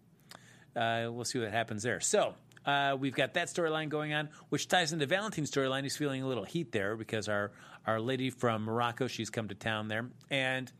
Uh, 0.75 1.09
we'll 1.11 1.23
see 1.23 1.37
what 1.37 1.51
happens 1.51 1.83
there. 1.83 1.99
So 1.99 2.33
uh, 2.65 2.97
we've 2.99 3.13
got 3.13 3.35
that 3.35 3.47
storyline 3.47 3.89
going 3.89 4.11
on, 4.11 4.29
which 4.49 4.67
ties 4.67 4.91
into 4.91 5.05
Valentine's 5.05 5.51
storyline. 5.51 5.83
He's 5.83 5.95
feeling 5.95 6.23
a 6.23 6.27
little 6.27 6.43
heat 6.43 6.71
there 6.71 6.95
because 6.95 7.29
our 7.29 7.51
our 7.85 8.01
lady 8.01 8.31
from 8.31 8.63
Morocco, 8.63 9.05
she's 9.05 9.29
come 9.29 9.49
to 9.49 9.55
town 9.55 9.87
there, 9.87 10.09
and 10.31 10.71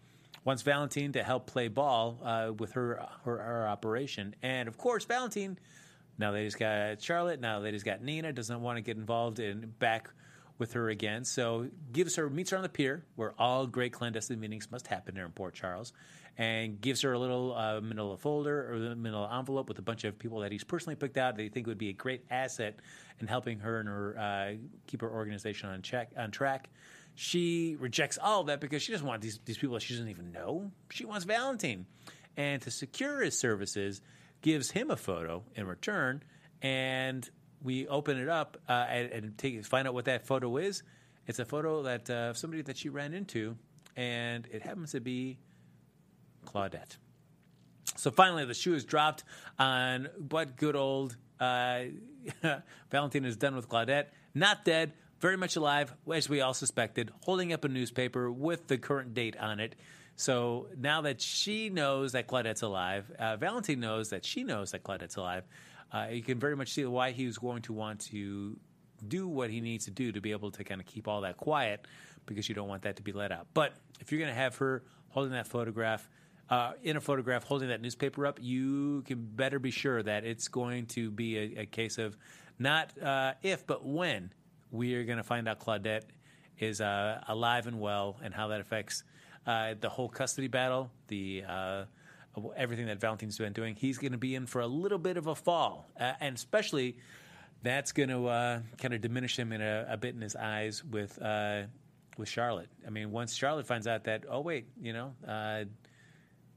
wants 0.45 0.63
Valentine 0.63 1.12
to 1.12 1.21
help 1.21 1.45
play 1.45 1.67
ball 1.67 2.17
uh, 2.23 2.51
with 2.58 2.71
her, 2.71 3.06
her 3.23 3.38
her 3.38 3.67
operation, 3.67 4.36
and 4.41 4.67
of 4.67 4.80
course 4.80 5.06
Valentine. 5.06 5.60
Now 6.21 6.31
they 6.31 6.45
just 6.45 6.60
got 6.60 7.01
Charlotte. 7.01 7.41
Now 7.41 7.60
they 7.60 7.71
just 7.71 7.84
got 7.84 8.01
Nina. 8.01 8.31
Doesn't 8.31 8.62
want 8.62 8.77
to 8.77 8.81
get 8.81 8.95
involved 8.95 9.39
in 9.39 9.73
back 9.79 10.12
with 10.60 10.73
her 10.73 10.89
again. 10.89 11.25
So 11.25 11.67
gives 11.91 12.15
her 12.17 12.29
meets 12.29 12.51
her 12.51 12.57
on 12.57 12.63
the 12.63 12.69
pier 12.69 13.03
where 13.15 13.34
all 13.39 13.65
great 13.65 13.91
clandestine 13.91 14.39
meetings 14.39 14.69
must 14.71 14.86
happen 14.86 15.15
here 15.15 15.25
in 15.25 15.31
Port 15.31 15.55
Charles, 15.55 15.91
and 16.38 16.79
gives 16.79 17.01
her 17.01 17.13
a 17.13 17.19
little 17.19 17.55
uh, 17.55 17.81
manila 17.81 18.15
folder 18.15 18.71
or 18.71 18.77
the 18.77 18.95
manila 18.95 19.36
envelope 19.39 19.67
with 19.67 19.79
a 19.79 19.81
bunch 19.81 20.03
of 20.03 20.19
people 20.19 20.41
that 20.41 20.51
he's 20.51 20.63
personally 20.63 20.95
picked 20.95 21.17
out 21.17 21.36
that 21.36 21.41
he 21.41 21.49
think 21.49 21.65
would 21.65 21.79
be 21.79 21.89
a 21.89 21.93
great 21.93 22.23
asset 22.29 22.75
in 23.19 23.25
helping 23.25 23.60
her 23.60 23.79
and 23.79 23.89
her 23.89 24.17
uh, 24.19 24.53
keep 24.86 25.01
her 25.01 25.10
organization 25.10 25.69
on 25.69 25.81
check 25.81 26.12
on 26.15 26.29
track. 26.29 26.69
She 27.15 27.75
rejects 27.79 28.19
all 28.21 28.41
of 28.41 28.47
that 28.47 28.62
because 28.62 28.84
she 28.84 28.91
doesn't 28.91 29.07
want 29.07 29.23
these 29.23 29.39
these 29.45 29.57
people 29.57 29.73
that 29.73 29.81
she 29.81 29.95
doesn't 29.95 30.10
even 30.10 30.31
know. 30.31 30.71
She 30.91 31.05
wants 31.05 31.25
Valentine, 31.25 31.88
and 32.38 32.62
to 32.62 32.69
secure 32.69 33.21
his 33.21 33.38
services, 33.38 34.01
gives 34.41 34.71
him 34.71 34.89
a 34.89 34.97
photo 34.97 35.43
in 35.56 35.67
return 35.67 36.23
and 36.62 37.30
we 37.63 37.88
open 37.88 38.17
it 38.17 38.30
up 38.30 38.58
uh, 38.67 38.86
and, 38.89 39.12
and 39.12 39.38
take, 39.38 39.63
find 39.65 39.88
out 39.88 39.93
what 39.93 40.06
that 40.06 40.25
photo 40.25 40.58
is. 40.58 40.84
It's 41.27 41.39
a 41.39 41.45
photo 41.45 41.84
that 41.84 42.10
uh, 42.10 42.34
somebody 42.34 42.63
that 42.63 42.77
she 42.77 42.89
ran 42.89 43.13
into, 43.13 43.56
and 43.95 44.47
it 44.51 44.63
happens 44.63 44.91
to 44.91 44.99
be 44.99 45.38
Claudette. 46.45 46.97
So 47.97 48.10
finally, 48.10 48.45
the 48.45 48.54
shoe 48.54 48.73
is 48.73 48.84
dropped 48.84 49.23
on 49.60 50.10
what 50.30 50.56
good 50.58 50.75
old 50.75 51.15
uh, 51.39 51.84
Valentine 52.91 53.25
is 53.25 53.38
done 53.38 53.56
with 53.56 53.69
Claudette. 53.69 54.06
Not 54.34 54.65
dead, 54.65 54.93
very 55.19 55.38
much 55.38 55.56
alive, 55.56 55.93
as 56.12 56.27
we 56.27 56.41
all 56.41 56.54
suspected, 56.54 57.12
holding 57.21 57.54
up 57.54 57.63
a 57.63 57.67
newspaper 57.67 58.32
with 58.32 58.67
the 58.67 58.77
current 58.77 59.13
date 59.13 59.38
on 59.38 59.60
it. 59.60 59.75
So 60.15 60.67
now 60.78 61.02
that 61.02 61.21
she 61.21 61.69
knows 61.69 62.12
that 62.12 62.28
Claudette's 62.28 62.62
alive, 62.62 63.12
uh, 63.17 63.38
Valentine 63.38 63.80
knows 63.80 64.10
that 64.10 64.24
she 64.24 64.43
knows 64.43 64.71
that 64.71 64.84
Claudette's 64.84 65.15
alive 65.15 65.43
uh, 65.91 66.08
you 66.12 66.21
can 66.21 66.39
very 66.39 66.56
much 66.56 66.71
see 66.71 66.86
why 66.86 67.12
he 67.12 67.26
was 67.26 67.38
going 67.38 67.62
to 67.63 67.74
want 67.74 68.00
to 68.00 68.58
do 69.08 69.28
what 69.28 69.50
he 69.50 69.62
needs 69.62 69.86
to 69.86 69.91
do 69.91 70.12
to 70.12 70.21
be 70.21 70.32
able 70.32 70.52
to 70.52 70.63
kind 70.63 70.80
of 70.80 70.88
keep 70.88 71.08
all 71.08 71.21
that 71.21 71.38
quiet 71.38 71.86
because 72.26 72.47
you 72.47 72.56
don't 72.56 72.67
want 72.67 72.84
that 72.84 72.95
to 72.95 73.02
be 73.02 73.12
let 73.12 73.32
out. 73.32 73.47
But 73.54 73.74
if 74.00 74.12
you're 74.12 74.19
going 74.19 74.34
to 74.34 74.39
have 74.39 74.56
her 74.58 74.84
holding 75.10 75.34
that 75.34 75.47
photograph, 75.47 76.08
uh, 76.50 76.74
in 76.84 76.97
a 76.97 77.02
photograph 77.02 77.43
holding 77.43 77.69
that 77.69 77.82
newspaper 77.82 78.26
up, 78.26 78.39
you 78.41 79.02
can 79.06 79.26
better 79.36 79.60
be 79.60 79.71
sure 79.71 80.02
that 80.04 80.24
it's 80.24 80.47
going 80.47 80.86
to 80.86 81.10
be 81.10 81.38
a, 81.38 81.62
a 81.62 81.65
case 81.65 81.97
of 81.97 82.15
not 82.60 82.97
uh, 83.02 83.34
if, 83.41 83.65
but 83.65 83.86
when 83.86 84.32
we 84.69 84.95
are 84.95 85.04
going 85.04 85.17
to 85.17 85.24
find 85.24 85.47
out 85.47 85.60
Claudette 85.60 86.04
is 86.60 86.80
uh, 86.80 87.21
alive 87.28 87.67
and 87.67 87.80
well 87.80 88.17
and 88.24 88.34
how 88.34 88.50
that 88.50 88.62
affects 88.62 89.04
uh, 89.45 89.75
the 89.80 89.89
whole 89.89 90.10
custody 90.10 90.47
battle, 90.47 90.91
the 91.08 91.43
uh, 91.47 91.84
everything 92.56 92.88
that 92.88 92.99
Valentine's 92.99 93.38
been 93.38 93.54
doing, 93.54 93.75
he's 93.75 93.97
going 93.97 94.12
to 94.12 94.17
be 94.17 94.36
in 94.36 94.45
for 94.45 94.62
a 94.62 94.67
little 94.67 94.97
bit 94.97 95.17
of 95.17 95.27
a 95.27 95.36
fall, 95.36 95.88
uh, 95.99 96.13
and 96.19 96.36
especially 96.36 96.97
that's 97.63 97.91
going 97.91 98.10
to 98.10 98.27
uh, 98.27 98.60
kind 98.77 98.93
of 98.93 99.01
diminish 99.01 99.38
him 99.38 99.51
in 99.51 99.62
a, 99.62 99.88
a, 99.89 99.97
bit 99.97 100.15
in 100.15 100.21
his 100.21 100.36
eyes 100.36 100.84
with 100.84 101.21
uh, 101.21 101.63
with 102.17 102.30
Charlotte. 102.30 102.69
I 102.86 102.89
mean, 102.89 103.12
once 103.12 103.34
Charlotte 103.34 103.67
finds 103.67 103.88
out 103.88 104.06
that, 104.06 104.25
oh 104.30 104.41
wait, 104.41 104.67
you 104.82 104.93
know, 104.93 105.13
uh, 105.27 105.65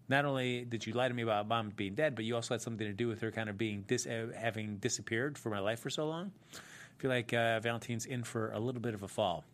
not 0.09 0.25
only 0.27 0.65
did 0.65 0.87
you 0.87 0.93
lie 0.93 1.09
to 1.09 1.15
me 1.15 1.23
about 1.23 1.49
mom 1.49 1.71
being 1.75 1.95
dead, 1.95 2.15
but 2.15 2.25
you 2.25 2.35
also 2.35 2.55
had 2.55 2.61
something 2.63 2.87
to 2.87 2.93
do 2.93 3.09
with 3.09 3.23
her 3.23 3.31
kind 3.31 3.49
of 3.49 3.57
being 3.57 3.85
dis- 3.87 4.05
having 4.05 4.77
disappeared 4.77 5.39
for 5.39 5.49
my 5.49 5.61
life 5.61 5.81
for 5.81 5.91
so 5.91 6.07
long. 6.07 6.33
I 6.55 7.01
feel 7.01 7.11
like 7.11 7.31
Valentine's 7.31 8.05
in 8.05 8.25
for 8.25 8.53
a 8.53 8.59
little 8.59 8.81
bit 8.81 8.95
of 8.95 9.03
a 9.03 9.09
fall. 9.09 9.45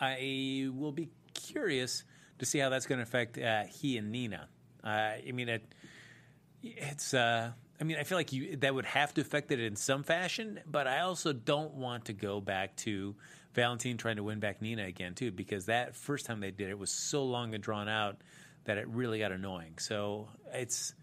I 0.00 0.68
will 0.74 0.92
be 0.92 1.08
curious 1.34 2.04
to 2.38 2.46
see 2.46 2.58
how 2.58 2.68
that's 2.68 2.86
going 2.86 2.98
to 2.98 3.02
affect 3.02 3.36
he 3.72 3.98
and 3.98 4.10
Nina. 4.12 4.48
Uh, 4.82 4.88
I 5.26 5.32
mean, 5.32 5.48
it, 5.48 5.64
it's. 6.62 7.14
Uh, 7.14 7.52
I 7.80 7.84
mean, 7.84 7.96
I 7.98 8.04
feel 8.04 8.16
like 8.18 8.32
you 8.32 8.56
that 8.58 8.74
would 8.74 8.84
have 8.84 9.14
to 9.14 9.20
affect 9.20 9.50
it 9.50 9.58
in 9.58 9.76
some 9.76 10.04
fashion, 10.04 10.60
but 10.66 10.86
I 10.86 11.00
also 11.00 11.32
don't 11.32 11.74
want 11.74 12.06
to 12.06 12.12
go 12.12 12.40
back 12.40 12.76
to 12.76 13.16
Valentine 13.54 13.96
trying 13.96 14.16
to 14.16 14.22
win 14.22 14.40
back 14.40 14.62
Nina 14.62 14.84
again, 14.84 15.14
too, 15.14 15.32
because 15.32 15.66
that 15.66 15.96
first 15.96 16.26
time 16.26 16.40
they 16.40 16.50
did 16.50 16.70
it 16.70 16.78
was 16.78 16.90
so 16.90 17.24
long 17.24 17.54
and 17.54 17.62
drawn 17.62 17.88
out 17.88 18.18
that 18.64 18.78
it 18.78 18.86
really 18.88 19.18
got 19.18 19.32
annoying. 19.32 19.74
So 19.78 20.28
it's 20.52 20.94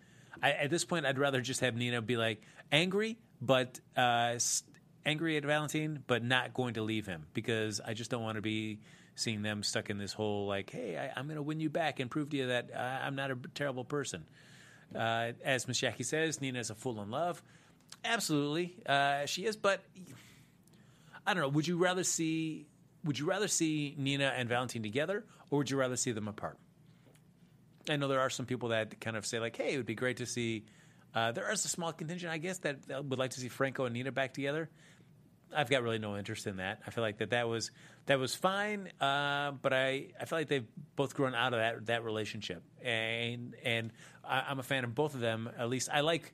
I, 0.41 0.51
at 0.51 0.69
this 0.69 0.85
point, 0.85 1.05
I'd 1.05 1.19
rather 1.19 1.41
just 1.41 1.61
have 1.61 1.75
Nina 1.75 2.01
be 2.01 2.17
like 2.17 2.41
angry, 2.71 3.17
but 3.41 3.79
uh, 3.97 4.37
angry 5.05 5.37
at 5.37 5.43
Valentine, 5.43 6.03
but 6.07 6.23
not 6.23 6.53
going 6.53 6.75
to 6.75 6.83
leave 6.83 7.05
him 7.05 7.25
because 7.33 7.81
I 7.85 7.93
just 7.93 8.11
don't 8.11 8.23
want 8.23 8.35
to 8.35 8.41
be 8.41 8.79
seeing 9.15 9.41
them 9.41 9.63
stuck 9.63 9.89
in 9.89 9.97
this 9.97 10.13
whole 10.13 10.47
like, 10.47 10.69
hey, 10.69 10.97
I, 10.97 11.19
am 11.19 11.27
going 11.27 11.35
to 11.35 11.41
win 11.41 11.59
you 11.59 11.69
back 11.69 11.99
and 11.99 12.09
prove 12.09 12.29
to 12.29 12.37
you 12.37 12.47
that 12.47 12.69
I'm 12.75 13.15
not 13.15 13.31
a 13.31 13.37
terrible 13.53 13.83
person. 13.83 14.25
Uh, 14.95 15.31
as 15.43 15.67
Miss 15.67 15.83
says, 16.01 16.41
Nina 16.41 16.59
is 16.59 16.69
a 16.69 16.75
fool 16.75 17.01
in 17.01 17.11
love. 17.11 17.41
Absolutely, 18.03 18.75
uh, 18.85 19.25
she 19.25 19.45
is. 19.45 19.55
But 19.55 19.83
I 21.25 21.33
don't 21.33 21.41
know. 21.41 21.49
Would 21.49 21.67
you 21.67 21.77
rather 21.77 22.03
see? 22.03 22.65
Would 23.03 23.17
you 23.17 23.25
rather 23.25 23.47
see 23.47 23.95
Nina 23.97 24.33
and 24.35 24.49
Valentine 24.49 24.83
together, 24.83 25.23
or 25.49 25.59
would 25.59 25.69
you 25.69 25.77
rather 25.77 25.95
see 25.95 26.11
them 26.11 26.27
apart? 26.27 26.57
I 27.89 27.95
know 27.95 28.07
there 28.07 28.19
are 28.19 28.29
some 28.29 28.45
people 28.45 28.69
that 28.69 28.99
kind 28.99 29.17
of 29.17 29.25
say 29.25 29.39
like, 29.39 29.55
"Hey, 29.55 29.73
it 29.73 29.77
would 29.77 29.85
be 29.85 29.95
great 29.95 30.17
to 30.17 30.25
see." 30.25 30.65
Uh, 31.13 31.31
there 31.31 31.49
is 31.51 31.65
a 31.65 31.67
small 31.67 31.91
contingent, 31.91 32.31
I 32.31 32.37
guess, 32.37 32.59
that 32.59 32.77
would 32.87 33.19
like 33.19 33.31
to 33.31 33.39
see 33.39 33.49
Franco 33.49 33.85
and 33.85 33.93
Nina 33.93 34.11
back 34.11 34.33
together. 34.33 34.69
I've 35.53 35.69
got 35.69 35.83
really 35.83 35.99
no 35.99 36.17
interest 36.17 36.47
in 36.47 36.57
that. 36.57 36.79
I 36.87 36.91
feel 36.91 37.03
like 37.03 37.17
that 37.17 37.31
that 37.31 37.49
was 37.49 37.71
that 38.07 38.19
was 38.19 38.35
fine, 38.35 38.91
uh, 38.99 39.51
but 39.61 39.73
I, 39.73 40.07
I 40.19 40.25
feel 40.25 40.39
like 40.39 40.47
they've 40.47 40.67
both 40.95 41.13
grown 41.13 41.35
out 41.35 41.53
of 41.53 41.59
that 41.59 41.85
that 41.85 42.03
relationship, 42.03 42.63
and 42.83 43.55
and 43.63 43.91
I, 44.23 44.51
am 44.51 44.59
a 44.59 44.63
fan 44.63 44.83
of 44.83 44.95
both 44.95 45.13
of 45.13 45.21
them. 45.21 45.49
At 45.57 45.69
least 45.69 45.89
I 45.91 46.01
like 46.01 46.33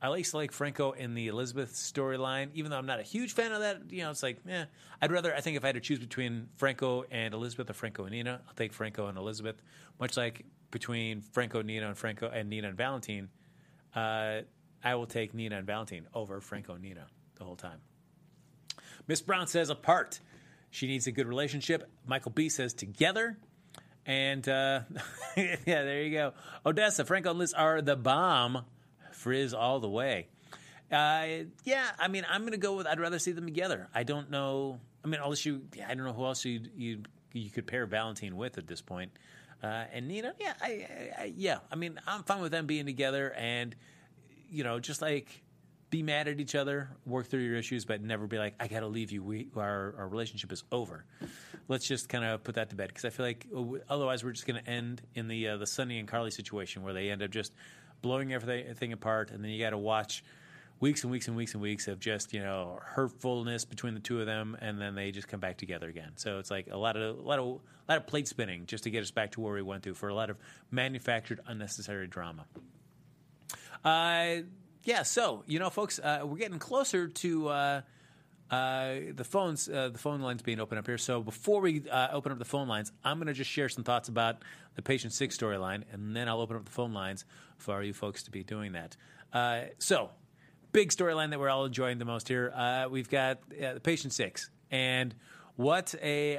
I 0.00 0.08
like 0.08 0.32
like 0.32 0.52
Franco 0.52 0.92
in 0.92 1.14
the 1.14 1.26
Elizabeth 1.28 1.72
storyline, 1.74 2.50
even 2.54 2.70
though 2.70 2.78
I'm 2.78 2.86
not 2.86 3.00
a 3.00 3.04
huge 3.04 3.32
fan 3.32 3.52
of 3.52 3.60
that. 3.60 3.90
You 3.90 4.02
know, 4.02 4.10
it's 4.10 4.22
like, 4.22 4.38
yeah, 4.46 4.66
I'd 5.02 5.10
rather. 5.10 5.34
I 5.34 5.40
think 5.40 5.56
if 5.56 5.64
I 5.64 5.68
had 5.68 5.74
to 5.74 5.80
choose 5.80 5.98
between 5.98 6.48
Franco 6.56 7.04
and 7.10 7.34
Elizabeth 7.34 7.68
or 7.70 7.74
Franco 7.74 8.04
and 8.04 8.12
Nina, 8.12 8.40
I'll 8.46 8.54
take 8.54 8.72
Franco 8.72 9.06
and 9.06 9.18
Elizabeth. 9.18 9.60
Much 9.98 10.16
like 10.16 10.44
between 10.70 11.22
Franco, 11.22 11.62
Nina, 11.62 11.88
and 11.88 11.96
Franco 11.96 12.30
and 12.30 12.48
Nina 12.48 12.68
and 12.68 12.76
Valentine, 12.76 13.28
uh, 13.96 14.42
I 14.84 14.94
will 14.94 15.06
take 15.06 15.34
Nina 15.34 15.56
and 15.56 15.66
Valentine 15.66 16.06
over 16.14 16.40
Franco 16.40 16.74
and 16.74 16.82
Nina 16.82 17.06
the 17.36 17.44
whole 17.44 17.56
time. 17.56 17.80
Miss 19.08 19.20
Brown 19.20 19.48
says 19.48 19.70
apart. 19.70 20.20
She 20.70 20.86
needs 20.86 21.06
a 21.06 21.12
good 21.12 21.26
relationship. 21.26 21.88
Michael 22.06 22.32
B 22.32 22.48
says 22.48 22.74
together. 22.74 23.38
And 24.06 24.48
uh, 24.48 24.80
yeah, 25.36 25.56
there 25.64 26.02
you 26.02 26.12
go. 26.12 26.32
Odessa, 26.64 27.04
Franco, 27.04 27.30
and 27.30 27.38
Liz 27.38 27.52
are 27.52 27.82
the 27.82 27.96
bomb. 27.96 28.64
Frizz 29.12 29.52
all 29.52 29.80
the 29.80 29.88
way. 29.88 30.28
Uh, 30.90 31.44
yeah, 31.64 31.86
I 31.98 32.08
mean, 32.08 32.24
I'm 32.30 32.42
going 32.42 32.52
to 32.52 32.58
go 32.58 32.76
with. 32.76 32.86
I'd 32.86 33.00
rather 33.00 33.18
see 33.18 33.32
them 33.32 33.44
together. 33.44 33.88
I 33.94 34.04
don't 34.04 34.30
know. 34.30 34.80
I 35.04 35.08
mean, 35.08 35.20
unless 35.22 35.44
you, 35.44 35.62
I 35.86 35.94
don't 35.94 36.04
know 36.06 36.12
who 36.12 36.24
else 36.24 36.44
you 36.44 36.62
you 36.76 37.02
you 37.32 37.50
could 37.50 37.66
pair 37.66 37.84
Valentine 37.84 38.36
with 38.36 38.56
at 38.58 38.66
this 38.66 38.80
point. 38.80 39.12
Uh, 39.62 39.84
and 39.92 40.08
Nina, 40.08 40.34
yeah, 40.40 40.54
I, 40.62 40.66
I, 40.66 41.22
I, 41.22 41.32
yeah. 41.36 41.58
I 41.70 41.76
mean, 41.76 42.00
I'm 42.06 42.22
fine 42.22 42.40
with 42.40 42.52
them 42.52 42.66
being 42.66 42.86
together, 42.86 43.32
and 43.36 43.74
you 44.50 44.64
know, 44.64 44.78
just 44.78 45.02
like 45.02 45.42
be 45.90 46.02
mad 46.02 46.28
at 46.28 46.38
each 46.40 46.54
other, 46.54 46.90
work 47.06 47.26
through 47.26 47.40
your 47.40 47.56
issues, 47.56 47.84
but 47.84 48.02
never 48.02 48.26
be 48.26 48.38
like, 48.38 48.54
I 48.60 48.68
got 48.68 48.80
to 48.80 48.86
leave 48.86 49.10
you. 49.10 49.22
We, 49.22 49.48
our, 49.56 49.94
our 49.96 50.08
relationship 50.08 50.52
is 50.52 50.64
over. 50.70 51.04
Let's 51.68 51.86
just 51.86 52.08
kind 52.08 52.24
of 52.24 52.44
put 52.44 52.56
that 52.56 52.70
to 52.70 52.76
bed 52.76 52.88
because 52.88 53.04
I 53.04 53.10
feel 53.10 53.26
like 53.26 53.46
uh, 53.54 53.62
otherwise 53.88 54.22
we're 54.22 54.32
just 54.32 54.46
going 54.46 54.62
to 54.62 54.70
end 54.70 55.02
in 55.14 55.28
the 55.28 55.48
uh, 55.48 55.56
the 55.56 55.66
Sonny 55.66 55.98
and 55.98 56.06
Carly 56.06 56.30
situation 56.30 56.82
where 56.82 56.92
they 56.92 57.10
end 57.10 57.22
up 57.22 57.30
just 57.30 57.52
blowing 58.02 58.32
everything 58.32 58.92
apart, 58.92 59.30
and 59.30 59.42
then 59.42 59.50
you 59.50 59.62
got 59.62 59.70
to 59.70 59.78
watch 59.78 60.22
weeks 60.80 61.02
and 61.02 61.10
weeks 61.10 61.26
and 61.26 61.36
weeks 61.36 61.54
and 61.54 61.62
weeks 61.62 61.88
of 61.88 61.98
just 62.00 62.32
you 62.32 62.40
know 62.40 62.78
hurtfulness 62.82 63.64
between 63.64 63.94
the 63.94 64.00
two 64.00 64.20
of 64.20 64.26
them, 64.26 64.56
and 64.60 64.80
then 64.80 64.94
they 64.94 65.10
just 65.10 65.28
come 65.28 65.40
back 65.40 65.56
together 65.56 65.88
again. 65.88 66.12
So 66.16 66.38
it's 66.38 66.50
like 66.50 66.68
a 66.70 66.76
lot 66.76 66.96
of 66.96 67.18
a 67.18 67.22
lot 67.22 67.38
of 67.38 67.46
a 67.46 67.92
lot 67.92 67.98
of 67.98 68.06
plate 68.06 68.28
spinning 68.28 68.66
just 68.66 68.84
to 68.84 68.90
get 68.90 69.02
us 69.02 69.10
back 69.10 69.32
to 69.32 69.40
where 69.40 69.54
we 69.54 69.62
went 69.62 69.82
to 69.84 69.94
for 69.94 70.08
a 70.08 70.14
lot 70.14 70.30
of 70.30 70.36
manufactured 70.70 71.40
unnecessary 71.46 72.06
drama. 72.06 72.44
Uh, 73.84 74.42
yeah, 74.88 75.02
so 75.02 75.44
you 75.46 75.58
know, 75.58 75.68
folks, 75.68 75.98
uh, 75.98 76.20
we're 76.24 76.38
getting 76.38 76.58
closer 76.58 77.08
to 77.08 77.48
uh, 77.48 77.80
uh, 78.50 78.94
the 79.14 79.22
phones, 79.22 79.68
uh, 79.68 79.90
the 79.90 79.98
phone 79.98 80.22
lines 80.22 80.40
being 80.40 80.60
opened 80.60 80.78
up 80.78 80.86
here. 80.86 80.96
So 80.96 81.22
before 81.22 81.60
we 81.60 81.86
uh, 81.90 82.08
open 82.12 82.32
up 82.32 82.38
the 82.38 82.46
phone 82.46 82.68
lines, 82.68 82.90
I'm 83.04 83.18
going 83.18 83.26
to 83.26 83.34
just 83.34 83.50
share 83.50 83.68
some 83.68 83.84
thoughts 83.84 84.08
about 84.08 84.38
the 84.76 84.82
patient 84.82 85.12
six 85.12 85.36
storyline, 85.36 85.82
and 85.92 86.16
then 86.16 86.26
I'll 86.26 86.40
open 86.40 86.56
up 86.56 86.64
the 86.64 86.70
phone 86.70 86.94
lines 86.94 87.26
for 87.58 87.82
you 87.82 87.92
folks 87.92 88.22
to 88.22 88.30
be 88.30 88.42
doing 88.42 88.72
that. 88.72 88.96
Uh, 89.30 89.64
so, 89.76 90.08
big 90.72 90.88
storyline 90.88 91.30
that 91.30 91.38
we're 91.38 91.50
all 91.50 91.66
enjoying 91.66 91.98
the 91.98 92.06
most 92.06 92.26
here. 92.26 92.54
we've 92.90 93.10
got 93.10 93.46
the 93.50 93.80
patient 93.82 94.14
six, 94.14 94.48
and 94.70 95.14
what 95.56 95.94
a 96.02 96.38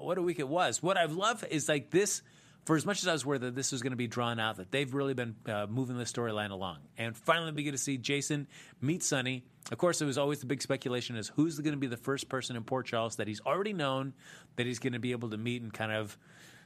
what 0.00 0.18
a 0.18 0.22
week 0.22 0.38
it 0.38 0.46
was. 0.46 0.84
What 0.84 0.96
I've 0.96 1.14
loved 1.14 1.46
is 1.50 1.68
like 1.68 1.90
this 1.90 2.22
for 2.68 2.76
as 2.76 2.84
much 2.84 3.02
as 3.02 3.08
I 3.08 3.14
was 3.14 3.24
worried 3.24 3.40
that 3.40 3.54
this 3.54 3.72
was 3.72 3.80
going 3.80 3.92
to 3.92 3.96
be 3.96 4.08
drawn 4.08 4.38
out, 4.38 4.58
that 4.58 4.70
they've 4.70 4.92
really 4.92 5.14
been 5.14 5.36
uh, 5.46 5.66
moving 5.70 5.96
the 5.96 6.04
storyline 6.04 6.50
along. 6.50 6.80
And 6.98 7.16
finally, 7.16 7.50
we 7.50 7.62
get 7.62 7.70
to 7.70 7.78
see 7.78 7.96
Jason 7.96 8.46
meet 8.82 9.02
Sonny. 9.02 9.42
Of 9.72 9.78
course, 9.78 10.02
it 10.02 10.04
was 10.04 10.18
always 10.18 10.40
the 10.40 10.46
big 10.46 10.60
speculation 10.60 11.16
is 11.16 11.28
who's 11.28 11.58
going 11.60 11.72
to 11.72 11.78
be 11.78 11.86
the 11.86 11.96
first 11.96 12.28
person 12.28 12.56
in 12.56 12.64
Port 12.64 12.84
Charles 12.84 13.16
that 13.16 13.26
he's 13.26 13.40
already 13.40 13.72
known 13.72 14.12
that 14.56 14.66
he's 14.66 14.80
going 14.80 14.92
to 14.92 14.98
be 14.98 15.12
able 15.12 15.30
to 15.30 15.38
meet 15.38 15.62
and 15.62 15.72
kind 15.72 15.92
of 15.92 16.18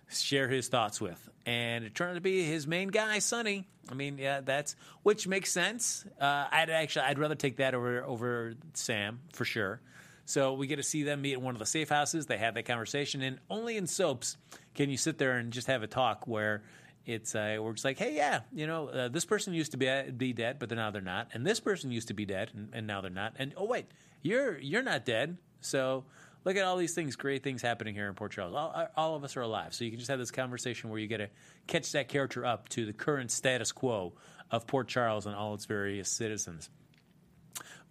share 0.09 0.49
his 0.49 0.67
thoughts 0.67 1.01
with. 1.01 1.31
And 1.47 1.85
it 1.85 1.95
turned 1.95 2.11
out 2.11 2.15
to 2.15 2.21
be 2.21 2.43
his 2.43 2.67
main 2.67 2.89
guy, 2.89 3.21
Sonny. 3.21 3.69
I 3.89 3.95
mean, 3.95 4.19
yeah, 4.19 4.41
that's 4.41 4.75
which 5.05 5.29
makes 5.29 5.53
sense. 5.53 6.05
Uh, 6.21 6.49
I'd 6.51 6.69
actually 6.69 7.03
I'd 7.03 7.21
rather 7.21 7.37
take 7.37 7.59
that 7.59 7.77
over 7.77 8.03
over 8.03 8.55
Sam 8.75 9.21
for 9.35 9.45
sure. 9.45 9.81
So 10.25 10.55
we 10.55 10.67
get 10.67 10.77
to 10.77 10.83
see 10.83 11.05
them 11.05 11.23
meet 11.23 11.35
in 11.35 11.43
one 11.43 11.55
of 11.55 11.59
the 11.61 11.67
safe 11.67 11.89
houses. 11.89 12.27
They 12.27 12.39
have 12.39 12.55
that 12.55 12.65
conversation, 12.65 13.23
and 13.23 13.39
only 13.51 13.77
in 13.77 13.87
soaps 13.87 14.37
can 14.75 14.91
you 14.91 14.97
sit 14.97 15.19
there 15.19 15.39
and 15.39 15.53
just 15.53 15.67
have 15.67 15.83
a 15.83 15.87
talk 15.87 16.27
where 16.27 16.63
it's 17.05 17.35
uh, 17.35 17.57
where 17.59 17.73
it's 17.73 17.85
like, 17.85 17.99
hey, 17.99 18.15
yeah, 18.15 18.41
you 18.53 18.67
know, 18.67 18.89
uh, 18.89 19.09
this 19.09 19.25
person 19.25 19.55
used 19.55 19.73
to 19.73 19.77
be 19.77 20.11
be 20.11 20.33
dead, 20.33 20.59
but 20.59 20.71
now 20.71 20.91
they're 20.91 21.03
not, 21.03 21.29
and 21.33 21.47
this 21.47 21.61
person 21.61 21.91
used 21.91 22.09
to 22.09 22.15
be 22.15 22.25
dead, 22.25 22.51
and, 22.55 22.71
and 22.73 22.87
now 22.87 23.01
they're 23.01 23.11
not, 23.11 23.35
and 23.39 23.55
oh 23.57 23.65
wait, 23.65 23.87
you're 24.23 24.59
you're 24.59 24.83
not 24.83 25.05
dead, 25.05 25.37
so 25.61 26.05
look 26.45 26.57
at 26.57 26.65
all 26.65 26.77
these 26.77 26.95
things, 26.95 27.17
great 27.17 27.43
things 27.43 27.63
happening 27.63 27.95
here 27.95 28.09
in 28.09 28.15
Port 28.15 28.33
Charles. 28.33 28.55
All, 28.55 28.89
all 28.97 29.17
of 29.17 29.25
us 29.25 29.37
are 29.37 29.43
alive. 29.43 29.75
So 29.75 29.85
you 29.85 29.91
can 29.91 29.99
just 29.99 30.11
have 30.11 30.19
this 30.19 30.31
conversation 30.31 30.91
where 30.91 30.99
you 30.99 31.07
get 31.07 31.19
to 31.19 31.29
catch 31.67 31.93
that 31.93 32.09
character 32.09 32.45
up 32.45 32.69
to 32.71 32.87
the 32.87 32.93
current 32.93 33.31
status 33.31 33.73
quo 33.73 34.15
of 34.51 34.67
Port 34.67 34.89
Charles 34.89 35.27
and 35.27 35.35
all 35.35 35.55
its 35.55 35.67
various 35.67 36.09
citizens. 36.09 36.69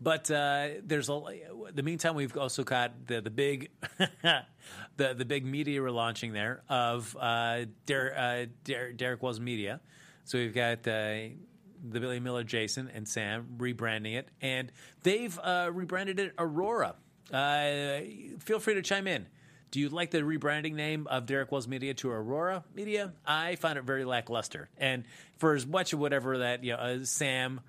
But 0.02 0.32
uh, 0.32 0.68
there's 0.84 1.10
a. 1.10 1.22
The 1.74 1.84
meantime, 1.84 2.16
we've 2.16 2.36
also 2.36 2.64
got 2.64 3.08
the 3.08 3.22
the 3.22 3.30
big, 3.30 3.70
the 4.98 5.14
the 5.14 5.26
big 5.26 5.46
media 5.46 5.80
relaunching 5.80 6.34
there 6.34 6.64
of 6.68 7.16
uh, 7.20 7.66
Der, 7.86 8.14
uh, 8.18 8.46
Der, 8.64 8.94
Derek 8.94 9.22
Wells 9.22 9.40
Media. 9.40 9.80
So 10.24 10.40
we've 10.40 10.56
got 10.56 10.88
uh, 10.88 11.30
the 11.88 12.00
Billy 12.00 12.20
Miller, 12.20 12.44
Jason, 12.44 12.90
and 12.94 13.08
Sam 13.08 13.58
rebranding 13.58 14.16
it, 14.16 14.30
and 14.42 14.72
they've 15.04 15.38
uh, 15.38 15.70
rebranded 15.72 16.20
it 16.20 16.34
Aurora. 16.40 16.96
Uh, 17.32 18.00
feel 18.40 18.60
free 18.60 18.74
to 18.74 18.82
chime 18.82 19.08
in. 19.08 19.28
Do 19.70 19.80
you 19.80 19.88
like 19.88 20.12
the 20.12 20.20
rebranding 20.20 20.74
name 20.74 21.08
of 21.08 21.26
Derek 21.26 21.52
Wells 21.52 21.68
Media 21.68 21.94
to 21.94 22.10
Aurora 22.10 22.66
Media? 22.76 23.14
I 23.26 23.56
find 23.56 23.78
it 23.78 23.86
very 23.86 24.04
lackluster. 24.04 24.70
And 24.78 25.06
for 25.38 25.54
as 25.56 25.66
much 25.66 25.94
of 25.94 26.00
whatever 26.00 26.40
that 26.40 26.64
you 26.64 26.76
know, 26.76 27.04
Sam 27.04 27.62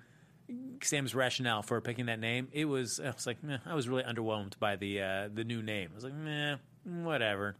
Sam's 0.81 1.15
rationale 1.15 1.61
for 1.61 1.79
picking 1.81 2.07
that 2.07 2.19
name, 2.19 2.47
it 2.51 2.65
was 2.65 2.99
I 2.99 3.07
was 3.11 3.27
like 3.27 3.37
I 3.65 3.73
was 3.73 3.87
really 3.87 4.03
underwhelmed 4.03 4.57
by 4.59 4.75
the 4.75 5.01
uh, 5.01 5.29
the 5.33 5.43
new 5.43 5.61
name. 5.61 5.89
I 5.91 5.95
was 5.95 6.03
like, 6.03 6.13
meh, 6.13 6.57
whatever. 6.83 7.55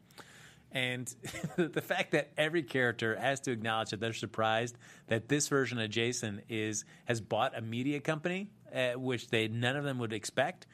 And 0.72 1.14
the 1.56 1.82
fact 1.82 2.12
that 2.12 2.32
every 2.36 2.64
character 2.64 3.16
has 3.16 3.40
to 3.42 3.52
acknowledge 3.52 3.92
that 3.92 4.00
they're 4.00 4.12
surprised 4.12 4.76
that 5.08 5.30
this 5.30 5.48
version 5.48 5.80
of 5.80 5.90
Jason 5.90 6.42
is 6.50 6.84
has 7.06 7.22
bought 7.22 7.58
a 7.58 7.62
media 7.62 8.00
company, 8.00 8.50
uh, 8.74 8.94
which 8.94 9.30
they 9.30 9.48
none 9.48 9.76
of 9.76 9.84
them 9.84 10.00
would 10.00 10.14
expect. 10.14 10.68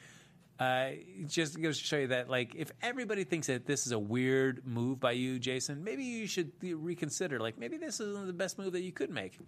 Uh, 0.59 0.89
just 1.25 1.61
goes 1.61 1.77
to 1.79 1.83
show 1.85 1.97
you 1.97 2.07
that, 2.07 2.29
like, 2.29 2.53
if 2.53 2.69
everybody 2.81 3.23
thinks 3.23 3.47
that 3.47 3.65
this 3.65 3.85
is 3.85 3.93
a 3.93 3.99
weird 3.99 4.67
move 4.67 4.99
by 4.99 5.13
you, 5.13 5.39
Jason, 5.39 5.85
maybe 5.85 6.03
you 6.03 6.27
should 6.27 6.51
reconsider. 6.61 7.39
Like, 7.39 7.57
maybe 7.57 7.77
this 7.77 8.01
isn't 8.01 8.27
the 8.27 8.33
best 8.33 8.57
move 8.57 8.73
that 8.73 8.81
you 8.81 8.91
could 8.91 9.09
make, 9.09 9.39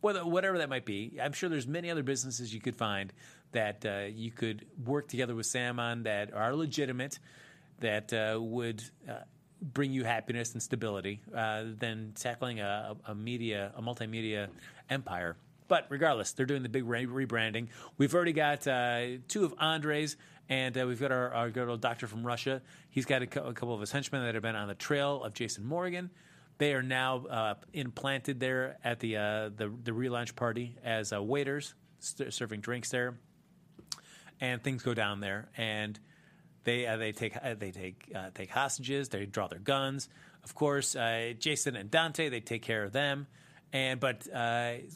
whether 0.00 0.24
whatever 0.24 0.58
that 0.58 0.68
might 0.68 0.84
be. 0.84 1.18
I'm 1.20 1.32
sure 1.32 1.48
there's 1.48 1.66
many 1.66 1.90
other 1.90 2.04
businesses 2.04 2.54
you 2.54 2.60
could 2.60 2.76
find 2.76 3.12
that 3.50 3.84
uh, 3.84 4.04
you 4.14 4.30
could 4.30 4.64
work 4.84 5.08
together 5.08 5.34
with 5.34 5.46
Sam 5.46 5.80
on 5.80 6.04
that 6.04 6.32
are 6.32 6.54
legitimate, 6.54 7.18
that 7.80 8.12
uh, 8.12 8.40
would 8.40 8.80
uh, 9.08 9.14
bring 9.60 9.92
you 9.92 10.04
happiness 10.04 10.52
and 10.52 10.62
stability, 10.62 11.20
uh, 11.34 11.64
than 11.80 12.12
tackling 12.14 12.60
a, 12.60 12.94
a 13.06 13.14
media, 13.14 13.72
a 13.74 13.82
multimedia 13.82 14.46
empire. 14.88 15.36
But 15.66 15.86
regardless, 15.88 16.30
they're 16.30 16.46
doing 16.46 16.62
the 16.62 16.68
big 16.68 16.84
re- 16.84 17.06
rebranding. 17.06 17.68
We've 17.98 18.14
already 18.14 18.32
got 18.32 18.68
uh, 18.68 19.18
two 19.26 19.44
of 19.44 19.52
Andre's 19.58 20.16
and 20.50 20.76
uh, 20.76 20.84
we've 20.86 21.00
got 21.00 21.12
our, 21.12 21.32
our 21.32 21.50
good 21.50 21.68
old 21.68 21.80
doctor 21.80 22.08
from 22.08 22.26
Russia. 22.26 22.60
He's 22.90 23.06
got 23.06 23.22
a, 23.22 23.26
co- 23.26 23.44
a, 23.44 23.54
couple 23.54 23.72
of 23.72 23.80
his 23.80 23.92
henchmen 23.92 24.24
that 24.24 24.34
have 24.34 24.42
been 24.42 24.56
on 24.56 24.66
the 24.68 24.74
trail 24.74 25.22
of 25.22 25.32
Jason 25.32 25.64
Morgan. 25.64 26.10
They 26.58 26.74
are 26.74 26.82
now 26.82 27.24
uh, 27.26 27.54
implanted 27.72 28.40
there 28.40 28.76
at 28.84 28.98
the 29.00 29.16
uh, 29.16 29.50
the, 29.56 29.72
the 29.82 29.92
relaunch 29.92 30.34
party 30.34 30.76
as 30.84 31.12
uh, 31.12 31.22
waiters, 31.22 31.72
st- 32.00 32.34
serving 32.34 32.60
drinks 32.60 32.90
there. 32.90 33.16
And 34.40 34.62
things 34.62 34.82
go 34.82 34.92
down 34.92 35.20
there, 35.20 35.50
and 35.56 35.98
they 36.64 36.86
uh, 36.86 36.96
they 36.96 37.12
take 37.12 37.36
uh, 37.36 37.54
they 37.54 37.70
take 37.70 38.12
take 38.34 38.50
hostages. 38.50 39.08
They 39.08 39.24
draw 39.26 39.46
their 39.48 39.58
guns. 39.58 40.08
Of 40.42 40.54
course, 40.54 40.96
Jason 41.38 41.76
and 41.76 41.90
Dante 41.90 42.30
they 42.30 42.40
take 42.40 42.62
care 42.62 42.82
of 42.84 42.92
them, 42.92 43.26
and 43.72 44.00
but 44.00 44.26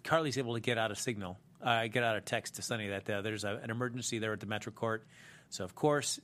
Carly's 0.03 0.39
able 0.39 0.55
to 0.55 0.61
get 0.61 0.79
out 0.79 0.91
a 0.91 0.97
signal 0.97 1.39
uh, 1.65 1.87
get 1.87 2.05
out 2.05 2.17
a 2.17 2.21
text 2.21 2.57
to 2.57 2.63
Sonny 2.63 2.89
that 2.89 3.09
uh, 3.09 3.23
there's 3.23 3.45
a, 3.45 3.59
an 3.63 3.71
emergency 3.71 4.19
there 4.19 4.33
at 4.33 4.41
the 4.41 4.47
Metro 4.47 4.73
Court. 4.73 5.07
So 5.55 5.63
of 5.63 5.77
course, 5.77 6.19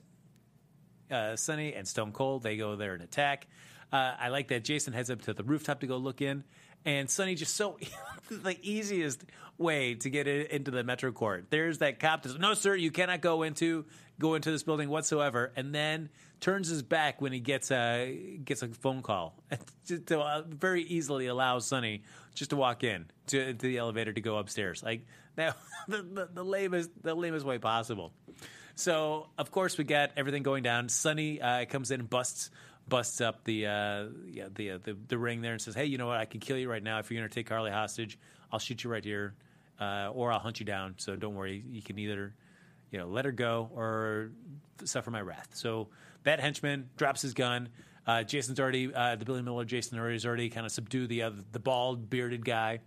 uh, 1.09 1.37
Sonny 1.37 1.73
and 1.73 1.87
Stone 1.87 2.11
Cold 2.11 2.43
they 2.43 2.57
go 2.57 2.75
there 2.75 2.93
and 2.93 3.01
attack. 3.01 3.47
Uh, 3.89 4.13
I 4.19 4.27
like 4.27 4.49
that 4.49 4.65
Jason 4.65 4.91
heads 4.91 5.09
up 5.09 5.21
to 5.21 5.33
the 5.33 5.43
rooftop 5.43 5.79
to 5.79 5.87
go 5.87 5.95
look 5.95 6.21
in, 6.21 6.43
and 6.83 7.09
Sonny 7.09 7.35
just 7.35 7.55
so 7.55 7.79
the 8.29 8.57
easiest 8.61 9.23
way 9.57 9.95
to 9.95 10.09
get 10.09 10.27
it 10.27 10.51
into 10.51 10.69
the 10.69 10.83
Metro 10.83 11.13
Court. 11.13 11.45
There's 11.49 11.77
that 11.77 11.97
cop. 11.97 12.23
Says, 12.23 12.37
no, 12.39 12.53
sir, 12.53 12.75
you 12.75 12.91
cannot 12.91 13.21
go 13.21 13.43
into 13.43 13.85
go 14.19 14.35
into 14.35 14.51
this 14.51 14.63
building 14.63 14.89
whatsoever, 14.89 15.53
and 15.55 15.73
then 15.73 16.09
turns 16.41 16.67
his 16.67 16.81
back 16.81 17.21
when 17.21 17.31
he 17.31 17.39
gets 17.39 17.71
a 17.71 18.37
gets 18.43 18.63
a 18.63 18.67
phone 18.67 19.01
call 19.01 19.35
to 20.05 20.19
uh, 20.19 20.41
very 20.45 20.83
easily 20.83 21.27
allows 21.27 21.65
Sonny 21.65 22.03
just 22.35 22.49
to 22.49 22.57
walk 22.57 22.83
in 22.83 23.05
to, 23.27 23.53
to 23.53 23.67
the 23.67 23.77
elevator 23.77 24.11
to 24.11 24.19
go 24.19 24.35
upstairs. 24.35 24.83
Like 24.83 25.05
that, 25.35 25.55
the, 25.87 26.01
the, 26.01 26.29
the 26.33 26.43
lamest 26.43 26.89
the 27.01 27.15
lamest 27.15 27.45
way 27.45 27.59
possible. 27.59 28.11
So 28.75 29.27
of 29.37 29.51
course 29.51 29.77
we 29.77 29.83
got 29.83 30.11
everything 30.17 30.43
going 30.43 30.63
down. 30.63 30.89
Sonny 30.89 31.41
uh, 31.41 31.65
comes 31.65 31.91
in 31.91 32.01
and 32.01 32.09
busts 32.09 32.49
busts 32.87 33.21
up 33.21 33.43
the 33.43 33.67
uh, 33.67 34.05
yeah, 34.27 34.47
the, 34.53 34.71
uh, 34.71 34.77
the 34.83 34.97
the 35.07 35.17
ring 35.17 35.41
there 35.41 35.53
and 35.53 35.61
says, 35.61 35.75
"Hey, 35.75 35.85
you 35.85 35.97
know 35.97 36.07
what? 36.07 36.17
I 36.17 36.25
can 36.25 36.39
kill 36.39 36.57
you 36.57 36.69
right 36.69 36.83
now 36.83 36.99
if 36.99 37.09
you're 37.09 37.19
going 37.19 37.29
to 37.29 37.33
take 37.33 37.47
Carly 37.47 37.71
hostage. 37.71 38.17
I'll 38.51 38.59
shoot 38.59 38.83
you 38.83 38.89
right 38.89 39.03
here, 39.03 39.33
uh, 39.79 40.09
or 40.13 40.31
I'll 40.31 40.39
hunt 40.39 40.59
you 40.59 40.65
down. 40.65 40.95
So 40.97 41.15
don't 41.15 41.35
worry. 41.35 41.63
You 41.67 41.81
can 41.81 41.97
either 41.99 42.33
you 42.91 42.99
know 42.99 43.07
let 43.07 43.25
her 43.25 43.31
go 43.31 43.69
or 43.73 44.31
suffer 44.83 45.11
my 45.11 45.21
wrath." 45.21 45.49
So 45.53 45.87
that 46.23 46.39
henchman 46.39 46.89
drops 46.97 47.21
his 47.21 47.33
gun. 47.33 47.69
Uh, 48.05 48.23
Jason's 48.23 48.59
already 48.59 48.93
uh, 48.93 49.15
the 49.15 49.25
Billy 49.25 49.41
Miller 49.41 49.65
Jason 49.65 49.97
already 49.97 50.15
has 50.15 50.25
already 50.25 50.49
kind 50.49 50.65
of 50.65 50.71
subdued 50.71 51.09
the 51.09 51.23
the 51.51 51.59
bald 51.59 52.09
bearded 52.09 52.45
guy. 52.45 52.79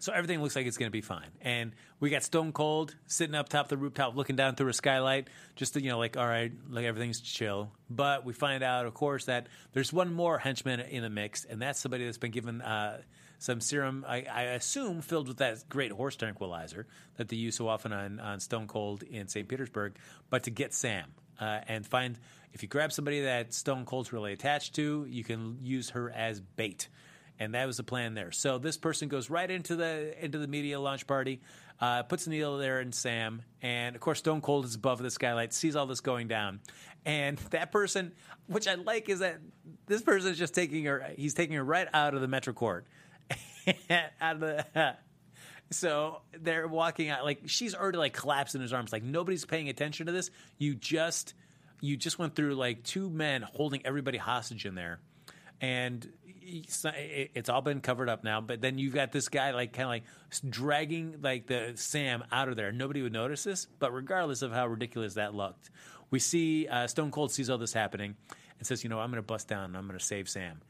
So 0.00 0.14
everything 0.14 0.42
looks 0.42 0.56
like 0.56 0.66
it's 0.66 0.78
going 0.78 0.88
to 0.88 0.92
be 0.92 1.02
fine. 1.02 1.28
And 1.42 1.72
we 2.00 2.08
got 2.08 2.22
Stone 2.22 2.52
Cold 2.52 2.96
sitting 3.06 3.34
up 3.34 3.50
top 3.50 3.68
the 3.68 3.76
rooftop, 3.76 4.16
looking 4.16 4.34
down 4.34 4.54
through 4.54 4.68
a 4.68 4.72
skylight, 4.72 5.28
just 5.56 5.74
to, 5.74 5.82
you 5.82 5.90
know, 5.90 5.98
like 5.98 6.16
all 6.16 6.26
right, 6.26 6.50
like 6.70 6.86
everything's 6.86 7.20
chill. 7.20 7.70
But 7.90 8.24
we 8.24 8.32
find 8.32 8.64
out, 8.64 8.86
of 8.86 8.94
course, 8.94 9.26
that 9.26 9.48
there's 9.74 9.92
one 9.92 10.12
more 10.12 10.38
henchman 10.38 10.80
in 10.80 11.02
the 11.02 11.10
mix, 11.10 11.44
and 11.44 11.60
that's 11.60 11.78
somebody 11.78 12.06
that's 12.06 12.18
been 12.18 12.30
given. 12.30 12.62
Uh, 12.62 13.02
some 13.38 13.60
serum, 13.62 14.04
I, 14.06 14.26
I, 14.30 14.42
assume, 14.42 15.00
filled 15.00 15.26
with 15.26 15.38
that 15.38 15.66
great 15.70 15.92
horse 15.92 16.14
tranquilizer 16.14 16.86
that 17.16 17.28
they 17.28 17.36
use 17.36 17.56
so 17.56 17.68
often 17.68 17.90
on, 17.90 18.20
on 18.20 18.38
Stone 18.38 18.66
Cold 18.66 19.02
in 19.02 19.28
St. 19.28 19.48
Petersburg, 19.48 19.96
but 20.28 20.42
to 20.42 20.50
get 20.50 20.74
Sam 20.74 21.06
uh, 21.40 21.60
and 21.66 21.86
find 21.86 22.18
if 22.52 22.62
you 22.62 22.68
grab 22.68 22.92
somebody 22.92 23.22
that 23.22 23.54
Stone 23.54 23.86
Cold's 23.86 24.12
really 24.12 24.34
attached 24.34 24.74
to, 24.74 25.06
you 25.08 25.24
can 25.24 25.58
use 25.62 25.90
her 25.90 26.10
as 26.10 26.40
bait 26.40 26.88
and 27.40 27.54
that 27.54 27.66
was 27.66 27.78
the 27.78 27.82
plan 27.82 28.12
there. 28.12 28.30
So 28.30 28.58
this 28.58 28.76
person 28.76 29.08
goes 29.08 29.30
right 29.30 29.50
into 29.50 29.74
the 29.74 30.14
into 30.22 30.38
the 30.38 30.46
media 30.46 30.78
launch 30.78 31.06
party, 31.06 31.40
uh, 31.80 32.02
puts 32.02 32.26
Neil 32.26 32.58
there 32.58 32.78
and 32.78 32.94
Sam, 32.94 33.42
and 33.62 33.96
of 33.96 34.02
course 34.02 34.18
Stone 34.18 34.42
Cold 34.42 34.66
is 34.66 34.74
above 34.74 35.02
the 35.02 35.10
skylight, 35.10 35.54
sees 35.54 35.74
all 35.74 35.86
this 35.86 36.00
going 36.00 36.28
down, 36.28 36.60
and 37.06 37.38
that 37.50 37.72
person, 37.72 38.12
which 38.46 38.68
I 38.68 38.74
like, 38.74 39.08
is 39.08 39.20
that 39.20 39.38
this 39.86 40.02
person 40.02 40.30
is 40.30 40.38
just 40.38 40.54
taking 40.54 40.84
her. 40.84 41.12
He's 41.16 41.34
taking 41.34 41.56
her 41.56 41.64
right 41.64 41.88
out 41.92 42.14
of 42.14 42.20
the 42.20 42.28
Metro 42.28 42.52
Court, 42.52 42.86
out 44.20 44.34
of 44.34 44.40
the. 44.40 44.96
So 45.72 46.22
they're 46.36 46.66
walking 46.66 47.10
out 47.10 47.24
like 47.24 47.42
she's 47.46 47.76
already 47.76 47.98
like 47.98 48.12
collapsed 48.12 48.56
in 48.56 48.60
his 48.60 48.72
arms. 48.72 48.92
Like 48.92 49.04
nobody's 49.04 49.44
paying 49.44 49.68
attention 49.68 50.06
to 50.06 50.12
this. 50.12 50.32
You 50.58 50.74
just 50.74 51.34
you 51.80 51.96
just 51.96 52.18
went 52.18 52.34
through 52.34 52.56
like 52.56 52.82
two 52.82 53.08
men 53.08 53.42
holding 53.42 53.86
everybody 53.86 54.18
hostage 54.18 54.66
in 54.66 54.74
there, 54.74 54.98
and 55.60 56.12
it's 56.50 57.48
all 57.48 57.62
been 57.62 57.80
covered 57.80 58.08
up 58.08 58.24
now. 58.24 58.40
But 58.40 58.60
then 58.60 58.78
you've 58.78 58.94
got 58.94 59.12
this 59.12 59.28
guy 59.28 59.52
like 59.52 59.72
kind 59.72 59.84
of 59.84 59.90
like 59.90 60.04
dragging 60.50 61.16
like 61.22 61.46
the 61.46 61.72
Sam 61.76 62.24
out 62.32 62.48
of 62.48 62.56
there. 62.56 62.72
Nobody 62.72 63.02
would 63.02 63.12
notice 63.12 63.44
this, 63.44 63.66
but 63.78 63.92
regardless 63.92 64.42
of 64.42 64.52
how 64.52 64.66
ridiculous 64.66 65.14
that 65.14 65.34
looked, 65.34 65.70
we 66.10 66.18
see 66.18 66.66
uh, 66.68 66.86
Stone 66.86 67.10
Cold 67.10 67.32
sees 67.32 67.50
all 67.50 67.58
this 67.58 67.72
happening 67.72 68.16
and 68.58 68.66
says, 68.66 68.82
"You 68.82 68.90
know, 68.90 68.98
I'm 68.98 69.10
going 69.10 69.22
to 69.22 69.26
bust 69.26 69.48
down 69.48 69.64
and 69.64 69.76
I'm 69.76 69.86
going 69.86 69.98
to 69.98 70.04
save 70.04 70.28
Sam. 70.28 70.60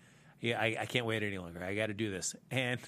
Yeah, 0.41 0.61
I, 0.61 0.77
I 0.81 0.87
can't 0.87 1.07
wait 1.07 1.23
any 1.23 1.39
longer. 1.39 1.63
I 1.63 1.75
got 1.75 1.87
to 1.87 1.95
do 1.95 2.11
this." 2.11 2.35
And 2.51 2.81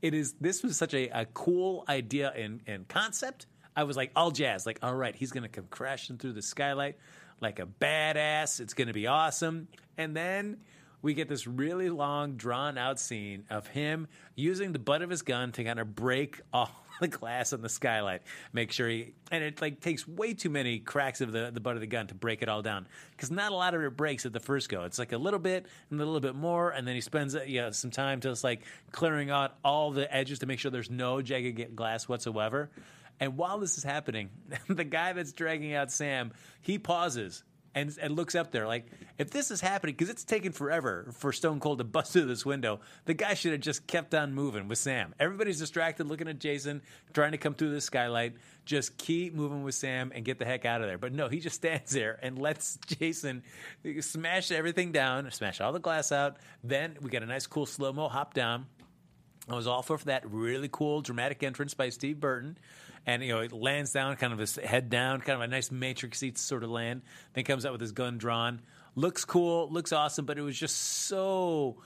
it 0.00 0.14
is 0.14 0.34
this 0.40 0.64
was 0.64 0.76
such 0.76 0.94
a, 0.94 1.08
a 1.08 1.26
cool 1.26 1.84
idea 1.88 2.32
and, 2.36 2.60
and 2.66 2.88
concept. 2.88 3.46
I 3.76 3.84
was 3.84 3.96
like 3.96 4.10
all 4.16 4.32
jazz, 4.32 4.66
like 4.66 4.78
all 4.82 4.94
right, 4.94 5.14
he's 5.14 5.30
going 5.30 5.44
to 5.44 5.48
come 5.48 5.66
crashing 5.70 6.18
through 6.18 6.32
the 6.32 6.42
skylight 6.42 6.96
like 7.42 7.58
a 7.58 7.66
badass. 7.66 8.60
It's 8.60 8.72
going 8.72 8.88
to 8.88 8.94
be 8.94 9.08
awesome. 9.08 9.68
And 9.98 10.16
then 10.16 10.58
we 11.02 11.14
get 11.14 11.28
this 11.28 11.46
really 11.46 11.90
long, 11.90 12.36
drawn 12.36 12.78
out 12.78 12.98
scene 13.00 13.44
of 13.50 13.66
him 13.66 14.06
using 14.36 14.72
the 14.72 14.78
butt 14.78 15.02
of 15.02 15.10
his 15.10 15.22
gun 15.22 15.52
to 15.52 15.64
kind 15.64 15.80
of 15.80 15.94
break 15.94 16.40
all 16.52 16.70
the 17.00 17.08
glass 17.08 17.52
on 17.52 17.60
the 17.60 17.68
skylight. 17.68 18.22
Make 18.52 18.70
sure 18.70 18.88
he 18.88 19.14
and 19.30 19.42
it 19.42 19.60
like 19.60 19.80
takes 19.80 20.06
way 20.06 20.34
too 20.34 20.50
many 20.50 20.78
cracks 20.78 21.20
of 21.20 21.32
the, 21.32 21.50
the 21.52 21.60
butt 21.60 21.74
of 21.74 21.80
the 21.80 21.86
gun 21.86 22.06
to 22.06 22.14
break 22.14 22.42
it 22.42 22.48
all 22.48 22.62
down 22.62 22.86
because 23.10 23.30
not 23.30 23.50
a 23.50 23.54
lot 23.56 23.74
of 23.74 23.82
it 23.82 23.96
breaks 23.96 24.24
at 24.24 24.32
the 24.32 24.40
first 24.40 24.68
go. 24.68 24.84
It's 24.84 24.98
like 24.98 25.12
a 25.12 25.18
little 25.18 25.40
bit 25.40 25.66
and 25.90 26.00
a 26.00 26.04
little 26.04 26.20
bit 26.20 26.36
more, 26.36 26.70
and 26.70 26.86
then 26.86 26.94
he 26.94 27.00
spends 27.00 27.34
you 27.34 27.62
know, 27.62 27.70
some 27.72 27.90
time 27.90 28.20
just 28.20 28.44
like 28.44 28.62
clearing 28.92 29.30
out 29.30 29.56
all 29.64 29.90
the 29.90 30.12
edges 30.14 30.38
to 30.40 30.46
make 30.46 30.60
sure 30.60 30.70
there's 30.70 30.90
no 30.90 31.20
jagged 31.20 31.74
glass 31.74 32.08
whatsoever. 32.08 32.70
And 33.18 33.36
while 33.36 33.58
this 33.58 33.78
is 33.78 33.84
happening, 33.84 34.30
the 34.68 34.84
guy 34.84 35.12
that's 35.12 35.32
dragging 35.32 35.74
out 35.74 35.90
Sam, 35.90 36.32
he 36.60 36.78
pauses 36.78 37.42
and, 37.74 37.96
and 38.00 38.16
looks 38.16 38.34
up 38.34 38.52
there 38.52 38.66
like, 38.66 38.86
if 39.18 39.30
this 39.30 39.50
is 39.50 39.60
happening, 39.60 39.94
because 39.94 40.10
it's 40.10 40.24
taken 40.24 40.52
forever 40.52 41.08
for 41.12 41.32
Stone 41.32 41.60
Cold 41.60 41.78
to 41.78 41.84
bust 41.92 42.12
through 42.12 42.26
this 42.26 42.44
window, 42.44 42.80
the 43.04 43.14
guy 43.14 43.34
should 43.34 43.52
have 43.52 43.60
just 43.60 43.86
kept 43.86 44.14
on 44.14 44.34
moving 44.34 44.68
with 44.68 44.78
Sam. 44.78 45.14
Everybody's 45.18 45.58
distracted 45.58 46.06
looking 46.06 46.28
at 46.28 46.38
Jason, 46.38 46.82
trying 47.12 47.32
to 47.32 47.38
come 47.38 47.54
through 47.54 47.70
the 47.70 47.80
skylight. 47.80 48.34
Just 48.64 48.96
keep 48.98 49.34
moving 49.34 49.62
with 49.62 49.74
Sam 49.74 50.12
and 50.14 50.24
get 50.24 50.38
the 50.38 50.44
heck 50.44 50.64
out 50.64 50.80
of 50.80 50.86
there. 50.86 50.98
But 50.98 51.12
no, 51.12 51.28
he 51.28 51.40
just 51.40 51.56
stands 51.56 51.90
there 51.92 52.18
and 52.22 52.38
lets 52.38 52.78
Jason 52.86 53.42
smash 54.00 54.50
everything 54.50 54.92
down, 54.92 55.30
smash 55.30 55.60
all 55.60 55.72
the 55.72 55.80
glass 55.80 56.12
out. 56.12 56.36
Then 56.62 56.96
we 57.00 57.10
get 57.10 57.22
a 57.22 57.26
nice, 57.26 57.46
cool 57.46 57.66
slow 57.66 57.92
mo 57.92 58.08
hop 58.08 58.34
down. 58.34 58.66
I 59.48 59.56
was 59.56 59.66
all 59.66 59.82
for 59.82 59.98
that 59.98 60.30
really 60.30 60.68
cool 60.70 61.00
dramatic 61.00 61.42
entrance 61.42 61.74
by 61.74 61.88
Steve 61.88 62.20
Burton. 62.20 62.56
And, 63.04 63.22
you 63.22 63.32
know, 63.32 63.40
it 63.40 63.52
lands 63.52 63.92
down, 63.92 64.14
kind 64.16 64.32
of 64.32 64.38
his 64.38 64.56
head 64.56 64.88
down, 64.88 65.20
kind 65.20 65.36
of 65.36 65.40
a 65.40 65.48
nice 65.48 65.72
matrix 65.72 66.22
sort 66.36 66.62
of 66.62 66.70
land. 66.70 67.02
Then 67.34 67.44
comes 67.44 67.66
out 67.66 67.72
with 67.72 67.80
his 67.80 67.92
gun 67.92 68.18
drawn. 68.18 68.60
Looks 68.94 69.24
cool, 69.24 69.68
looks 69.70 69.92
awesome, 69.92 70.24
but 70.24 70.38
it 70.38 70.42
was 70.42 70.56
just 70.56 70.76
so 70.76 71.78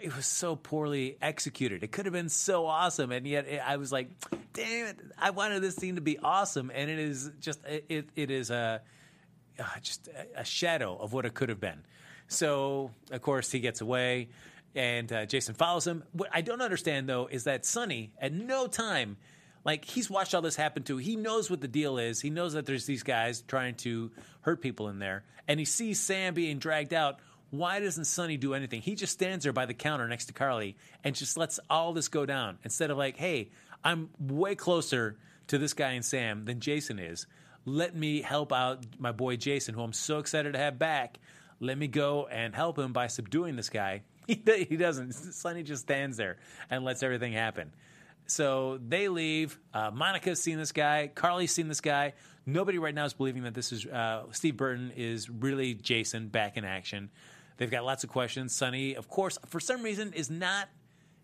it 0.00 0.14
was 0.16 0.26
so 0.26 0.56
poorly 0.56 1.16
executed. 1.20 1.82
It 1.82 1.92
could 1.92 2.06
have 2.06 2.12
been 2.12 2.28
so 2.28 2.66
awesome, 2.66 3.12
and 3.12 3.26
yet 3.26 3.46
it, 3.46 3.60
I 3.64 3.76
was 3.76 3.92
like, 3.92 4.08
"Damn 4.52 4.86
it! 4.88 4.98
I 5.18 5.30
wanted 5.30 5.62
this 5.62 5.76
scene 5.76 5.96
to 5.96 6.00
be 6.00 6.18
awesome," 6.18 6.70
and 6.74 6.90
it 6.90 6.98
is 6.98 7.30
just 7.40 7.60
it 7.66 8.08
it 8.16 8.30
is 8.30 8.50
a 8.50 8.80
uh, 9.58 9.64
just 9.82 10.08
a 10.34 10.44
shadow 10.44 10.96
of 10.96 11.12
what 11.12 11.26
it 11.26 11.34
could 11.34 11.48
have 11.48 11.60
been. 11.60 11.82
So 12.28 12.90
of 13.10 13.20
course 13.22 13.50
he 13.50 13.60
gets 13.60 13.80
away, 13.80 14.28
and 14.74 15.12
uh, 15.12 15.26
Jason 15.26 15.54
follows 15.54 15.86
him. 15.86 16.04
What 16.12 16.30
I 16.32 16.40
don't 16.40 16.62
understand 16.62 17.08
though 17.08 17.26
is 17.26 17.44
that 17.44 17.64
Sonny 17.64 18.12
at 18.20 18.32
no 18.32 18.66
time. 18.66 19.16
Like 19.64 19.84
he's 19.84 20.08
watched 20.08 20.34
all 20.34 20.42
this 20.42 20.56
happen 20.56 20.82
too. 20.82 20.96
He 20.96 21.16
knows 21.16 21.50
what 21.50 21.60
the 21.60 21.68
deal 21.68 21.98
is. 21.98 22.20
He 22.20 22.30
knows 22.30 22.54
that 22.54 22.66
there's 22.66 22.86
these 22.86 23.02
guys 23.02 23.42
trying 23.42 23.74
to 23.76 24.10
hurt 24.42 24.62
people 24.62 24.88
in 24.88 24.98
there, 24.98 25.24
and 25.46 25.58
he 25.58 25.66
sees 25.66 26.00
Sam 26.00 26.34
being 26.34 26.58
dragged 26.58 26.94
out 26.94 27.20
why 27.50 27.80
doesn't 27.80 28.04
Sonny 28.04 28.36
do 28.36 28.54
anything? 28.54 28.80
He 28.80 28.94
just 28.94 29.12
stands 29.12 29.44
there 29.44 29.52
by 29.52 29.66
the 29.66 29.74
counter 29.74 30.06
next 30.06 30.26
to 30.26 30.32
Carly 30.32 30.76
and 31.02 31.14
just 31.14 31.36
lets 31.36 31.58
all 31.68 31.92
this 31.92 32.08
go 32.08 32.24
down 32.24 32.58
instead 32.64 32.90
of 32.90 32.96
like, 32.98 33.16
hey, 33.16 33.50
I'm 33.82 34.10
way 34.18 34.54
closer 34.54 35.16
to 35.48 35.58
this 35.58 35.74
guy 35.74 35.90
and 35.92 36.04
Sam 36.04 36.44
than 36.44 36.60
Jason 36.60 36.98
is. 36.98 37.26
Let 37.64 37.94
me 37.94 38.22
help 38.22 38.52
out 38.52 38.86
my 38.98 39.12
boy 39.12 39.36
Jason, 39.36 39.74
who 39.74 39.82
I'm 39.82 39.92
so 39.92 40.18
excited 40.18 40.52
to 40.52 40.58
have 40.58 40.78
back. 40.78 41.18
Let 41.58 41.76
me 41.76 41.88
go 41.88 42.26
and 42.30 42.54
help 42.54 42.78
him 42.78 42.92
by 42.92 43.08
subduing 43.08 43.56
this 43.56 43.68
guy. 43.68 44.02
He, 44.30 44.40
he 44.68 44.76
doesn't. 44.76 45.12
Sonny 45.12 45.64
just 45.64 45.82
stands 45.82 46.16
there 46.16 46.36
and 46.70 46.84
lets 46.84 47.02
everything 47.02 47.32
happen. 47.32 47.72
So 48.30 48.78
they 48.86 49.08
leave. 49.08 49.58
Uh, 49.74 49.90
Monica's 49.90 50.40
seen 50.40 50.56
this 50.56 50.72
guy. 50.72 51.10
Carly's 51.12 51.52
seen 51.52 51.66
this 51.66 51.80
guy. 51.80 52.14
Nobody 52.46 52.78
right 52.78 52.94
now 52.94 53.04
is 53.04 53.12
believing 53.12 53.42
that 53.42 53.54
this 53.54 53.72
is 53.72 53.84
uh, 53.86 54.24
Steve 54.30 54.56
Burton 54.56 54.92
is 54.96 55.28
really 55.28 55.74
Jason 55.74 56.28
back 56.28 56.56
in 56.56 56.64
action. 56.64 57.10
They've 57.56 57.70
got 57.70 57.84
lots 57.84 58.04
of 58.04 58.10
questions. 58.10 58.54
Sonny, 58.54 58.94
of 58.94 59.08
course, 59.08 59.36
for 59.46 59.58
some 59.58 59.82
reason, 59.82 60.12
is 60.12 60.30
not 60.30 60.68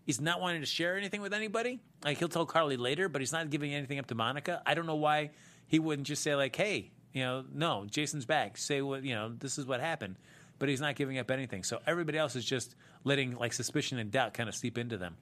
he's 0.04 0.20
not 0.20 0.40
wanting 0.40 0.60
to 0.62 0.66
share 0.66 0.96
anything 0.96 1.22
with 1.22 1.32
anybody. 1.32 1.80
Like 2.04 2.18
he'll 2.18 2.28
tell 2.28 2.44
Carly 2.44 2.76
later, 2.76 3.08
but 3.08 3.22
he's 3.22 3.32
not 3.32 3.50
giving 3.50 3.72
anything 3.72 3.98
up 3.98 4.06
to 4.06 4.14
Monica. 4.14 4.60
I 4.66 4.74
don't 4.74 4.86
know 4.86 4.96
why 4.96 5.30
he 5.68 5.78
wouldn't 5.78 6.08
just 6.08 6.22
say 6.22 6.34
like, 6.34 6.56
"Hey, 6.56 6.90
you 7.12 7.22
know, 7.22 7.44
no, 7.54 7.86
Jason's 7.88 8.26
back. 8.26 8.56
Say 8.58 8.82
what 8.82 9.04
you 9.04 9.14
know. 9.14 9.32
This 9.38 9.58
is 9.58 9.64
what 9.64 9.80
happened." 9.80 10.16
But 10.58 10.70
he's 10.70 10.80
not 10.80 10.96
giving 10.96 11.18
up 11.18 11.30
anything. 11.30 11.62
So 11.62 11.80
everybody 11.86 12.18
else 12.18 12.34
is 12.34 12.44
just 12.44 12.74
letting 13.04 13.36
like 13.36 13.52
suspicion 13.52 13.98
and 13.98 14.10
doubt 14.10 14.34
kind 14.34 14.48
of 14.48 14.54
seep 14.54 14.76
into 14.76 14.96
them. 14.96 15.16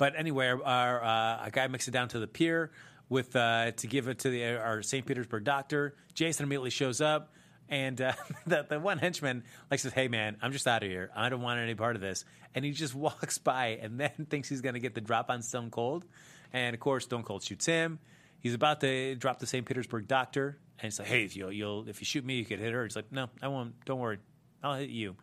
But 0.00 0.14
anyway, 0.16 0.48
our, 0.48 1.04
uh, 1.04 1.44
a 1.44 1.50
guy 1.52 1.66
makes 1.66 1.86
it 1.86 1.90
down 1.90 2.08
to 2.08 2.18
the 2.18 2.26
pier 2.26 2.70
with 3.10 3.36
uh, 3.36 3.72
to 3.72 3.86
give 3.86 4.08
it 4.08 4.20
to 4.20 4.30
the, 4.30 4.56
our 4.56 4.80
St. 4.80 5.04
Petersburg 5.04 5.44
doctor. 5.44 5.94
Jason 6.14 6.44
immediately 6.44 6.70
shows 6.70 7.02
up. 7.02 7.34
And 7.68 8.00
uh, 8.00 8.14
the, 8.46 8.64
the 8.66 8.80
one 8.80 8.96
henchman 8.96 9.44
like 9.70 9.78
says, 9.78 9.92
"Hey 9.92 10.08
man, 10.08 10.38
I'm 10.40 10.52
just 10.52 10.66
out 10.66 10.82
of 10.82 10.88
here. 10.88 11.10
I 11.14 11.28
don't 11.28 11.42
want 11.42 11.60
any 11.60 11.74
part 11.74 11.96
of 11.96 12.02
this." 12.02 12.24
And 12.54 12.64
he 12.64 12.70
just 12.70 12.94
walks 13.06 13.36
by 13.36 13.78
and 13.82 14.00
then 14.00 14.26
thinks 14.30 14.48
he's 14.48 14.62
going 14.62 14.72
to 14.72 14.80
get 14.80 14.94
the 14.94 15.02
drop 15.02 15.28
on 15.28 15.42
Stone 15.42 15.68
Cold. 15.68 16.06
And 16.50 16.72
of 16.72 16.80
course, 16.80 17.04
Stone 17.04 17.24
Cold 17.24 17.42
shoots 17.42 17.66
him. 17.66 17.98
He's 18.38 18.54
about 18.54 18.80
to 18.80 19.16
drop 19.16 19.38
the 19.38 19.46
St. 19.46 19.66
Petersburg 19.66 20.08
doctor, 20.08 20.56
and 20.78 20.84
he's 20.84 20.98
like, 20.98 21.08
"Hey, 21.08 21.24
if 21.24 21.36
you 21.36 21.50
you'll 21.50 21.86
if 21.90 22.00
you 22.00 22.06
shoot 22.06 22.24
me, 22.24 22.36
you 22.36 22.46
could 22.46 22.58
hit 22.58 22.72
her." 22.72 22.84
He's 22.84 22.96
like, 22.96 23.12
"No, 23.12 23.28
I 23.42 23.48
won't. 23.48 23.84
Don't 23.84 24.00
worry, 24.00 24.16
I'll 24.64 24.76
hit 24.76 24.88
you." 24.88 25.16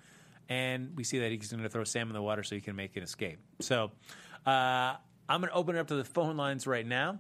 And 0.50 0.96
we 0.96 1.04
see 1.04 1.18
that 1.20 1.32
he's 1.32 1.52
going 1.52 1.64
to 1.64 1.70
throw 1.70 1.84
Sam 1.84 2.10
in 2.10 2.14
the 2.14 2.22
water 2.22 2.44
so 2.44 2.54
he 2.54 2.62
can 2.62 2.76
make 2.76 2.96
an 2.96 3.02
escape. 3.02 3.40
So 3.60 3.92
uh, 4.48 4.96
I'm 5.30 5.42
going 5.42 5.52
to 5.52 5.56
open 5.56 5.76
it 5.76 5.80
up 5.80 5.88
to 5.88 5.96
the 5.96 6.06
phone 6.06 6.38
lines 6.38 6.66
right 6.66 6.86
now. 6.86 7.20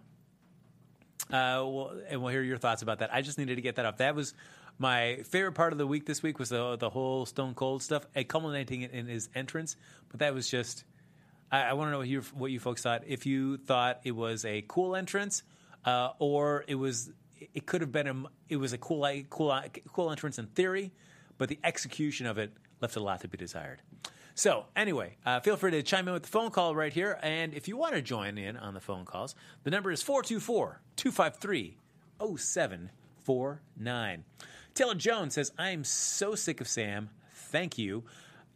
Uh, 1.29 1.61
we'll, 1.65 2.01
and 2.07 2.21
we'll 2.21 2.31
hear 2.31 2.41
your 2.41 2.57
thoughts 2.57 2.81
about 2.81 2.99
that. 2.99 3.13
I 3.13 3.21
just 3.21 3.37
needed 3.37 3.55
to 3.55 3.61
get 3.61 3.75
that 3.75 3.85
off. 3.85 3.97
That 3.97 4.15
was 4.15 4.33
my 4.79 5.17
favorite 5.25 5.51
part 5.51 5.73
of 5.73 5.77
the 5.77 5.85
week 5.85 6.05
this 6.05 6.23
week 6.23 6.39
was 6.39 6.49
the 6.49 6.77
the 6.77 6.89
whole 6.89 7.25
Stone 7.25 7.55
Cold 7.55 7.83
stuff, 7.83 8.05
culminating 8.29 8.83
in 8.83 9.07
his 9.07 9.27
entrance. 9.35 9.75
But 10.09 10.19
that 10.19 10.33
was 10.33 10.49
just. 10.49 10.85
I, 11.51 11.63
I 11.63 11.73
want 11.73 11.87
to 11.87 11.91
know 11.91 11.97
what 11.97 12.07
you 12.07 12.21
what 12.33 12.51
you 12.51 12.59
folks 12.61 12.81
thought. 12.81 13.03
If 13.05 13.25
you 13.25 13.57
thought 13.57 13.99
it 14.05 14.11
was 14.11 14.45
a 14.45 14.63
cool 14.67 14.95
entrance, 14.95 15.43
uh, 15.83 16.11
or 16.19 16.63
it 16.67 16.75
was 16.75 17.11
it 17.53 17.65
could 17.65 17.81
have 17.81 17.91
been 17.91 18.07
a 18.07 18.23
it 18.47 18.57
was 18.57 18.71
a 18.71 18.77
cool 18.77 19.05
cool 19.29 19.61
cool 19.91 20.11
entrance 20.11 20.39
in 20.39 20.47
theory, 20.47 20.93
but 21.37 21.49
the 21.49 21.59
execution 21.63 22.25
of 22.25 22.37
it 22.37 22.53
left 22.79 22.95
a 22.95 23.01
lot 23.01 23.19
to 23.21 23.27
be 23.27 23.37
desired. 23.37 23.81
So, 24.37 24.65
anyway, 24.75 25.17
uh, 25.25 25.39
feel 25.39 25.57
free 25.57 25.71
to 25.71 25.81
chime 25.81 26.07
in 26.07 26.13
with 26.13 26.21
the 26.21 26.29
phone 26.29 26.51
call 26.51 26.75
right 26.75 26.93
here. 26.93 27.17
And 27.23 27.55
if 27.55 27.67
you 27.67 27.75
want 27.75 27.95
to 27.95 28.03
join 28.03 28.37
in 28.37 28.55
on 28.55 28.75
the 28.75 28.79
phone 28.79 29.03
calls, 29.03 29.33
the 29.63 29.71
number 29.71 29.89
is 29.89 30.03
424 30.03 30.79
253 30.95 31.75
0749. 32.19 34.23
Taylor 34.75 34.93
Jones 34.93 35.33
says, 35.33 35.51
I 35.57 35.71
am 35.71 35.83
so 35.83 36.35
sick 36.35 36.61
of 36.61 36.67
Sam. 36.67 37.09
Thank 37.33 37.79
you. 37.79 38.03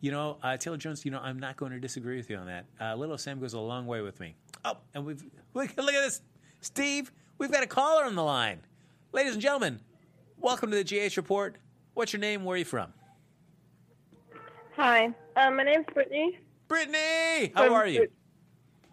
You 0.01 0.11
know, 0.11 0.37
uh, 0.43 0.55
Taylor 0.57 0.77
Jones, 0.77 1.03
you 1.03 1.09
know, 1.09 1.19
I'm 1.19 1.39
not 1.39 1.57
going 1.57 1.71
to 1.71 1.79
disagree 1.79 2.17
with 2.17 2.29
you 2.29 2.37
on 2.37 2.45
that. 2.45 2.65
Uh, 2.79 2.93
little 2.93 3.17
Sam 3.17 3.39
goes 3.39 3.53
a 3.53 3.59
long 3.59 3.87
way 3.87 4.01
with 4.01 4.19
me. 4.19 4.35
Oh, 4.63 4.77
and 4.93 5.03
we've, 5.03 5.23
look, 5.55 5.75
look 5.77 5.95
at 5.95 6.03
this. 6.03 6.21
Steve, 6.59 7.11
we've 7.39 7.51
got 7.51 7.63
a 7.63 7.67
caller 7.67 8.05
on 8.05 8.13
the 8.13 8.23
line. 8.23 8.59
Ladies 9.13 9.33
and 9.33 9.41
gentlemen, 9.41 9.79
welcome 10.37 10.69
to 10.69 10.83
the 10.83 10.83
GH 10.83 11.17
Report. 11.17 11.55
What's 11.95 12.13
your 12.13 12.19
name? 12.19 12.43
Where 12.43 12.53
are 12.53 12.59
you 12.59 12.65
from? 12.65 12.93
Hi, 14.75 15.15
um, 15.35 15.57
my 15.57 15.63
name's 15.63 15.85
Brittany. 15.93 16.39
Brittany, 16.67 17.51
how 17.55 17.65
From- 17.65 17.73
are 17.73 17.87
you? 17.87 18.07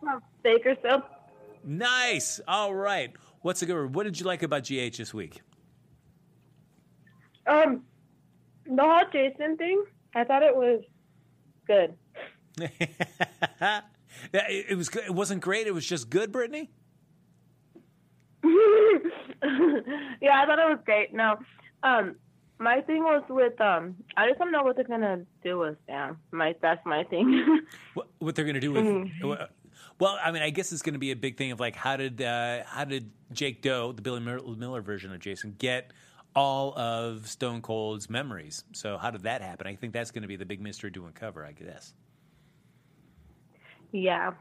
From 0.00 0.20
Bakersfield. 0.42 1.02
Nice. 1.64 2.40
All 2.46 2.74
right. 2.74 3.12
What's 3.42 3.62
a 3.62 3.66
good? 3.66 3.94
What 3.94 4.04
did 4.04 4.18
you 4.18 4.26
like 4.26 4.42
about 4.42 4.64
GH 4.64 4.96
this 4.96 5.12
week? 5.12 5.40
Um, 7.46 7.82
the 8.66 8.82
whole 8.82 9.04
Jason 9.12 9.56
thing, 9.56 9.84
I 10.14 10.24
thought 10.24 10.42
it 10.42 10.54
was 10.54 10.82
good. 11.66 11.94
It, 14.32 14.76
was. 14.76 14.88
It 14.88 15.14
wasn't 15.14 15.42
great. 15.42 15.66
It 15.68 15.74
was 15.74 15.86
just 15.86 16.10
good, 16.10 16.32
Brittany. 16.32 16.70
yeah, 18.44 18.50
I 19.42 20.46
thought 20.46 20.58
it 20.58 20.68
was 20.68 20.78
great. 20.84 21.14
No, 21.14 21.36
um, 21.82 22.16
my 22.58 22.80
thing 22.82 23.02
was 23.04 23.22
with 23.28 23.60
um, 23.60 23.96
I 24.16 24.26
just 24.28 24.38
don't 24.38 24.50
know 24.52 24.62
what 24.62 24.76
they're 24.76 24.84
gonna 24.84 25.24
do 25.44 25.58
with 25.58 25.76
Sam. 25.86 26.18
My 26.32 26.54
that's 26.60 26.84
my 26.84 27.04
thing. 27.04 27.60
What, 27.94 28.08
what 28.18 28.34
they're 28.34 28.44
going 28.44 28.54
to 28.54 28.60
do 28.60 28.72
with? 28.72 28.84
Mhm. 28.84 29.48
Well, 30.00 30.18
I 30.22 30.30
mean, 30.30 30.42
I 30.42 30.50
guess 30.50 30.70
it's 30.72 30.82
going 30.82 30.92
to 30.92 30.98
be 31.00 31.10
a 31.10 31.16
big 31.16 31.36
thing 31.36 31.50
of 31.50 31.58
like 31.60 31.74
how 31.74 31.96
did 31.96 32.22
uh, 32.22 32.62
how 32.64 32.84
did 32.84 33.10
Jake 33.32 33.62
Doe, 33.62 33.92
the 33.92 34.02
Billy 34.02 34.20
Miller 34.20 34.40
Miller 34.56 34.80
version 34.82 35.12
of 35.12 35.18
Jason, 35.20 35.54
get 35.58 35.92
all 36.36 36.76
of 36.78 37.26
Stone 37.28 37.62
Cold's 37.62 38.08
memories? 38.08 38.64
So 38.72 38.96
how 38.98 39.10
did 39.10 39.22
that 39.22 39.42
happen? 39.42 39.66
I 39.66 39.74
think 39.74 39.92
that's 39.92 40.10
going 40.12 40.22
to 40.22 40.28
be 40.28 40.36
the 40.36 40.46
big 40.46 40.60
mystery 40.60 40.92
to 40.92 41.06
uncover. 41.06 41.44
I 41.44 41.52
guess. 41.52 41.92
yeah, 43.92 44.32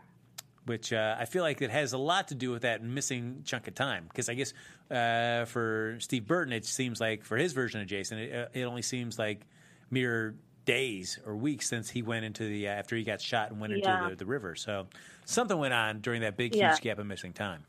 which 0.68 0.94
uh, 0.94 1.16
I 1.18 1.26
feel 1.26 1.42
like 1.44 1.62
it 1.62 1.72
has 1.72 1.94
a 1.94 1.98
lot 1.98 2.28
to 2.28 2.36
do 2.36 2.52
with 2.52 2.62
that 2.62 2.84
missing 2.84 3.42
chunk 3.46 3.68
of 3.68 3.74
time. 3.74 4.06
Because 4.08 4.30
I 4.30 4.34
guess 4.36 4.54
uh, 4.92 5.46
for 5.46 5.98
Steve 6.00 6.28
Burton, 6.28 6.54
it 6.54 6.66
seems 6.66 7.02
like 7.02 7.24
for 7.24 7.38
his 7.38 7.54
version 7.54 7.82
of 7.82 7.88
Jason, 7.88 8.20
it, 8.20 8.36
uh, 8.36 8.48
it 8.54 8.64
only 8.64 8.82
seems 8.84 9.18
like 9.18 9.42
mere 9.90 10.36
days 10.66 11.18
or 11.26 11.36
weeks 11.36 11.68
since 11.68 11.90
he 11.90 12.02
went 12.02 12.26
into 12.26 12.44
the 12.44 12.68
uh, 12.68 12.72
after 12.72 12.96
he 12.96 13.04
got 13.04 13.22
shot 13.22 13.50
and 13.52 13.60
went 13.60 13.74
Yeah. 13.76 13.98
into 14.04 14.10
the, 14.12 14.16
the 14.18 14.26
river. 14.26 14.56
So 14.56 14.88
something 15.26 15.58
went 15.58 15.74
on 15.74 16.02
during 16.02 16.22
that 16.22 16.38
big 16.38 16.54
Yeah. 16.56 16.72
huge 16.72 16.82
gap 16.82 17.00
of 17.00 17.06
missing 17.08 17.34
time. 17.34 17.64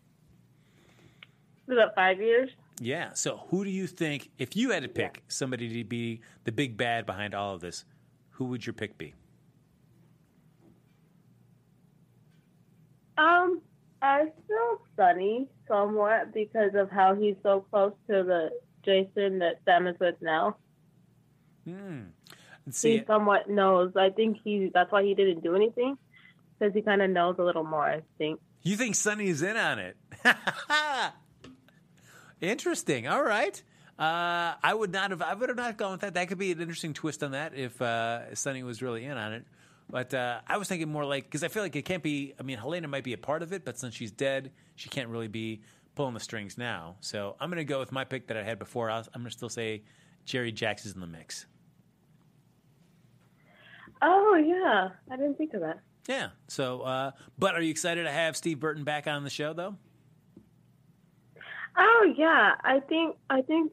was 1.66 1.76
that 1.78 1.94
five 1.94 2.20
years? 2.20 2.50
Yeah. 2.80 3.12
So 3.14 3.44
who 3.50 3.64
do 3.64 3.70
you 3.70 3.86
think 3.86 4.30
if 4.38 4.56
you 4.56 4.70
had 4.70 4.82
to 4.82 4.88
pick 4.88 5.22
somebody 5.28 5.68
to 5.82 5.84
be 5.88 6.20
the 6.44 6.52
big 6.52 6.76
bad 6.76 7.06
behind 7.06 7.34
all 7.34 7.54
of 7.54 7.60
this? 7.60 7.84
who 8.32 8.44
would 8.44 8.64
your 8.64 8.72
pick 8.72 8.96
be? 8.96 9.14
Um, 13.18 13.60
I 14.00 14.26
feel 14.46 14.80
Sonny 14.96 15.48
somewhat 15.66 16.32
because 16.32 16.70
of 16.74 16.90
how 16.90 17.14
he's 17.14 17.34
so 17.42 17.66
close 17.70 17.92
to 18.08 18.22
the 18.22 18.50
Jason 18.84 19.40
that 19.40 19.60
Sam 19.64 19.88
is 19.88 19.96
with 19.98 20.14
now. 20.20 20.56
Hmm. 21.64 22.02
See, 22.70 22.98
he 22.98 23.04
somewhat 23.06 23.50
knows. 23.50 23.92
I 23.96 24.10
think 24.10 24.38
he 24.44 24.70
that's 24.72 24.92
why 24.92 25.02
he 25.02 25.14
didn't 25.14 25.42
do 25.42 25.56
anything 25.56 25.98
because 26.58 26.74
he 26.74 26.82
kind 26.82 27.02
of 27.02 27.10
knows 27.10 27.36
a 27.38 27.42
little 27.42 27.64
more. 27.64 27.84
I 27.84 28.02
think. 28.18 28.40
you 28.62 28.76
think 28.76 28.94
Sonny's 28.94 29.42
in 29.42 29.56
on 29.56 29.78
it? 29.78 29.96
Interesting. 32.40 33.08
All 33.08 33.22
right. 33.22 33.60
Uh, 33.98 34.54
I 34.62 34.74
would 34.74 34.92
not 34.92 35.10
have. 35.10 35.22
I 35.22 35.34
would 35.34 35.48
have 35.48 35.56
not 35.56 35.76
gone 35.76 35.92
with 35.92 36.02
that. 36.02 36.14
That 36.14 36.28
could 36.28 36.38
be 36.38 36.52
an 36.52 36.60
interesting 36.60 36.94
twist 36.94 37.22
on 37.24 37.32
that 37.32 37.54
if 37.54 37.82
uh, 37.82 38.32
Sonny 38.34 38.62
was 38.62 38.80
really 38.80 39.04
in 39.04 39.16
on 39.16 39.32
it. 39.32 39.44
But 39.90 40.12
uh, 40.12 40.40
I 40.46 40.58
was 40.58 40.68
thinking 40.68 40.90
more 40.90 41.04
like 41.04 41.24
because 41.24 41.42
I 41.42 41.48
feel 41.48 41.62
like 41.62 41.74
it 41.74 41.82
can't 41.82 42.02
be. 42.02 42.34
I 42.38 42.42
mean, 42.42 42.58
Helena 42.58 42.88
might 42.88 43.04
be 43.04 43.14
a 43.14 43.18
part 43.18 43.42
of 43.42 43.52
it, 43.52 43.64
but 43.64 43.78
since 43.78 43.94
she's 43.94 44.10
dead, 44.10 44.52
she 44.76 44.88
can't 44.88 45.08
really 45.08 45.28
be 45.28 45.62
pulling 45.94 46.14
the 46.14 46.20
strings 46.20 46.58
now. 46.58 46.96
So 47.00 47.36
I'm 47.40 47.48
going 47.48 47.58
to 47.58 47.64
go 47.64 47.78
with 47.78 47.90
my 47.90 48.04
pick 48.04 48.28
that 48.28 48.36
I 48.36 48.42
had 48.42 48.58
before. 48.58 48.90
I'll, 48.90 49.06
I'm 49.14 49.22
going 49.22 49.30
to 49.30 49.36
still 49.36 49.48
say 49.48 49.82
Jerry 50.24 50.52
Jacks 50.52 50.84
is 50.84 50.94
in 50.94 51.00
the 51.00 51.06
mix. 51.06 51.46
Oh 54.02 54.36
yeah, 54.36 54.90
I 55.10 55.16
didn't 55.16 55.38
think 55.38 55.54
of 55.54 55.60
that. 55.62 55.80
Yeah. 56.06 56.28
So, 56.48 56.82
uh, 56.82 57.10
but 57.38 57.54
are 57.54 57.60
you 57.60 57.70
excited 57.70 58.04
to 58.04 58.10
have 58.10 58.36
Steve 58.36 58.60
Burton 58.60 58.84
back 58.84 59.06
on 59.06 59.24
the 59.24 59.30
show 59.30 59.52
though? 59.52 59.74
Oh 61.76 62.14
yeah, 62.16 62.54
I 62.62 62.80
think 62.80 63.16
I 63.30 63.42
think 63.42 63.72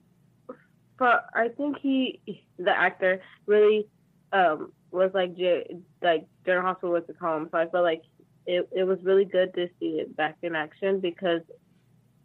for 0.97 1.22
I 1.34 1.49
think 1.49 1.78
he 1.80 2.22
the 2.57 2.72
actor 2.72 3.22
really 3.45 3.88
um 4.32 4.72
was 4.91 5.11
like 5.13 5.36
J- 5.36 5.78
like 6.06 6.26
General 6.45 6.68
Hospital 6.68 6.91
was 6.91 7.03
his 7.08 7.18
home, 7.18 7.49
so 7.51 7.58
I 7.58 7.68
felt 7.68 7.84
like 7.84 8.03
it 8.45 8.70
it 8.72 8.84
was 8.84 8.99
really 9.03 9.26
good 9.26 9.53
to 9.56 9.68
see 9.80 9.99
it 9.99 10.16
back 10.16 10.38
in 10.41 10.56
action 10.56 10.99
because 10.99 11.41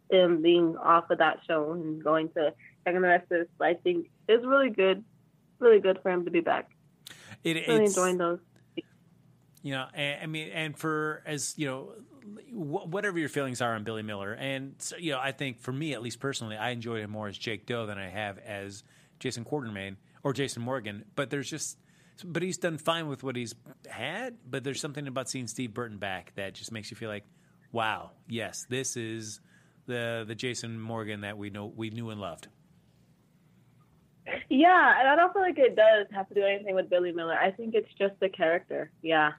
him 0.09 0.41
being 0.41 0.77
off 0.77 1.09
of 1.09 1.17
that 1.17 1.39
show 1.47 1.71
and 1.73 2.03
going 2.03 2.29
to 2.29 2.53
Second 2.83 3.05
Arrested, 3.05 3.47
I 3.59 3.73
think 3.73 4.09
it's 4.27 4.45
really 4.45 4.69
good, 4.69 5.03
really 5.59 5.79
good 5.79 5.99
for 6.01 6.11
him 6.11 6.25
to 6.25 6.31
be 6.31 6.41
back. 6.41 6.69
It, 7.43 7.67
really 7.67 7.85
it's, 7.85 7.97
enjoying 7.97 8.17
those. 8.17 8.39
You 9.63 9.73
know, 9.73 9.85
and, 9.93 10.23
I 10.23 10.25
mean, 10.25 10.49
and 10.49 10.77
for 10.77 11.21
as 11.25 11.53
you 11.57 11.67
know, 11.67 11.93
whatever 12.51 13.19
your 13.19 13.29
feelings 13.29 13.61
are 13.61 13.73
on 13.75 13.83
Billy 13.83 14.03
Miller, 14.03 14.33
and 14.33 14.75
so, 14.79 14.97
you 14.97 15.11
know, 15.11 15.19
I 15.19 15.31
think 15.31 15.59
for 15.59 15.71
me, 15.71 15.93
at 15.93 16.01
least 16.01 16.19
personally, 16.19 16.55
I 16.55 16.69
enjoyed 16.69 17.01
him 17.01 17.11
more 17.11 17.27
as 17.27 17.37
Jake 17.37 17.65
Doe 17.65 17.85
than 17.85 17.97
I 17.97 18.09
have 18.09 18.37
as 18.39 18.83
Jason 19.19 19.45
Quartermaine 19.45 19.97
or 20.23 20.33
Jason 20.33 20.61
Morgan. 20.61 21.05
But 21.15 21.29
there's 21.29 21.49
just, 21.49 21.77
but 22.23 22.43
he's 22.43 22.57
done 22.57 22.77
fine 22.77 23.07
with 23.07 23.23
what 23.23 23.35
he's 23.35 23.55
had. 23.87 24.37
But 24.49 24.63
there's 24.63 24.81
something 24.81 25.07
about 25.07 25.29
seeing 25.29 25.47
Steve 25.47 25.73
Burton 25.73 25.97
back 25.97 26.33
that 26.35 26.53
just 26.53 26.71
makes 26.71 26.91
you 26.91 26.97
feel 26.97 27.09
like, 27.09 27.25
wow, 27.71 28.11
yes, 28.27 28.65
this 28.69 28.97
is 28.97 29.39
the 29.85 30.25
the 30.27 30.35
Jason 30.35 30.79
Morgan 30.79 31.21
that 31.21 31.37
we 31.37 31.49
know 31.49 31.71
we 31.75 31.89
knew 31.89 32.09
and 32.09 32.21
loved. 32.21 32.47
Yeah, 34.49 34.99
and 34.99 35.07
I 35.07 35.15
don't 35.15 35.33
feel 35.33 35.41
like 35.41 35.57
it 35.57 35.75
does 35.75 36.07
have 36.11 36.27
to 36.29 36.35
do 36.35 36.43
anything 36.43 36.75
with 36.75 36.89
Billy 36.89 37.11
Miller. 37.11 37.37
I 37.37 37.51
think 37.51 37.73
it's 37.73 37.91
just 37.97 38.19
the 38.19 38.29
character. 38.29 38.91
Yeah. 39.01 39.31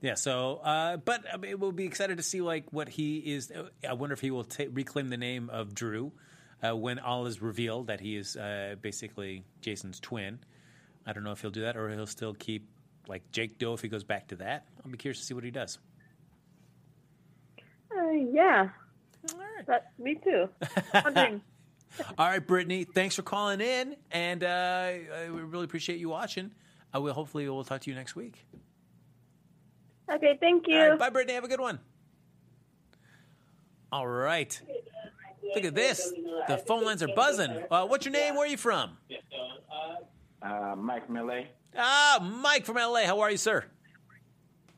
Yeah. 0.00 0.14
So, 0.14 0.56
uh, 0.64 0.96
but 0.96 1.24
I 1.32 1.36
mean, 1.36 1.58
we'll 1.58 1.72
be 1.72 1.86
excited 1.86 2.16
to 2.16 2.22
see 2.22 2.40
like 2.40 2.72
what 2.72 2.88
he 2.88 3.18
is. 3.18 3.52
I 3.88 3.94
wonder 3.94 4.12
if 4.12 4.20
he 4.20 4.30
will 4.30 4.44
ta 4.44 4.64
reclaim 4.70 5.08
the 5.08 5.16
name 5.16 5.50
of 5.50 5.74
Drew 5.74 6.12
uh, 6.62 6.76
when 6.76 6.98
all 6.98 7.26
is 7.26 7.42
revealed 7.42 7.88
that 7.88 8.00
he 8.00 8.16
is 8.16 8.36
uh, 8.36 8.76
basically 8.80 9.44
Jason's 9.60 10.00
twin. 10.00 10.40
I 11.06 11.12
don't 11.12 11.24
know 11.24 11.32
if 11.32 11.40
he'll 11.40 11.50
do 11.50 11.62
that 11.62 11.76
or 11.76 11.90
he'll 11.90 12.06
still 12.06 12.34
keep 12.34 12.68
like 13.08 13.30
Jake 13.32 13.58
Doe 13.58 13.74
if 13.74 13.80
he 13.80 13.88
goes 13.88 14.04
back 14.04 14.28
to 14.28 14.36
that. 14.36 14.66
I'll 14.84 14.90
be 14.90 14.98
curious 14.98 15.20
to 15.20 15.24
see 15.26 15.34
what 15.34 15.44
he 15.44 15.50
does. 15.50 15.78
Uh, 17.96 18.10
yeah. 18.10 18.68
But 19.66 19.86
me 19.98 20.16
too. 20.22 20.48
All 22.18 22.26
right, 22.26 22.44
Brittany, 22.44 22.84
thanks 22.84 23.16
for 23.16 23.22
calling 23.22 23.60
in, 23.60 23.96
and 24.10 24.42
uh, 24.42 24.92
we 25.26 25.42
really 25.42 25.64
appreciate 25.64 25.98
you 25.98 26.08
watching. 26.08 26.50
I 26.92 26.98
will 26.98 27.12
hopefully 27.12 27.48
we'll 27.48 27.64
talk 27.64 27.82
to 27.82 27.90
you 27.90 27.96
next 27.96 28.16
week. 28.16 28.44
okay, 30.12 30.36
thank 30.40 30.66
you. 30.68 30.78
All 30.78 30.90
right, 30.90 30.98
bye, 30.98 31.10
Brittany. 31.10 31.34
Have 31.34 31.44
a 31.44 31.48
good 31.48 31.60
one. 31.60 31.78
All 33.92 34.06
right. 34.06 34.58
Look 35.54 35.64
at 35.64 35.74
this. 35.74 36.12
The 36.48 36.56
phone 36.56 36.84
lines 36.84 37.02
are 37.02 37.14
buzzing. 37.14 37.64
Uh, 37.70 37.86
what's 37.86 38.06
your 38.06 38.12
name? 38.12 38.34
Where 38.34 38.44
are 38.44 38.48
you 38.48 38.56
from? 38.56 38.96
Uh, 40.42 40.74
Mike 40.76 41.06
from 41.06 41.14
LA. 41.26 41.42
Ah, 41.76 42.18
Mike 42.42 42.64
from 42.64 42.76
LA. 42.76 43.04
How 43.04 43.20
are 43.20 43.30
you, 43.30 43.36
sir? 43.36 43.64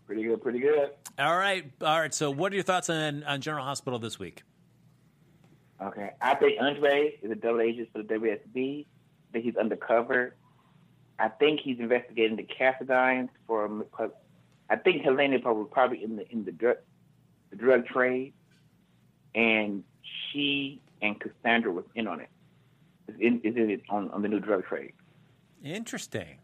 Pretty 0.07 0.23
good, 0.23 0.43
pretty 0.43 0.59
good. 0.61 0.91
All 1.19 1.37
right. 1.37 1.65
All 1.81 1.99
right. 1.99 2.13
So, 2.13 2.31
what 2.31 2.53
are 2.53 2.55
your 2.55 2.65
thoughts 2.65 2.91
on, 2.91 3.25
on 3.25 3.41
General 3.41 3.65
Hospital 3.65 3.99
this 3.99 4.19
week? 4.19 4.43
Okay. 5.83 6.11
I 6.21 6.35
think 6.35 6.61
Andre 6.61 7.19
is 7.23 7.31
a 7.31 7.35
double 7.35 7.61
agent 7.61 7.89
for 7.93 8.03
the 8.03 8.15
WSB. 8.15 8.85
I 8.85 9.33
think 9.33 9.45
he's 9.45 9.57
undercover. 9.57 10.35
I 11.19 11.29
think 11.29 11.61
he's 11.61 11.79
investigating 11.79 12.37
the 12.37 12.45
Cassadines 12.45 13.31
for. 13.47 13.85
I 14.71 14.77
think 14.77 15.03
Helena 15.03 15.39
was 15.39 15.69
probably 15.71 16.03
in 16.03 16.17
the 16.17 16.31
in 16.31 16.45
the 16.45 16.53
drug 16.53 16.77
the 17.51 17.57
drug 17.57 17.87
trade, 17.87 18.35
and 19.35 19.85
she 20.03 20.81
and 21.01 21.19
Cassandra 21.21 21.73
was 21.73 21.85
in 21.95 22.07
on 22.09 22.21
it. 22.21 22.29
Is 23.09 23.17
in, 23.21 23.41
is 23.43 23.57
in 23.57 23.71
it 23.71 23.83
on, 23.89 24.11
on 24.11 24.23
the 24.23 24.29
new 24.29 24.41
drug 24.41 24.65
trade. 24.65 24.93
Interesting. 25.65 26.39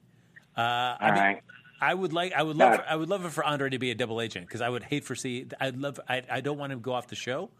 Uh, 0.56 0.60
I 0.60 1.10
mean, 1.10 1.20
right. 1.20 1.42
I 1.80 1.94
would 1.94 2.12
like. 2.12 2.32
I 2.32 2.42
would 2.42 2.56
love. 2.56 2.76
For, 2.76 2.84
I 2.88 2.96
would 2.96 3.08
love 3.08 3.24
it 3.24 3.30
for 3.30 3.44
Andre 3.44 3.70
to 3.70 3.78
be 3.78 3.90
a 3.90 3.94
double 3.94 4.20
agent 4.20 4.46
because 4.46 4.60
I 4.60 4.68
would 4.68 4.82
hate 4.82 5.04
for 5.04 5.14
see. 5.14 5.46
I'd 5.60 5.76
love. 5.76 6.00
I. 6.08 6.22
I 6.30 6.40
don't 6.40 6.58
want 6.58 6.72
him 6.72 6.80
to 6.80 6.82
go 6.82 6.92
off 6.92 7.06
the 7.06 7.16
show, 7.16 7.50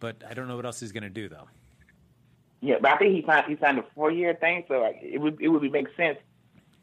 but 0.00 0.22
I 0.28 0.34
don't 0.34 0.46
know 0.46 0.56
what 0.56 0.66
else 0.66 0.80
he's 0.80 0.92
going 0.92 1.02
to 1.02 1.10
do 1.10 1.28
though. 1.28 1.48
Yeah, 2.60 2.76
but 2.80 2.92
I 2.92 2.98
think 2.98 3.14
he 3.14 3.24
signed 3.26 3.46
he 3.48 3.56
signed 3.56 3.78
a 3.78 3.84
four 3.94 4.10
year 4.10 4.34
thing, 4.34 4.64
so 4.68 4.80
like, 4.80 4.98
it 5.02 5.18
would 5.18 5.40
it 5.40 5.48
would 5.48 5.62
make 5.72 5.88
sense. 5.96 6.18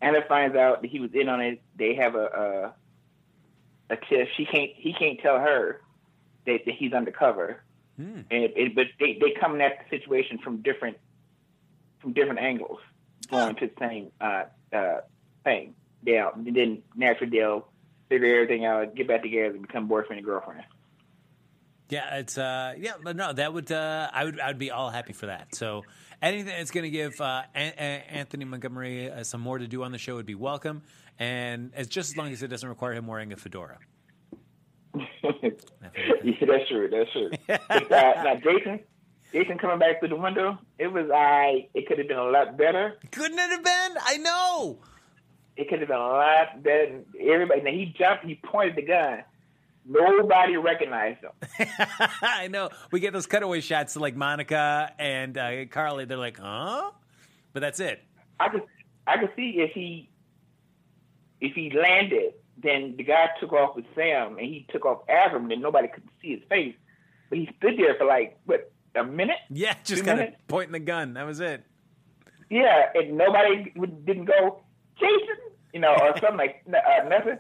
Anna 0.02 0.20
finds 0.28 0.56
out 0.56 0.82
that 0.82 0.90
he 0.90 1.00
was 1.00 1.12
in 1.14 1.30
on 1.30 1.42
it. 1.42 1.62
They 1.78 1.96
have 1.96 2.16
a 2.16 2.74
a, 3.90 3.94
a 3.94 3.98
tip. 4.10 4.28
She 4.36 4.46
can't 4.46 4.72
he 4.76 4.94
can't 4.94 5.20
tell 5.20 5.38
her 5.38 5.82
that, 6.46 6.66
that 6.66 6.76
he's 6.76 6.94
undercover. 6.94 7.62
Hmm. 7.96 8.22
And 8.32 8.44
it, 8.44 8.54
it, 8.56 8.76
but 8.76 8.88
they 9.00 9.20
they 9.22 9.32
coming 9.40 9.62
at 9.62 9.80
the 9.80 9.98
situation 9.98 10.40
from 10.40 10.62
different 10.64 10.98
from 12.00 12.14
different 12.14 12.40
angles, 12.40 12.80
going 13.30 13.56
to 13.56 13.68
the 13.68 13.74
same 13.80 14.12
uh, 14.20 14.44
uh, 14.74 15.02
thing. 15.44 15.76
They'll 16.04 16.32
and 16.34 16.56
then 16.56 16.84
naturally 16.96 17.38
they'll 17.38 17.68
figure 18.10 18.36
everything 18.36 18.66
out, 18.66 18.96
get 18.96 19.08
back 19.08 19.24
together, 19.24 19.56
and 19.56 19.62
become 19.62 19.88
boyfriend 19.88 20.20
and 20.20 20.26
girlfriend. 20.26 20.64
Yeah, 21.90 22.18
it's 22.18 22.38
uh, 22.38 22.74
yeah, 22.78 22.94
but 23.02 23.16
no, 23.16 23.32
that 23.34 23.54
would 23.54 23.72
uh, 23.72 24.10
I 24.12 24.26
would 24.26 24.40
I 24.40 24.48
would 24.48 24.60
be 24.60 24.72
all 24.72 24.90
happy 24.90 25.14
for 25.14 25.28
that. 25.28 25.56
So 25.56 25.84
anything 26.22 26.48
that's 26.48 26.72
going 26.72 26.84
to 26.84 26.90
give 26.90 27.20
uh, 27.22 27.44
An- 27.56 27.74
An- 27.78 28.02
Anthony 28.10 28.46
Montgomery 28.46 29.10
uh, 29.10 29.24
some 29.24 29.42
more 29.42 29.58
to 29.58 29.68
do 29.68 29.84
on 29.84 29.92
the 29.92 29.98
show 29.98 30.16
would 30.16 30.26
be 30.26 30.36
welcome, 30.36 30.82
and 31.18 31.72
as 31.76 31.88
just 31.88 32.12
as 32.12 32.18
long 32.18 32.32
as 32.34 32.44
it 32.44 32.50
doesn't 32.50 32.68
require 32.68 32.94
him 32.94 33.08
wearing 33.08 33.32
a 33.32 33.38
fedora. 33.38 33.78
yeah, 34.96 35.50
that's 36.42 36.68
true. 36.70 36.90
That's 36.90 37.12
true. 37.12 37.32
uh, 37.50 37.80
now, 37.90 38.36
Jason, 38.36 38.80
Jason 39.34 39.58
coming 39.58 39.80
back 39.80 40.00
through 40.00 40.10
the 40.10 40.16
window, 40.16 40.58
it 40.80 40.88
was 40.88 41.10
I. 41.14 41.68
it 41.74 41.88
could 41.88 41.98
have 41.98 42.08
been 42.08 42.18
a 42.18 42.24
lot 42.24 42.58
better. 42.58 42.98
Couldn't 43.12 43.38
it 43.38 43.50
have 43.50 43.64
been? 43.64 43.98
I 44.06 44.18
know. 44.18 44.80
It 45.58 45.70
could 45.70 45.80
have 45.80 45.90
been 45.90 45.98
a 45.98 46.08
lot 46.08 46.64
better. 46.64 47.02
Everybody. 47.20 47.62
Now 47.62 47.72
he 47.72 47.86
jumped. 47.98 48.26
He 48.26 48.36
pointed 48.36 48.76
the 48.76 48.84
gun. 48.84 49.24
Nobody 49.86 50.58
recognized 50.58 51.20
him. 51.22 51.32
I 52.22 52.48
know. 52.48 52.70
We 52.92 53.00
get 53.00 53.14
those 53.14 53.26
cutaway 53.26 53.62
shots 53.62 53.94
to 53.94 54.00
like 54.00 54.16
Monica 54.16 54.92
and 55.00 55.38
uh, 55.38 55.66
Carly. 55.66 56.06
They're 56.06 56.18
like, 56.18 56.40
huh? 56.40 56.92
But 57.54 57.62
that's 57.62 57.80
it. 57.80 58.04
I 58.40 58.50
could, 58.50 58.64
I 59.08 59.18
could 59.18 59.32
see 59.36 59.56
if 59.58 59.72
he, 59.72 60.10
if 61.40 61.54
he 61.56 61.72
landed, 61.72 62.34
then 62.62 62.96
the 62.98 63.04
guy 63.04 63.30
took 63.40 63.54
off 63.54 63.76
with 63.76 63.86
Sam, 63.96 64.38
and 64.38 64.46
he 64.46 64.68
took 64.70 64.86
off 64.86 65.04
after 65.10 65.38
him. 65.38 65.48
Then 65.48 65.62
nobody 65.62 65.88
could 65.88 66.04
see 66.22 66.32
his 66.36 66.44
face. 66.50 66.76
But 67.30 67.40
he 67.40 67.50
stood 67.58 67.78
there 67.78 67.96
for 67.96 68.06
like 68.06 68.38
what 68.46 68.72
a 68.98 69.04
minute. 69.04 69.38
Yeah, 69.50 69.76
just 69.84 70.04
kind 70.06 70.20
of 70.20 70.28
pointing 70.48 70.74
the 70.74 70.80
gun. 70.80 71.14
That 71.14 71.26
was 71.26 71.40
it. 71.40 71.64
Yeah, 72.50 72.90
and 72.96 73.18
nobody 73.18 73.72
would- 73.76 74.06
didn't 74.06 74.26
go, 74.26 74.64
Jason, 75.00 75.38
you 75.74 75.80
know, 75.80 75.94
or 76.00 76.18
something 76.20 76.38
like 76.38 76.64
uh, 76.68 77.08
nothing. 77.08 77.40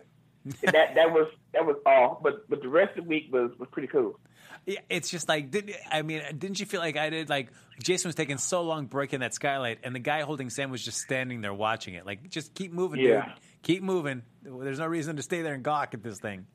that 0.63 0.95
that 0.95 1.11
was 1.11 1.27
that 1.53 1.65
was 1.65 1.75
all. 1.85 2.19
But 2.23 2.49
but 2.49 2.61
the 2.61 2.69
rest 2.69 2.97
of 2.97 3.03
the 3.05 3.09
week 3.09 3.29
was 3.31 3.51
was 3.57 3.67
pretty 3.71 3.87
cool. 3.87 4.19
Yeah, 4.65 4.79
it's 4.89 5.09
just 5.09 5.29
like, 5.29 5.49
did, 5.49 5.73
I 5.89 6.01
mean, 6.01 6.21
didn't 6.37 6.59
you 6.59 6.65
feel 6.65 6.81
like 6.81 6.97
I 6.97 7.09
did? 7.09 7.29
Like 7.29 7.51
Jason 7.81 8.09
was 8.09 8.15
taking 8.15 8.37
so 8.37 8.63
long 8.63 8.85
breaking 8.87 9.21
that 9.21 9.33
skylight, 9.33 9.79
and 9.83 9.95
the 9.95 9.99
guy 9.99 10.21
holding 10.23 10.49
Sam 10.49 10.71
was 10.71 10.83
just 10.83 10.99
standing 10.99 11.39
there 11.39 11.53
watching 11.53 11.93
it. 11.93 12.05
Like, 12.05 12.29
just 12.29 12.53
keep 12.53 12.73
moving, 12.73 12.99
Yeah. 12.99 13.25
dude. 13.25 13.33
Keep 13.63 13.83
moving. 13.83 14.23
There's 14.43 14.79
no 14.79 14.87
reason 14.87 15.15
to 15.17 15.21
stay 15.21 15.41
there 15.41 15.53
and 15.53 15.63
gawk 15.63 15.93
at 15.93 16.03
this 16.03 16.19
thing. 16.19 16.47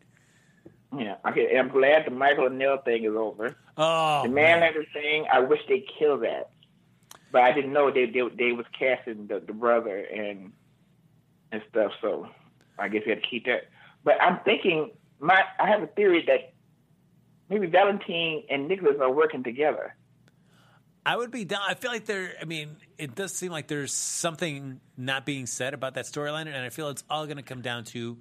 Yeah, 0.97 1.17
okay. 1.27 1.57
I'm 1.57 1.69
glad 1.69 2.07
the 2.07 2.11
Michael 2.11 2.45
O'Neill 2.45 2.79
thing 2.79 3.05
is 3.05 3.15
over. 3.15 3.57
Oh, 3.77 4.23
the 4.25 4.29
Man 4.29 4.61
Lander 4.61 4.85
thing, 4.93 5.27
I 5.33 5.41
wish 5.41 5.61
they 5.69 5.85
killed 5.99 6.23
that, 6.23 6.51
but 7.31 7.43
I 7.43 7.53
didn't 7.53 7.73
know 7.73 7.91
they 7.91 8.07
they, 8.07 8.23
they 8.37 8.53
was 8.53 8.67
casting 8.79 9.27
the, 9.27 9.41
the 9.41 9.55
brother 9.55 9.99
and 9.99 10.53
and 11.51 11.63
stuff. 11.71 11.93
So 12.03 12.29
I 12.79 12.89
guess 12.89 13.03
we 13.07 13.11
had 13.11 13.23
to 13.23 13.29
keep 13.29 13.47
that. 13.47 13.71
But 14.05 14.21
I'm 14.21 14.41
thinking, 14.45 14.91
my 15.19 15.43
I 15.59 15.69
have 15.69 15.83
a 15.83 15.87
theory 15.87 16.25
that 16.27 16.53
maybe 17.49 17.67
Valentine 17.69 18.43
and 18.51 18.69
Nicholas 18.69 18.97
are 19.01 19.11
working 19.11 19.43
together. 19.43 19.95
I 21.05 21.17
would 21.17 21.31
be 21.31 21.45
down. 21.45 21.63
I 21.67 21.75
feel 21.75 21.91
like 21.91 22.05
there. 22.05 22.35
I 22.41 22.45
mean, 22.45 22.77
it 22.99 23.15
does 23.15 23.33
seem 23.35 23.51
like 23.51 23.67
there's 23.67 23.95
something 23.95 24.81
not 24.97 25.25
being 25.25 25.47
said 25.47 25.73
about 25.73 25.95
that 25.95 26.05
storyline, 26.05 26.47
and 26.47 26.57
I 26.57 26.69
feel 26.69 26.91
it's 26.91 27.03
all 27.09 27.25
going 27.25 27.39
to 27.39 27.43
come 27.43 27.63
down 27.63 27.85
to 27.85 28.19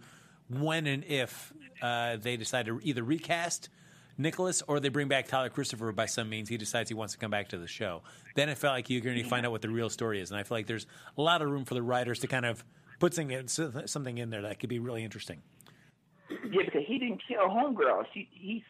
when 0.60 0.88
and 0.88 1.04
if 1.06 1.54
uh, 1.82 2.18
they 2.18 2.38
decide 2.38 2.66
to 2.68 2.80
either 2.84 3.04
recast 3.04 3.70
Nicholas 4.18 4.62
or 4.68 4.80
they 4.80 4.90
bring 4.90 5.08
back 5.08 5.28
Tyler 5.28 5.50
Christopher 5.50 5.92
by 5.92 6.06
some 6.06 6.30
means. 6.30 6.50
He 6.50 6.58
decides 6.58 6.90
he 6.90 6.94
wants 6.94 7.14
to 7.14 7.20
come 7.20 7.32
back 7.32 7.50
to 7.50 7.58
the 7.58 7.68
show. 7.68 8.04
Then 8.36 8.50
it 8.50 8.58
felt 8.58 8.74
like 8.74 8.90
you're 8.90 9.02
going 9.02 9.18
to 9.18 9.24
find 9.24 9.46
out 9.46 9.52
what 9.52 9.62
the 9.62 9.70
real 9.70 9.90
story 9.90 10.22
is, 10.22 10.32
and 10.32 10.40
I 10.40 10.44
feel 10.44 10.58
like 10.58 10.68
there's 10.68 10.86
a 11.18 11.22
lot 11.22 11.42
of 11.42 11.50
room 11.50 11.66
for 11.66 11.74
the 11.74 11.82
writers 11.82 12.20
to 12.20 12.28
kind 12.28 12.46
of 12.46 12.64
put 13.00 13.14
something 13.14 14.18
in 14.18 14.30
there 14.30 14.42
that 14.44 14.60
could 14.60 14.70
be 14.70 14.80
really 14.80 15.04
interesting. 15.04 15.42
Yeah, 16.30 16.64
because 16.66 16.84
he 16.88 17.00
didn't 17.00 17.22
kill 17.28 17.48
homegirl. 17.50 18.06
She 18.14 18.30
he's 18.32 18.62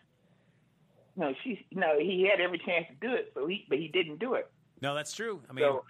no, 1.15 1.33
she's 1.43 1.57
no. 1.71 1.99
He 1.99 2.27
had 2.29 2.41
every 2.41 2.57
chance 2.57 2.87
to 2.87 3.07
do 3.07 3.13
it, 3.13 3.31
so 3.35 3.45
he 3.45 3.65
but 3.69 3.77
he 3.77 3.87
didn't 3.87 4.19
do 4.19 4.33
it. 4.33 4.49
No, 4.81 4.95
that's 4.95 5.13
true. 5.13 5.41
I 5.49 5.53
mean, 5.53 5.65
so, 5.65 5.83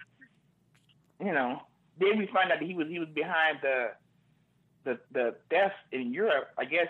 you 1.24 1.32
know, 1.32 1.62
then 1.98 2.18
we 2.18 2.26
find 2.26 2.52
out 2.52 2.58
that 2.58 2.66
he 2.66 2.74
was 2.74 2.88
he 2.88 2.98
was 2.98 3.08
behind 3.14 3.58
the 3.62 3.92
the 4.84 4.98
the 5.12 5.34
deaths 5.50 5.74
in 5.92 6.12
Europe. 6.12 6.48
I 6.58 6.64
guess 6.64 6.88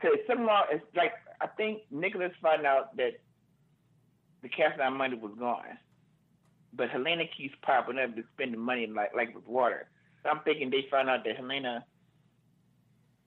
because 0.00 0.18
somehow 0.26 0.62
it's 0.70 0.84
like 0.94 1.12
I 1.40 1.46
think 1.46 1.82
Nicholas 1.90 2.32
found 2.42 2.66
out 2.66 2.96
that 2.96 3.20
the 4.42 4.48
Cassadine 4.48 4.96
money 4.96 5.16
was 5.16 5.32
gone, 5.38 5.78
but 6.72 6.90
Helena 6.90 7.24
keeps 7.36 7.54
popping 7.62 7.98
up 7.98 8.14
to 8.16 8.22
spending 8.34 8.60
money 8.60 8.86
like 8.86 9.14
like 9.14 9.34
with 9.34 9.46
water. 9.46 9.88
So 10.22 10.30
I'm 10.30 10.40
thinking 10.40 10.70
they 10.70 10.86
found 10.90 11.08
out 11.08 11.24
that 11.24 11.36
Helena 11.36 11.84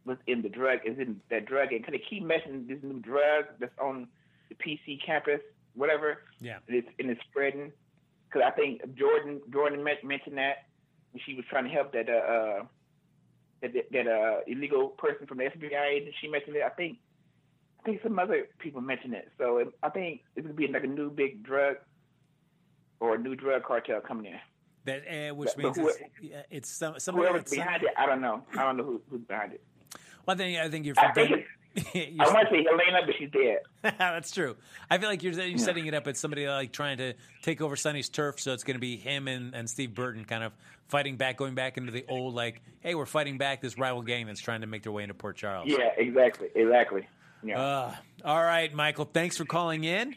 was 0.06 0.18
in 0.28 0.42
the 0.42 0.50
drug 0.50 0.80
is 0.86 0.98
in 0.98 1.22
that 1.30 1.46
drug 1.46 1.72
and 1.72 1.84
kind 1.84 1.96
of 1.96 2.02
keep 2.10 2.24
mentioning 2.24 2.66
this 2.68 2.80
new 2.82 3.00
drug 3.00 3.46
that's 3.60 3.78
on 3.80 4.08
the 4.50 4.56
PC 4.56 5.04
campus, 5.06 5.42
whatever. 5.76 6.24
Yeah, 6.40 6.58
and 6.68 6.78
it's 6.78 6.88
and 7.00 7.10
it's 7.10 7.22
spreading. 7.30 7.72
Because 8.28 8.48
I 8.48 8.52
think 8.52 8.82
Jordan 8.96 9.42
Jordan 9.52 9.84
mentioned 9.84 10.38
that 10.38 10.68
she 11.26 11.36
was 11.36 11.46
trying 11.50 11.66
to 11.66 11.70
help 11.70 11.92
that 11.94 12.10
uh, 12.10 12.14
uh 12.14 12.64
that 13.62 13.72
that 13.92 14.08
uh 14.08 14.40
illegal 14.48 14.90
person 14.90 15.28
from 15.28 15.38
the 15.38 15.46
FBI 15.46 15.98
and 15.98 16.14
She 16.20 16.28
mentioned 16.28 16.56
it. 16.56 16.64
I 16.64 16.70
think 16.70 16.98
I 17.80 17.84
think 17.84 18.02
some 18.04 18.20
other 18.20 18.48
people 18.60 18.82
mentioned 18.82 19.14
it. 19.14 19.30
So 19.38 19.58
it, 19.58 19.68
I 19.82 19.90
think 19.90 20.22
it's 20.36 20.46
gonna 20.46 20.54
be 20.54 20.68
like 20.68 20.84
a 20.84 20.88
new 20.88 21.10
big 21.10 21.44
drug 21.44 21.78
or 23.00 23.16
a 23.16 23.18
new 23.18 23.36
drug 23.36 23.64
cartel 23.64 24.02
coming 24.02 24.28
in. 24.28 24.40
That 24.86 25.04
uh, 25.08 25.36
which 25.36 25.52
but, 25.56 25.64
means 25.64 25.78
but 25.78 25.96
it's, 26.22 26.48
it's 26.50 26.70
some, 26.70 27.00
somebody 27.00 27.28
whoever's 27.28 27.50
behind 27.52 27.84
it. 27.84 27.90
I 27.98 28.06
don't 28.06 28.22
know. 28.22 28.44
I 28.58 28.64
don't 28.64 28.78
know 28.78 28.84
who, 28.84 29.02
who's 29.10 29.22
behind 29.22 29.54
it. 29.54 29.64
Well, 30.26 30.36
I 30.36 30.38
think 30.38 30.60
I 30.60 30.70
think 30.70 30.86
you're. 30.86 31.00
I, 31.00 31.12
think 31.12 31.46
I 31.96 32.14
want 32.20 32.50
to 32.50 32.54
say 32.54 32.66
Helena, 32.66 33.06
but 33.06 33.16
she's 33.18 33.30
dead. 33.32 33.60
That's 33.98 34.32
true. 34.32 34.58
I 34.90 34.98
feel 34.98 35.08
like 35.08 35.24
you're, 35.24 35.34
you're 35.34 35.58
setting 35.58 35.86
it 35.86 35.94
up 35.94 36.06
as 36.08 36.20
somebody 36.20 36.48
like 36.48 36.74
trying 36.74 36.98
to 36.98 37.14
take 37.44 37.62
over 37.62 37.76
Sonny's 37.76 38.10
turf, 38.10 38.40
so 38.40 38.54
it's 38.54 38.64
going 38.64 38.76
to 38.76 38.82
be 38.82 38.98
him 38.98 39.28
and, 39.28 39.56
and 39.56 39.70
Steve 39.70 39.96
Burton 39.96 40.26
kind 40.26 40.44
of 40.44 40.52
fighting 40.90 41.16
back, 41.16 41.38
going 41.38 41.56
back 41.56 41.78
into 41.78 41.92
the 41.92 42.06
old 42.10 42.36
like, 42.36 42.62
hey, 42.82 42.94
we're 42.94 43.06
fighting 43.06 43.38
back 43.38 43.62
this 43.62 43.78
rival 43.78 44.02
gang 44.02 44.28
that's 44.28 44.42
trying 44.42 44.62
to 44.62 44.68
make 44.68 44.84
their 44.84 44.92
way 44.92 45.04
into 45.04 45.16
Port 45.16 45.38
Charles. 45.38 45.70
Yeah, 45.70 45.90
exactly, 45.98 46.50
exactly. 46.54 47.08
Yeah. 47.44 47.60
Uh, 47.60 47.96
all 48.26 48.44
right, 48.44 48.74
Michael. 48.74 49.06
Thanks 49.06 49.38
for 49.38 49.46
calling 49.46 49.86
in. 49.86 50.16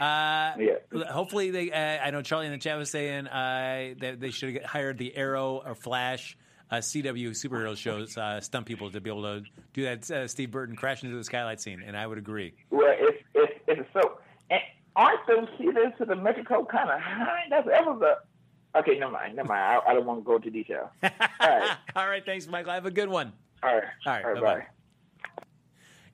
Uh, 0.00 0.54
yeah. 0.58 1.04
Hopefully, 1.10 1.50
they. 1.50 1.70
Uh, 1.70 2.04
I 2.04 2.10
know 2.10 2.22
Charlie 2.22 2.46
in 2.46 2.52
the 2.52 2.58
chat 2.58 2.78
was 2.78 2.90
saying 2.90 3.26
uh, 3.26 3.94
that 4.00 4.20
they 4.20 4.30
should 4.30 4.54
have 4.54 4.64
hired 4.64 4.98
the 4.98 5.14
Arrow 5.14 5.62
or 5.64 5.74
Flash 5.74 6.36
uh, 6.70 6.76
CW 6.76 7.30
superhero 7.30 7.76
shows 7.76 8.16
uh, 8.16 8.40
stunt 8.40 8.66
people 8.66 8.90
to 8.90 9.00
be 9.00 9.10
able 9.10 9.22
to 9.22 9.42
do 9.72 9.84
that 9.84 10.10
uh, 10.10 10.28
Steve 10.28 10.50
Burton 10.50 10.76
crash 10.76 11.02
into 11.02 11.16
the 11.16 11.24
skylight 11.24 11.60
scene, 11.60 11.82
and 11.84 11.96
I 11.96 12.06
would 12.06 12.18
agree. 12.18 12.54
Well, 12.70 12.94
it's 12.98 13.22
it's, 13.34 13.52
it's 13.66 13.88
so. 13.92 14.18
And 14.50 14.60
aren't 14.96 15.26
those 15.26 15.48
seasons 15.58 15.94
to 15.98 16.04
the 16.04 16.16
Mexico 16.16 16.64
kind 16.64 16.90
of 16.90 17.00
high? 17.00 17.44
That's 17.50 17.66
that 17.66 17.86
was 17.86 18.02
a. 18.02 18.78
Okay, 18.78 18.98
never 18.98 19.12
mind, 19.12 19.36
never 19.36 19.48
mind. 19.48 19.60
I, 19.60 19.90
I 19.90 19.94
don't 19.94 20.04
want 20.04 20.20
to 20.20 20.24
go 20.24 20.36
into 20.36 20.50
detail. 20.50 20.90
All 21.02 21.10
right. 21.40 21.76
All 21.96 22.08
right. 22.08 22.24
Thanks, 22.24 22.46
Michael. 22.46 22.72
Have 22.72 22.86
a 22.86 22.90
good 22.90 23.08
one. 23.08 23.32
All 23.62 23.74
right. 23.74 23.84
All 24.06 24.12
right. 24.12 24.24
All 24.24 24.32
right 24.34 24.42
bye. 24.42 24.66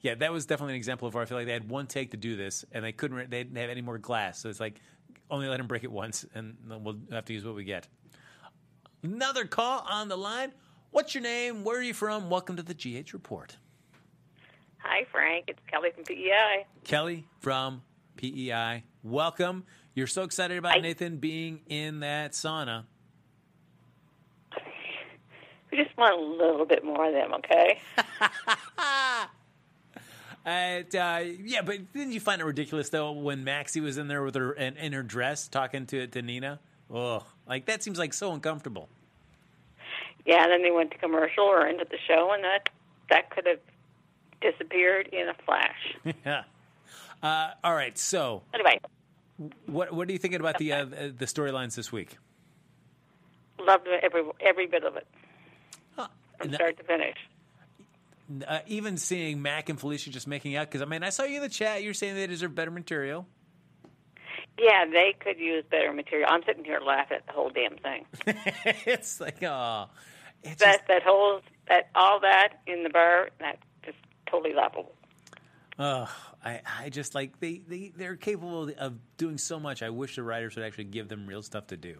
Yeah, 0.02 0.14
that 0.16 0.32
was 0.32 0.44
definitely 0.44 0.74
an 0.74 0.78
example 0.78 1.09
of 1.09 1.14
where 1.14 1.22
I 1.22 1.26
feel 1.26 1.38
like 1.38 1.46
they 1.46 1.55
had 1.55 1.68
one 1.68 1.86
take 1.86 2.11
to 2.11 2.18
do 2.18 2.36
this, 2.36 2.64
and 2.72 2.84
they 2.84 2.92
couldn't. 2.92 3.30
They 3.30 3.42
didn't 3.42 3.57
have 3.57 3.70
any 3.70 3.80
more 3.80 3.98
glass, 3.98 4.38
so 4.38 4.50
it's 4.50 4.61
like 4.61 4.80
only 5.30 5.48
let 5.48 5.59
him 5.59 5.66
break 5.66 5.82
it 5.82 5.90
once, 5.90 6.26
and 6.34 6.57
then 6.68 6.84
we'll 6.84 6.98
have 7.11 7.24
to 7.24 7.32
use 7.32 7.44
what 7.44 7.55
we 7.55 7.64
get. 7.64 7.88
Another 9.05 9.44
call 9.44 9.84
on 9.86 10.09
the 10.09 10.16
line. 10.16 10.50
What's 10.90 11.14
your 11.14 11.22
name? 11.22 11.62
Where 11.62 11.78
are 11.78 11.82
you 11.82 11.92
from? 11.92 12.30
Welcome 12.30 12.57
to 12.57 12.62
the 12.62 12.72
GH 12.72 13.12
Report. 13.12 13.59
Hi, 14.78 15.05
Frank. 15.12 15.44
It's 15.48 15.61
Kelly 15.70 15.90
from 15.94 16.05
PEI. 16.05 16.64
Kelly 16.84 17.26
from 17.40 17.82
PEI. 18.16 18.82
Welcome. 19.02 19.64
You're 19.94 20.07
so 20.07 20.22
excited 20.22 20.57
about 20.57 20.72
Hi. 20.72 20.80
Nathan 20.80 21.18
being 21.18 21.61
in 21.68 22.00
that 22.00 22.32
sauna. 22.32 22.84
We 25.70 25.76
just 25.76 25.94
want 25.98 26.18
a 26.18 26.22
little 26.22 26.64
bit 26.64 26.82
more 26.82 27.07
of 27.07 27.12
them, 27.12 27.34
okay? 27.34 27.80
And, 30.46 30.94
uh, 30.94 31.20
yeah, 31.42 31.62
but 31.62 31.90
didn't 31.94 32.12
you 32.12 32.20
find 32.20 32.42
it 32.42 32.44
ridiculous 32.44 32.90
though 32.90 33.12
when 33.12 33.44
Maxie 33.44 33.80
was 33.80 33.96
in 33.96 34.09
there 34.09 34.22
with 34.22 34.34
her 34.34 34.52
in, 34.52 34.76
in 34.76 34.92
her 34.92 35.02
dress 35.02 35.48
talking 35.48 35.86
to 35.86 36.07
to 36.07 36.20
Nina? 36.20 36.61
Oh, 36.92 37.24
like 37.49 37.66
that 37.66 37.82
seems 37.82 37.99
like 37.99 38.12
so 38.14 38.32
uncomfortable. 38.32 38.88
yeah, 40.26 40.42
and 40.45 40.53
then 40.53 40.62
they 40.62 40.70
went 40.70 40.90
to 40.92 40.99
commercial 40.99 41.45
or 41.45 41.66
into 41.66 41.84
the 41.90 41.99
show, 42.09 42.32
and 42.32 42.42
that 42.45 42.68
that 43.11 43.30
could 43.30 43.47
have 43.47 43.61
disappeared 44.40 45.09
in 45.12 45.28
a 45.28 45.34
flash. 45.45 45.95
yeah. 46.26 46.45
Uh, 47.22 47.51
all 47.62 47.74
right. 47.74 47.97
So, 47.97 48.42
Anyway, 48.53 48.78
what 49.66 49.92
what 49.92 50.09
are 50.09 50.12
you 50.12 50.18
thinking 50.18 50.40
about 50.40 50.59
the 50.59 50.72
uh, 50.72 50.84
the 50.84 51.26
storylines 51.26 51.74
this 51.74 51.90
week? 51.92 52.16
loved 53.61 53.86
every 54.03 54.22
every 54.40 54.66
bit 54.66 54.84
of 54.84 54.97
it 54.97 55.07
Huh. 55.97 56.09
from 56.38 56.49
And, 56.49 56.55
start 56.57 56.76
to 56.76 56.82
finish. 56.84 57.16
uh, 58.47 58.59
even 58.66 58.97
seeing 58.99 59.40
Mac 59.40 59.68
and 59.68 59.78
Felicia 59.80 60.11
just 60.11 60.26
making 60.26 60.57
out 60.57 60.66
because 60.68 60.82
I 60.82 60.86
mean 60.86 61.03
I 61.03 61.11
saw 61.11 61.22
you 61.24 61.36
in 61.36 61.42
the 61.42 61.49
chat. 61.49 61.82
You're 61.82 61.95
saying 61.95 62.14
they 62.14 62.26
deserve 62.26 62.55
better 62.55 62.70
material. 62.70 63.26
Yeah, 64.59 64.84
they 64.86 65.14
could 65.18 65.38
use 65.38 65.64
better 65.68 65.92
material. 65.92 66.28
I'm 66.30 66.42
sitting 66.46 66.64
here 66.64 66.80
laughing 66.80 67.18
at 67.18 67.26
the 67.26 67.32
whole 67.32 67.50
damn 67.50 67.76
thing. 67.76 68.07
it's 68.86 69.20
like 69.20 69.42
uh, 69.42 69.48
oh, 69.48 69.90
it's 70.42 70.62
that 70.62 70.76
just, 70.76 70.88
that 70.88 71.02
whole 71.02 71.40
that 71.68 71.88
all 71.94 72.20
that 72.20 72.61
in 72.66 72.84
the 72.84 72.90
bar 72.90 73.30
that 73.40 73.59
just 73.84 73.98
totally 74.26 74.55
laughable. 74.55 74.92
oh, 75.78 76.09
I 76.44 76.61
I 76.80 76.88
just 76.90 77.14
like 77.14 77.40
they 77.40 77.62
they 77.66 77.92
they're 77.96 78.16
capable 78.16 78.70
of 78.78 78.98
doing 79.16 79.38
so 79.38 79.59
much. 79.59 79.82
I 79.82 79.90
wish 79.90 80.16
the 80.16 80.22
writers 80.22 80.55
would 80.55 80.64
actually 80.64 80.84
give 80.84 81.09
them 81.09 81.26
real 81.26 81.42
stuff 81.42 81.66
to 81.68 81.76
do. 81.76 81.98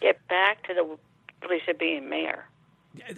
Get 0.00 0.26
back 0.28 0.66
to 0.66 0.74
the 0.74 0.98
Felicia 1.40 1.72
being 1.74 2.08
mayor. 2.08 2.46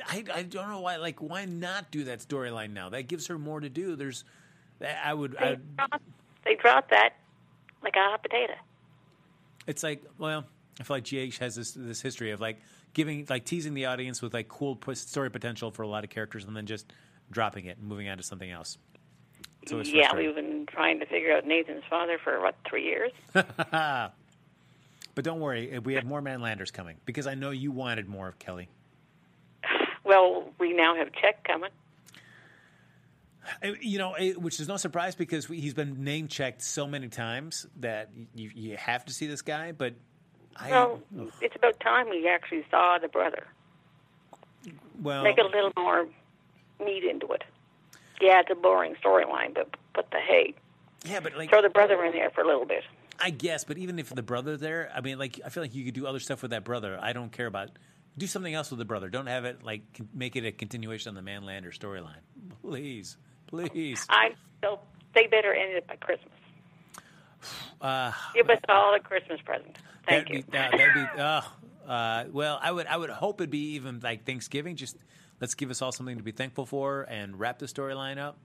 I, 0.09 0.25
I 0.33 0.43
don't 0.43 0.69
know 0.69 0.81
why 0.81 0.97
like 0.97 1.21
why 1.21 1.45
not 1.45 1.91
do 1.91 2.05
that 2.05 2.21
storyline 2.21 2.73
now? 2.73 2.89
That 2.91 3.09
gives 3.09 3.27
her 3.27 3.39
more 3.39 3.61
to 3.61 3.69
do. 3.69 3.97
There's 3.97 4.25
I 4.81 5.13
would 5.13 5.33
They 5.33 5.47
I, 5.47 5.57
dropped, 5.77 6.05
they 6.45 6.55
dropped 6.55 6.91
that 6.91 7.15
like 7.83 7.95
a 7.97 8.11
hot 8.11 8.23
potato. 8.23 8.55
it's 9.67 9.83
like 9.83 10.03
well 10.19 10.45
I 10.81 10.83
feel 10.83 10.97
like 10.97 11.05
GH 11.05 11.39
has 11.39 11.55
this 11.55 11.73
this 11.73 12.01
history 12.01 12.33
of 12.33 12.41
like 12.41 12.61
giving 12.93 13.27
like 13.29 13.45
teasing 13.45 13.75
the 13.75 13.87
audience 13.87 14.21
with 14.21 14.35
like 14.35 14.49
cool 14.49 14.79
story 14.95 15.31
potential 15.31 15.71
for 15.71 15.83
a 15.83 15.89
lot 15.89 16.05
of 16.05 16.11
characters 16.11 16.45
and 16.45 16.57
then 16.57 16.67
just 16.67 16.93
dropping 17.31 17.67
it 17.67 17.79
and 17.79 17.87
moving 17.89 18.09
on 18.09 18.17
to 18.17 18.23
something 18.23 18.51
else. 18.51 18.79
So 19.67 19.81
yeah, 19.81 20.15
we've 20.15 20.35
been 20.35 20.65
trying 20.67 21.01
to 21.01 21.07
figure 21.07 21.37
out 21.37 21.45
Nathan's 21.45 21.83
father 21.91 22.19
for 22.23 22.41
what 22.41 22.55
three 22.69 22.85
years. 22.85 23.11
but 23.33 24.13
don't 25.17 25.41
worry, 25.41 25.73
eh, 25.73 25.79
we 25.79 25.95
have 25.95 26.05
more 26.05 26.23
Man 26.23 26.41
Landers 26.41 26.71
coming 26.71 26.97
because 27.05 27.27
I 27.27 27.35
know 27.35 27.51
you 27.51 27.73
wanted 27.73 28.09
more 28.09 28.29
of 28.29 28.39
Kelly. 28.39 28.69
Well, 30.05 30.53
we 30.61 30.73
now 30.73 30.95
have 30.95 31.09
Check 31.21 31.43
coming. 31.43 31.71
You 33.81 33.99
know, 33.99 34.15
which 34.37 34.61
is 34.61 34.69
no 34.69 34.77
surprise 34.77 35.15
because 35.15 35.47
he's 35.47 35.75
been 35.75 36.03
name 36.05 36.29
checked 36.29 36.63
so 36.63 36.87
many 36.87 37.09
times 37.09 37.67
that 37.81 38.11
you, 38.35 38.51
you 38.55 38.77
have 38.77 39.05
to 39.07 39.13
see 39.13 39.27
this 39.27 39.43
guy. 39.43 39.73
But 39.73 39.95
I, 40.57 40.71
well, 40.71 41.01
ugh, 41.19 41.33
it's 41.41 41.57
about 41.57 41.79
time 41.81 42.09
we 42.09 42.29
actually 42.29 42.65
saw 42.71 42.99
the 42.99 43.09
brother. 43.09 43.47
well, 45.01 45.23
Make 45.23 45.39
it 45.39 45.45
a 45.45 45.49
little 45.49 45.73
more 45.77 46.07
meat 46.85 47.05
into 47.05 47.27
it. 47.29 47.45
Yeah, 48.21 48.41
it's 48.41 48.51
a 48.51 48.55
boring 48.55 48.95
storyline, 49.03 49.55
but 49.55 49.77
but 49.95 50.11
the 50.11 50.19
hey, 50.19 50.55
yeah, 51.05 51.21
but 51.21 51.37
like 51.37 51.51
throw 51.51 51.63
the 51.63 51.69
brother 51.69 52.03
in 52.05 52.13
there 52.13 52.31
for 52.31 52.41
a 52.43 52.47
little 52.47 52.65
bit. 52.65 52.83
I 53.21 53.31
guess, 53.31 53.65
but 53.65 53.79
even 53.79 53.99
if 53.99 54.11
the 54.11 54.23
brother 54.23 54.57
there, 54.57 54.91
I 54.95 55.01
mean, 55.01 55.19
like 55.19 55.41
I 55.45 55.49
feel 55.51 55.63
like 55.63 55.75
you 55.75 55.85
could 55.85 55.95
do 55.95 56.07
other 56.07 56.21
stuff 56.21 56.43
with 56.43 56.51
that 56.51 56.65
brother. 56.65 56.99
I 57.01 57.13
don't 57.13 57.33
care 57.33 57.47
about. 57.47 57.71
Do 58.19 58.27
something 58.27 58.55
else 58.55 58.71
with 58.71 58.79
the 58.79 58.87
brother. 58.87 59.11
Don't 59.11 59.27
have 59.27 59.45
it 59.45 59.63
like 59.63 59.83
make 60.15 60.37
it 60.37 60.47
a 60.47 60.53
continuation 60.53 61.11
on 61.11 61.15
the 61.15 61.23
Man 61.23 61.45
Lander 61.45 61.71
storyline, 61.71 62.23
please, 62.63 63.19
please. 63.47 64.07
I 64.09 64.35
so 64.63 64.81
they 65.15 65.27
better 65.27 65.53
end 65.55 65.73
it 65.77 65.87
by 65.87 65.97
Christmas. 65.97 66.33
Uh, 67.81 68.13
Give 68.35 68.49
us 68.51 68.59
all 68.69 68.95
a 68.95 69.01
Christmas 69.01 69.41
present. 69.45 69.77
Thank 70.09 70.29
that'd 70.29 70.29
you. 70.31 70.43
Be, 70.45 70.51
that, 70.53 70.73
that'd 70.73 70.95
be. 70.95 71.21
Uh, 71.21 71.43
Uh, 71.87 72.25
well, 72.33 72.59
I 72.61 72.73
would 72.73 72.87
I 72.89 72.97
would 72.97 73.11
hope 73.11 73.41
it'd 73.41 73.49
be 73.51 73.75
even 73.75 74.01
like 74.03 74.25
Thanksgiving. 74.27 74.75
Just 74.75 74.97
let's 75.41 75.55
give 75.55 75.71
us 75.71 75.81
all 75.83 75.93
something 75.93 76.17
to 76.17 76.23
be 76.25 76.33
thankful 76.33 76.67
for 76.67 77.03
and 77.03 77.39
wrap 77.39 77.61
the 77.61 77.67
storyline 77.67 78.19
up. 78.19 78.39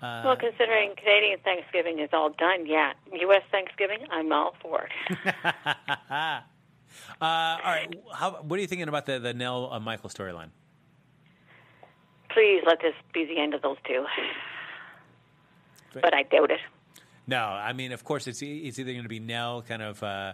Uh, 0.00 0.22
well, 0.24 0.36
considering 0.36 0.94
Canadian 0.96 1.38
Thanksgiving 1.44 1.98
is 1.98 2.08
all 2.14 2.30
done, 2.30 2.64
yeah. 2.66 2.94
U.S. 3.12 3.42
Thanksgiving, 3.52 3.98
I'm 4.10 4.32
all 4.32 4.54
for 4.62 4.84
it. 4.88 4.90
uh, 6.10 6.40
all 7.20 7.58
right, 7.62 7.94
how, 8.14 8.42
what 8.42 8.58
are 8.58 8.62
you 8.62 8.66
thinking 8.66 8.88
about 8.88 9.04
the 9.04 9.18
the 9.18 9.34
Nelle 9.34 9.70
uh, 9.70 9.78
Michael 9.78 10.08
storyline? 10.08 10.48
Please 12.34 12.62
let 12.66 12.80
this 12.80 12.94
be 13.12 13.24
the 13.24 13.38
end 13.40 13.54
of 13.54 13.62
those 13.62 13.76
two. 13.86 14.04
But 15.94 16.14
I 16.14 16.22
doubt 16.22 16.50
it. 16.50 16.60
No, 17.26 17.38
I 17.38 17.72
mean, 17.72 17.92
of 17.92 18.04
course, 18.04 18.26
it's 18.26 18.42
it's 18.42 18.78
either 18.78 18.92
going 18.92 19.04
to 19.04 19.08
be 19.08 19.20
Nelle 19.20 19.62
kind 19.62 19.82
of 19.82 20.02
uh, 20.02 20.32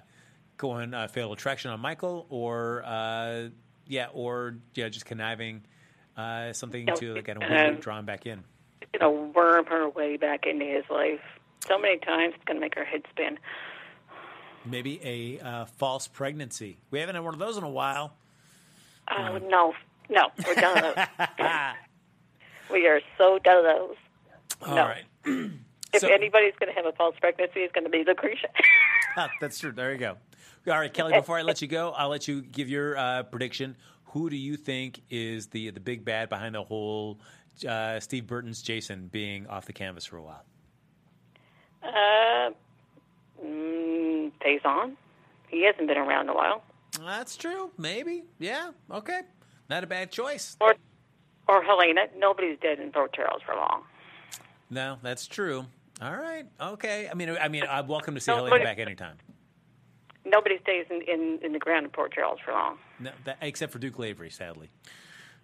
going 0.57 0.95
uh, 0.95 1.09
fatal 1.09 1.33
attraction 1.33 1.71
on 1.71 1.81
Michael, 1.81 2.27
or 2.31 2.83
uh, 2.85 3.49
yeah, 3.87 4.07
or 4.13 4.57
yeah, 4.75 4.89
just 4.89 5.05
conniving 5.05 5.63
uh, 6.17 6.53
something 6.53 6.85
No, 6.85 6.95
to 6.95 7.15
like 7.15 7.29
of 7.29 7.43
um, 7.43 7.77
draw 7.81 7.99
him 7.99 8.07
back 8.07 8.27
in. 8.27 8.45
Going 8.99 9.33
to 9.33 9.39
worm 9.39 9.67
her 9.67 9.89
way 9.89 10.17
back 10.17 10.47
into 10.47 10.65
his 10.65 10.85
life 10.89 11.21
so 11.67 11.79
many 11.79 11.99
times 11.99 12.35
it's 12.37 12.45
going 12.45 12.57
to 12.57 12.61
make 12.61 12.75
her 12.75 12.85
head 12.85 13.03
spin. 13.11 13.39
Maybe 14.65 15.01
a 15.03 15.45
uh, 15.45 15.65
false 15.65 16.09
pregnancy. 16.09 16.79
We 16.91 17.01
haven't 17.01 17.15
had 17.15 17.25
one 17.25 17.35
of 17.35 17.41
those 17.41 17.57
in 17.57 17.65
a 17.65 17.71
while. 17.71 18.13
Oh, 19.11 19.39
no. 19.39 19.75
No, 20.11 20.29
we're 20.47 20.55
done. 20.55 21.07
we 22.71 22.87
are 22.87 23.01
so 23.17 23.39
those. 23.45 23.97
All 24.67 24.75
no. 24.77 24.85
right. 24.87 25.05
If 25.95 26.03
So- 26.03 26.09
anybody's 26.13 26.53
going 26.61 26.69
to 26.69 26.75
have 26.77 26.85
a 26.85 26.93
false 26.93 27.17
pregnancy, 27.19 27.61
it's 27.61 27.73
going 27.73 27.85
to 27.85 27.91
be 27.91 28.05
Lucretia. 28.07 28.49
Ah, 29.17 29.31
That's 29.41 29.59
true. 29.59 29.73
There 29.73 29.91
you 29.91 29.99
go. 29.99 30.17
All 30.69 30.79
right, 30.79 30.93
Kelly. 30.93 31.13
Before 31.13 31.39
I 31.39 31.43
let 31.43 31.61
you 31.61 31.67
go, 31.67 31.91
I'll 31.97 32.11
let 32.11 32.29
you 32.29 32.43
give 32.43 32.69
your 32.69 32.97
uh, 32.97 33.23
prediction. 33.25 33.75
Who 34.13 34.31
do 34.31 34.37
you 34.37 34.57
think 34.57 35.01
is 35.11 35.49
the 35.49 35.71
the 35.71 35.81
big 35.81 36.05
bad 36.05 36.29
behind 36.29 36.55
the 36.55 36.63
whole 36.63 37.19
uh, 37.67 37.99
Steve 37.99 38.27
Burton's 38.29 38.63
Jason 38.63 39.09
being 39.09 39.47
off 39.49 39.65
the 39.67 39.73
canvas 39.73 40.05
for 40.05 40.19
a 40.19 40.23
while? 40.23 40.45
uh, 41.83 42.51
mm, 43.45 44.31
Faison. 44.41 44.93
He 45.49 45.65
hasn't 45.65 45.89
been 45.89 45.99
around 45.99 46.29
a 46.29 46.35
while. 46.35 46.63
That's 47.05 47.37
true. 47.37 47.71
Maybe. 47.79 48.25
Yeah. 48.39 48.71
Okay. 48.91 49.21
Not 49.69 49.83
a 49.83 49.87
bad 49.87 50.13
choice. 50.13 50.57
Or, 50.61 50.75
or 51.49 51.63
Helena. 51.63 52.03
Nobody's 52.17 52.59
dead 52.61 52.79
in 52.79 52.93
Port 52.93 53.13
Charles 53.15 53.43
for 53.45 53.55
long. 53.55 53.83
No, 54.71 54.99
that's 55.03 55.27
true. 55.27 55.65
All 56.01 56.15
right. 56.15 56.45
Okay. 56.61 57.09
I 57.11 57.15
mean, 57.15 57.37
I 57.41 57.49
mean, 57.49 57.65
I'm 57.69 57.89
welcome 57.89 58.15
to 58.15 58.21
see 58.21 58.31
No, 58.31 58.45
Helena 58.45 58.65
back 58.65 58.79
anytime. 58.79 59.17
Nobody 60.25 60.59
stays 60.63 60.87
in, 60.91 61.01
in, 61.03 61.39
in 61.43 61.53
the 61.53 61.59
ground 61.59 61.85
in 61.87 61.91
Port 61.91 62.13
Charles 62.13 62.39
for 62.45 62.53
long. 62.53 62.77
No, 63.01 63.11
that, 63.25 63.39
except 63.41 63.73
for 63.73 63.79
Duke 63.79 63.99
Lavery, 63.99 64.31
sadly. 64.31 64.69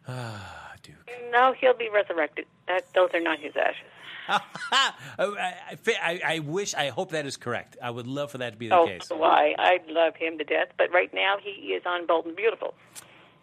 Ah, 0.07 0.72
Duke. 0.82 0.96
No, 1.32 1.55
he'll 1.59 1.72
be 1.72 1.88
resurrected. 1.88 2.44
That, 2.68 2.84
those 2.94 3.09
are 3.14 3.20
not 3.22 3.38
his 3.38 3.55
ashes. 3.57 3.88
I, 4.28 4.92
I, 5.18 5.55
I, 6.02 6.20
I 6.34 6.38
wish, 6.40 6.74
I 6.74 6.90
hope 6.90 7.12
that 7.12 7.24
is 7.24 7.38
correct. 7.38 7.78
I 7.82 7.88
would 7.88 8.07
love 8.07 8.30
for 8.30 8.36
that 8.38 8.52
to 8.52 8.59
be 8.59 8.68
the 8.68 8.76
Oh, 8.76 8.86
case. 8.86 9.09
why? 9.09 9.55
I 9.59 9.78
love 9.88 10.14
him 10.16 10.36
to 10.36 10.44
death, 10.44 10.68
but 10.76 10.92
right 10.92 11.09
now 11.14 11.36
he 11.42 11.50
is 11.72 11.84
on 11.86 12.07
Bold 12.07 12.26
and 12.26 12.36
Beautiful. 12.36 12.74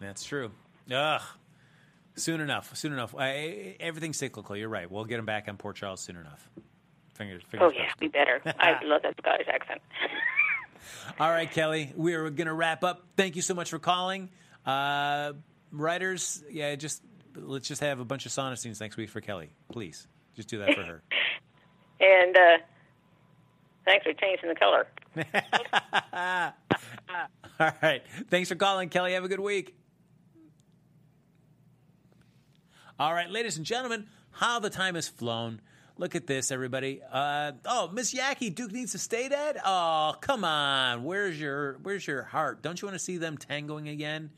That's 0.00 0.22
true. 0.22 0.52
Ugh. 0.92 1.20
Soon 2.14 2.40
enough. 2.40 2.76
Soon 2.76 2.92
enough. 2.92 3.14
I, 3.16 3.76
everything's 3.80 4.18
cyclical. 4.18 4.56
You're 4.56 4.68
right. 4.68 4.90
We'll 4.90 5.04
get 5.04 5.18
him 5.18 5.24
back 5.26 5.48
on 5.48 5.56
Port 5.56 5.76
Charles 5.76 6.00
soon 6.00 6.16
enough. 6.16 6.48
Fingers, 7.14 7.42
fingers 7.48 7.72
Oh, 7.74 7.78
yeah, 7.78 7.90
be 7.98 8.08
better. 8.08 8.40
I 8.58 8.82
love 8.84 9.02
that 9.02 9.14
Scottish 9.18 9.46
accent. 9.48 9.80
All 11.20 11.30
right, 11.30 11.50
Kelly, 11.50 11.92
we 11.96 12.14
are 12.14 12.28
going 12.30 12.46
to 12.48 12.52
wrap 12.54 12.84
up. 12.84 13.04
Thank 13.16 13.36
you 13.36 13.42
so 13.42 13.54
much 13.54 13.70
for 13.70 13.78
calling. 13.78 14.28
Uh, 14.66 15.32
writers, 15.70 16.42
yeah, 16.50 16.74
just 16.74 17.02
let's 17.36 17.68
just 17.68 17.80
have 17.80 18.00
a 18.00 18.04
bunch 18.04 18.26
of 18.26 18.32
sauna 18.32 18.58
scenes 18.58 18.80
next 18.80 18.96
week 18.96 19.08
for 19.10 19.20
Kelly. 19.20 19.50
Please, 19.70 20.06
just 20.34 20.48
do 20.48 20.58
that 20.58 20.74
for 20.74 20.82
her. 20.82 21.02
And 22.00 22.36
uh, 22.36 22.58
thanks 23.84 24.04
for 24.04 24.12
changing 24.14 24.48
the 24.48 24.56
color. 24.56 24.88
All 27.60 27.70
right. 27.80 28.02
Thanks 28.28 28.48
for 28.48 28.56
calling, 28.56 28.88
Kelly. 28.88 29.12
Have 29.12 29.22
a 29.22 29.28
good 29.28 29.38
week. 29.38 29.76
All 32.98 33.14
right, 33.14 33.30
ladies 33.30 33.56
and 33.56 33.64
gentlemen, 33.64 34.06
how 34.30 34.60
the 34.60 34.70
time 34.70 34.94
has 34.94 35.08
flown. 35.08 35.60
Look 35.96 36.14
at 36.14 36.26
this, 36.26 36.50
everybody. 36.50 37.00
Uh, 37.10 37.52
oh, 37.64 37.88
Miss 37.92 38.14
Yaki, 38.14 38.54
Duke 38.54 38.72
needs 38.72 38.92
to 38.92 38.98
stay 38.98 39.28
dead. 39.28 39.58
Oh, 39.64 40.14
come 40.20 40.44
on. 40.44 41.04
Where's 41.04 41.40
your 41.40 41.78
Where's 41.82 42.06
your 42.06 42.22
heart? 42.22 42.62
Don't 42.62 42.80
you 42.80 42.86
want 42.86 42.98
to 42.98 43.04
see 43.04 43.16
them 43.16 43.36
tangoing 43.38 43.88
again? 43.88 44.30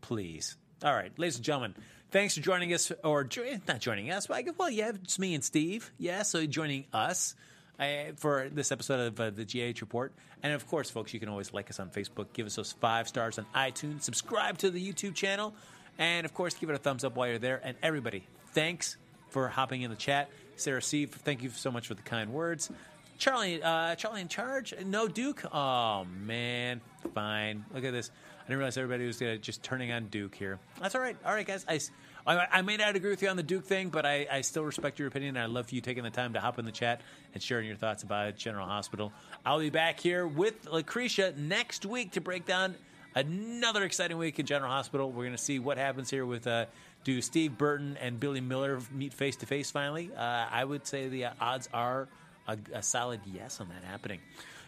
Please. 0.00 0.56
All 0.84 0.92
right, 0.94 1.16
ladies 1.18 1.36
and 1.36 1.44
gentlemen, 1.44 1.74
thanks 2.10 2.34
for 2.34 2.40
joining 2.40 2.74
us, 2.74 2.92
or 3.02 3.26
not 3.66 3.80
joining 3.80 4.10
us. 4.10 4.28
Well, 4.28 4.70
yeah, 4.70 4.92
it's 4.94 5.18
me 5.18 5.34
and 5.34 5.42
Steve. 5.42 5.92
Yeah, 5.98 6.22
so 6.22 6.44
joining 6.46 6.86
us 6.92 7.34
uh, 7.78 8.12
for 8.16 8.48
this 8.52 8.70
episode 8.70 9.00
of 9.00 9.20
uh, 9.20 9.30
the 9.30 9.44
GH 9.44 9.80
Report. 9.80 10.12
And 10.42 10.52
of 10.52 10.66
course, 10.66 10.90
folks, 10.90 11.14
you 11.14 11.20
can 11.20 11.28
always 11.28 11.52
like 11.52 11.70
us 11.70 11.80
on 11.80 11.90
Facebook, 11.90 12.26
give 12.32 12.46
us 12.46 12.56
those 12.56 12.72
five 12.72 13.08
stars 13.08 13.38
on 13.38 13.46
iTunes, 13.54 14.02
subscribe 14.02 14.58
to 14.58 14.70
the 14.70 14.92
YouTube 14.92 15.14
channel, 15.14 15.54
and 15.98 16.24
of 16.24 16.34
course, 16.34 16.54
give 16.54 16.70
it 16.70 16.74
a 16.74 16.78
thumbs 16.78 17.04
up 17.04 17.16
while 17.16 17.28
you're 17.28 17.38
there. 17.38 17.60
And 17.62 17.76
everybody, 17.82 18.26
thanks 18.52 18.96
for 19.28 19.48
hopping 19.48 19.82
in 19.82 19.90
the 19.90 19.96
chat. 19.96 20.30
Sarah 20.56 20.82
C, 20.82 21.06
thank 21.06 21.42
you 21.42 21.50
so 21.50 21.70
much 21.70 21.88
for 21.88 21.94
the 21.94 22.02
kind 22.02 22.32
words. 22.32 22.70
Charlie, 23.18 23.62
uh, 23.62 23.94
Charlie 23.94 24.20
in 24.20 24.28
charge? 24.28 24.74
No 24.84 25.08
Duke? 25.08 25.44
Oh 25.52 26.04
man, 26.04 26.80
fine. 27.14 27.64
Look 27.72 27.84
at 27.84 27.92
this. 27.92 28.10
I 28.44 28.48
didn't 28.48 28.58
realize 28.58 28.76
everybody 28.76 29.06
was 29.06 29.18
just 29.40 29.62
turning 29.62 29.90
on 29.90 30.06
Duke 30.08 30.34
here. 30.34 30.58
That's 30.80 30.94
all 30.94 31.00
right. 31.00 31.16
All 31.24 31.32
right, 31.32 31.46
guys. 31.46 31.64
I, 31.66 31.80
I, 32.26 32.46
I 32.52 32.62
may 32.62 32.76
not 32.76 32.94
agree 32.94 33.10
with 33.10 33.22
you 33.22 33.28
on 33.28 33.36
the 33.36 33.42
Duke 33.42 33.64
thing, 33.64 33.88
but 33.88 34.04
I, 34.04 34.26
I 34.30 34.40
still 34.42 34.64
respect 34.64 34.98
your 34.98 35.08
opinion. 35.08 35.36
And 35.36 35.42
I 35.42 35.46
love 35.46 35.72
you 35.72 35.80
taking 35.80 36.02
the 36.02 36.10
time 36.10 36.34
to 36.34 36.40
hop 36.40 36.58
in 36.58 36.66
the 36.66 36.72
chat 36.72 37.00
and 37.32 37.42
sharing 37.42 37.66
your 37.66 37.76
thoughts 37.76 38.02
about 38.02 38.36
General 38.36 38.66
Hospital. 38.66 39.12
I'll 39.46 39.60
be 39.60 39.70
back 39.70 39.98
here 39.98 40.26
with 40.26 40.68
Lucretia 40.70 41.32
next 41.38 41.86
week 41.86 42.12
to 42.12 42.20
break 42.20 42.44
down 42.44 42.74
another 43.14 43.84
exciting 43.84 44.18
week 44.18 44.38
in 44.38 44.46
General 44.46 44.70
Hospital. 44.70 45.10
We're 45.10 45.24
going 45.24 45.36
to 45.36 45.42
see 45.42 45.58
what 45.58 45.78
happens 45.78 46.10
here 46.10 46.26
with 46.26 46.46
uh, 46.46 46.66
do 47.04 47.20
Steve 47.22 47.56
Burton 47.56 47.96
and 48.00 48.18
Billy 48.18 48.40
Miller 48.40 48.80
meet 48.92 49.14
face 49.14 49.36
to 49.36 49.46
face 49.46 49.70
finally. 49.70 50.10
Uh, 50.16 50.46
I 50.50 50.64
would 50.64 50.86
say 50.86 51.08
the 51.08 51.26
odds 51.40 51.68
are 51.72 52.08
a, 52.48 52.58
a 52.72 52.82
solid 52.82 53.20
yes 53.26 53.60
on 53.60 53.68
that 53.68 53.84
happening. 53.84 54.20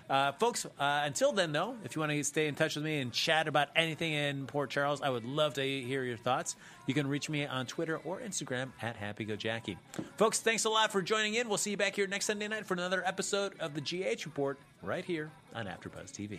Uh, 0.09 0.31
folks, 0.33 0.65
uh, 0.65 1.03
until 1.05 1.33
then, 1.33 1.51
though, 1.51 1.75
if 1.85 1.97
you 1.97 2.01
want 2.01 2.13
to 2.13 2.23
stay 2.23 2.47
in 2.47 2.55
touch 2.55 2.77
with 2.77 2.85
me 2.85 3.01
and 3.01 3.13
chat 3.13 3.49
about 3.49 3.69
anything 3.75 4.13
in 4.13 4.47
Port 4.47 4.71
Charles, 4.71 5.03
I 5.03 5.11
would 5.11 5.25
love 5.25 5.55
to 5.55 5.63
hear 5.63 6.05
your 6.05 6.17
thoughts. 6.17 6.55
You 6.87 6.95
can 6.95 7.09
reach 7.09 7.29
me 7.29 7.45
on 7.45 7.67
Twitter 7.67 7.97
or 8.05 8.21
Instagram 8.21 8.69
at 8.81 8.97
HappyGoJackie. 9.01 9.77
Folks, 10.17 10.39
thanks 10.39 10.65
a 10.65 10.71
lot 10.71 10.93
for 10.93 11.03
joining 11.03 11.35
in. 11.35 11.49
We'll 11.49 11.59
see 11.59 11.73
you 11.73 11.77
back 11.77 11.97
here 11.97 12.07
next 12.07 12.27
Sunday 12.27 12.47
night 12.47 12.67
for 12.67 12.75
another 12.75 13.03
episode 13.05 13.55
of 13.59 13.75
the 13.75 13.81
GH 13.81 14.27
Report 14.27 14.59
right 14.81 15.05
here 15.05 15.33
on 15.55 15.67
AfterBuzz 15.67 16.13
TV. 16.13 16.39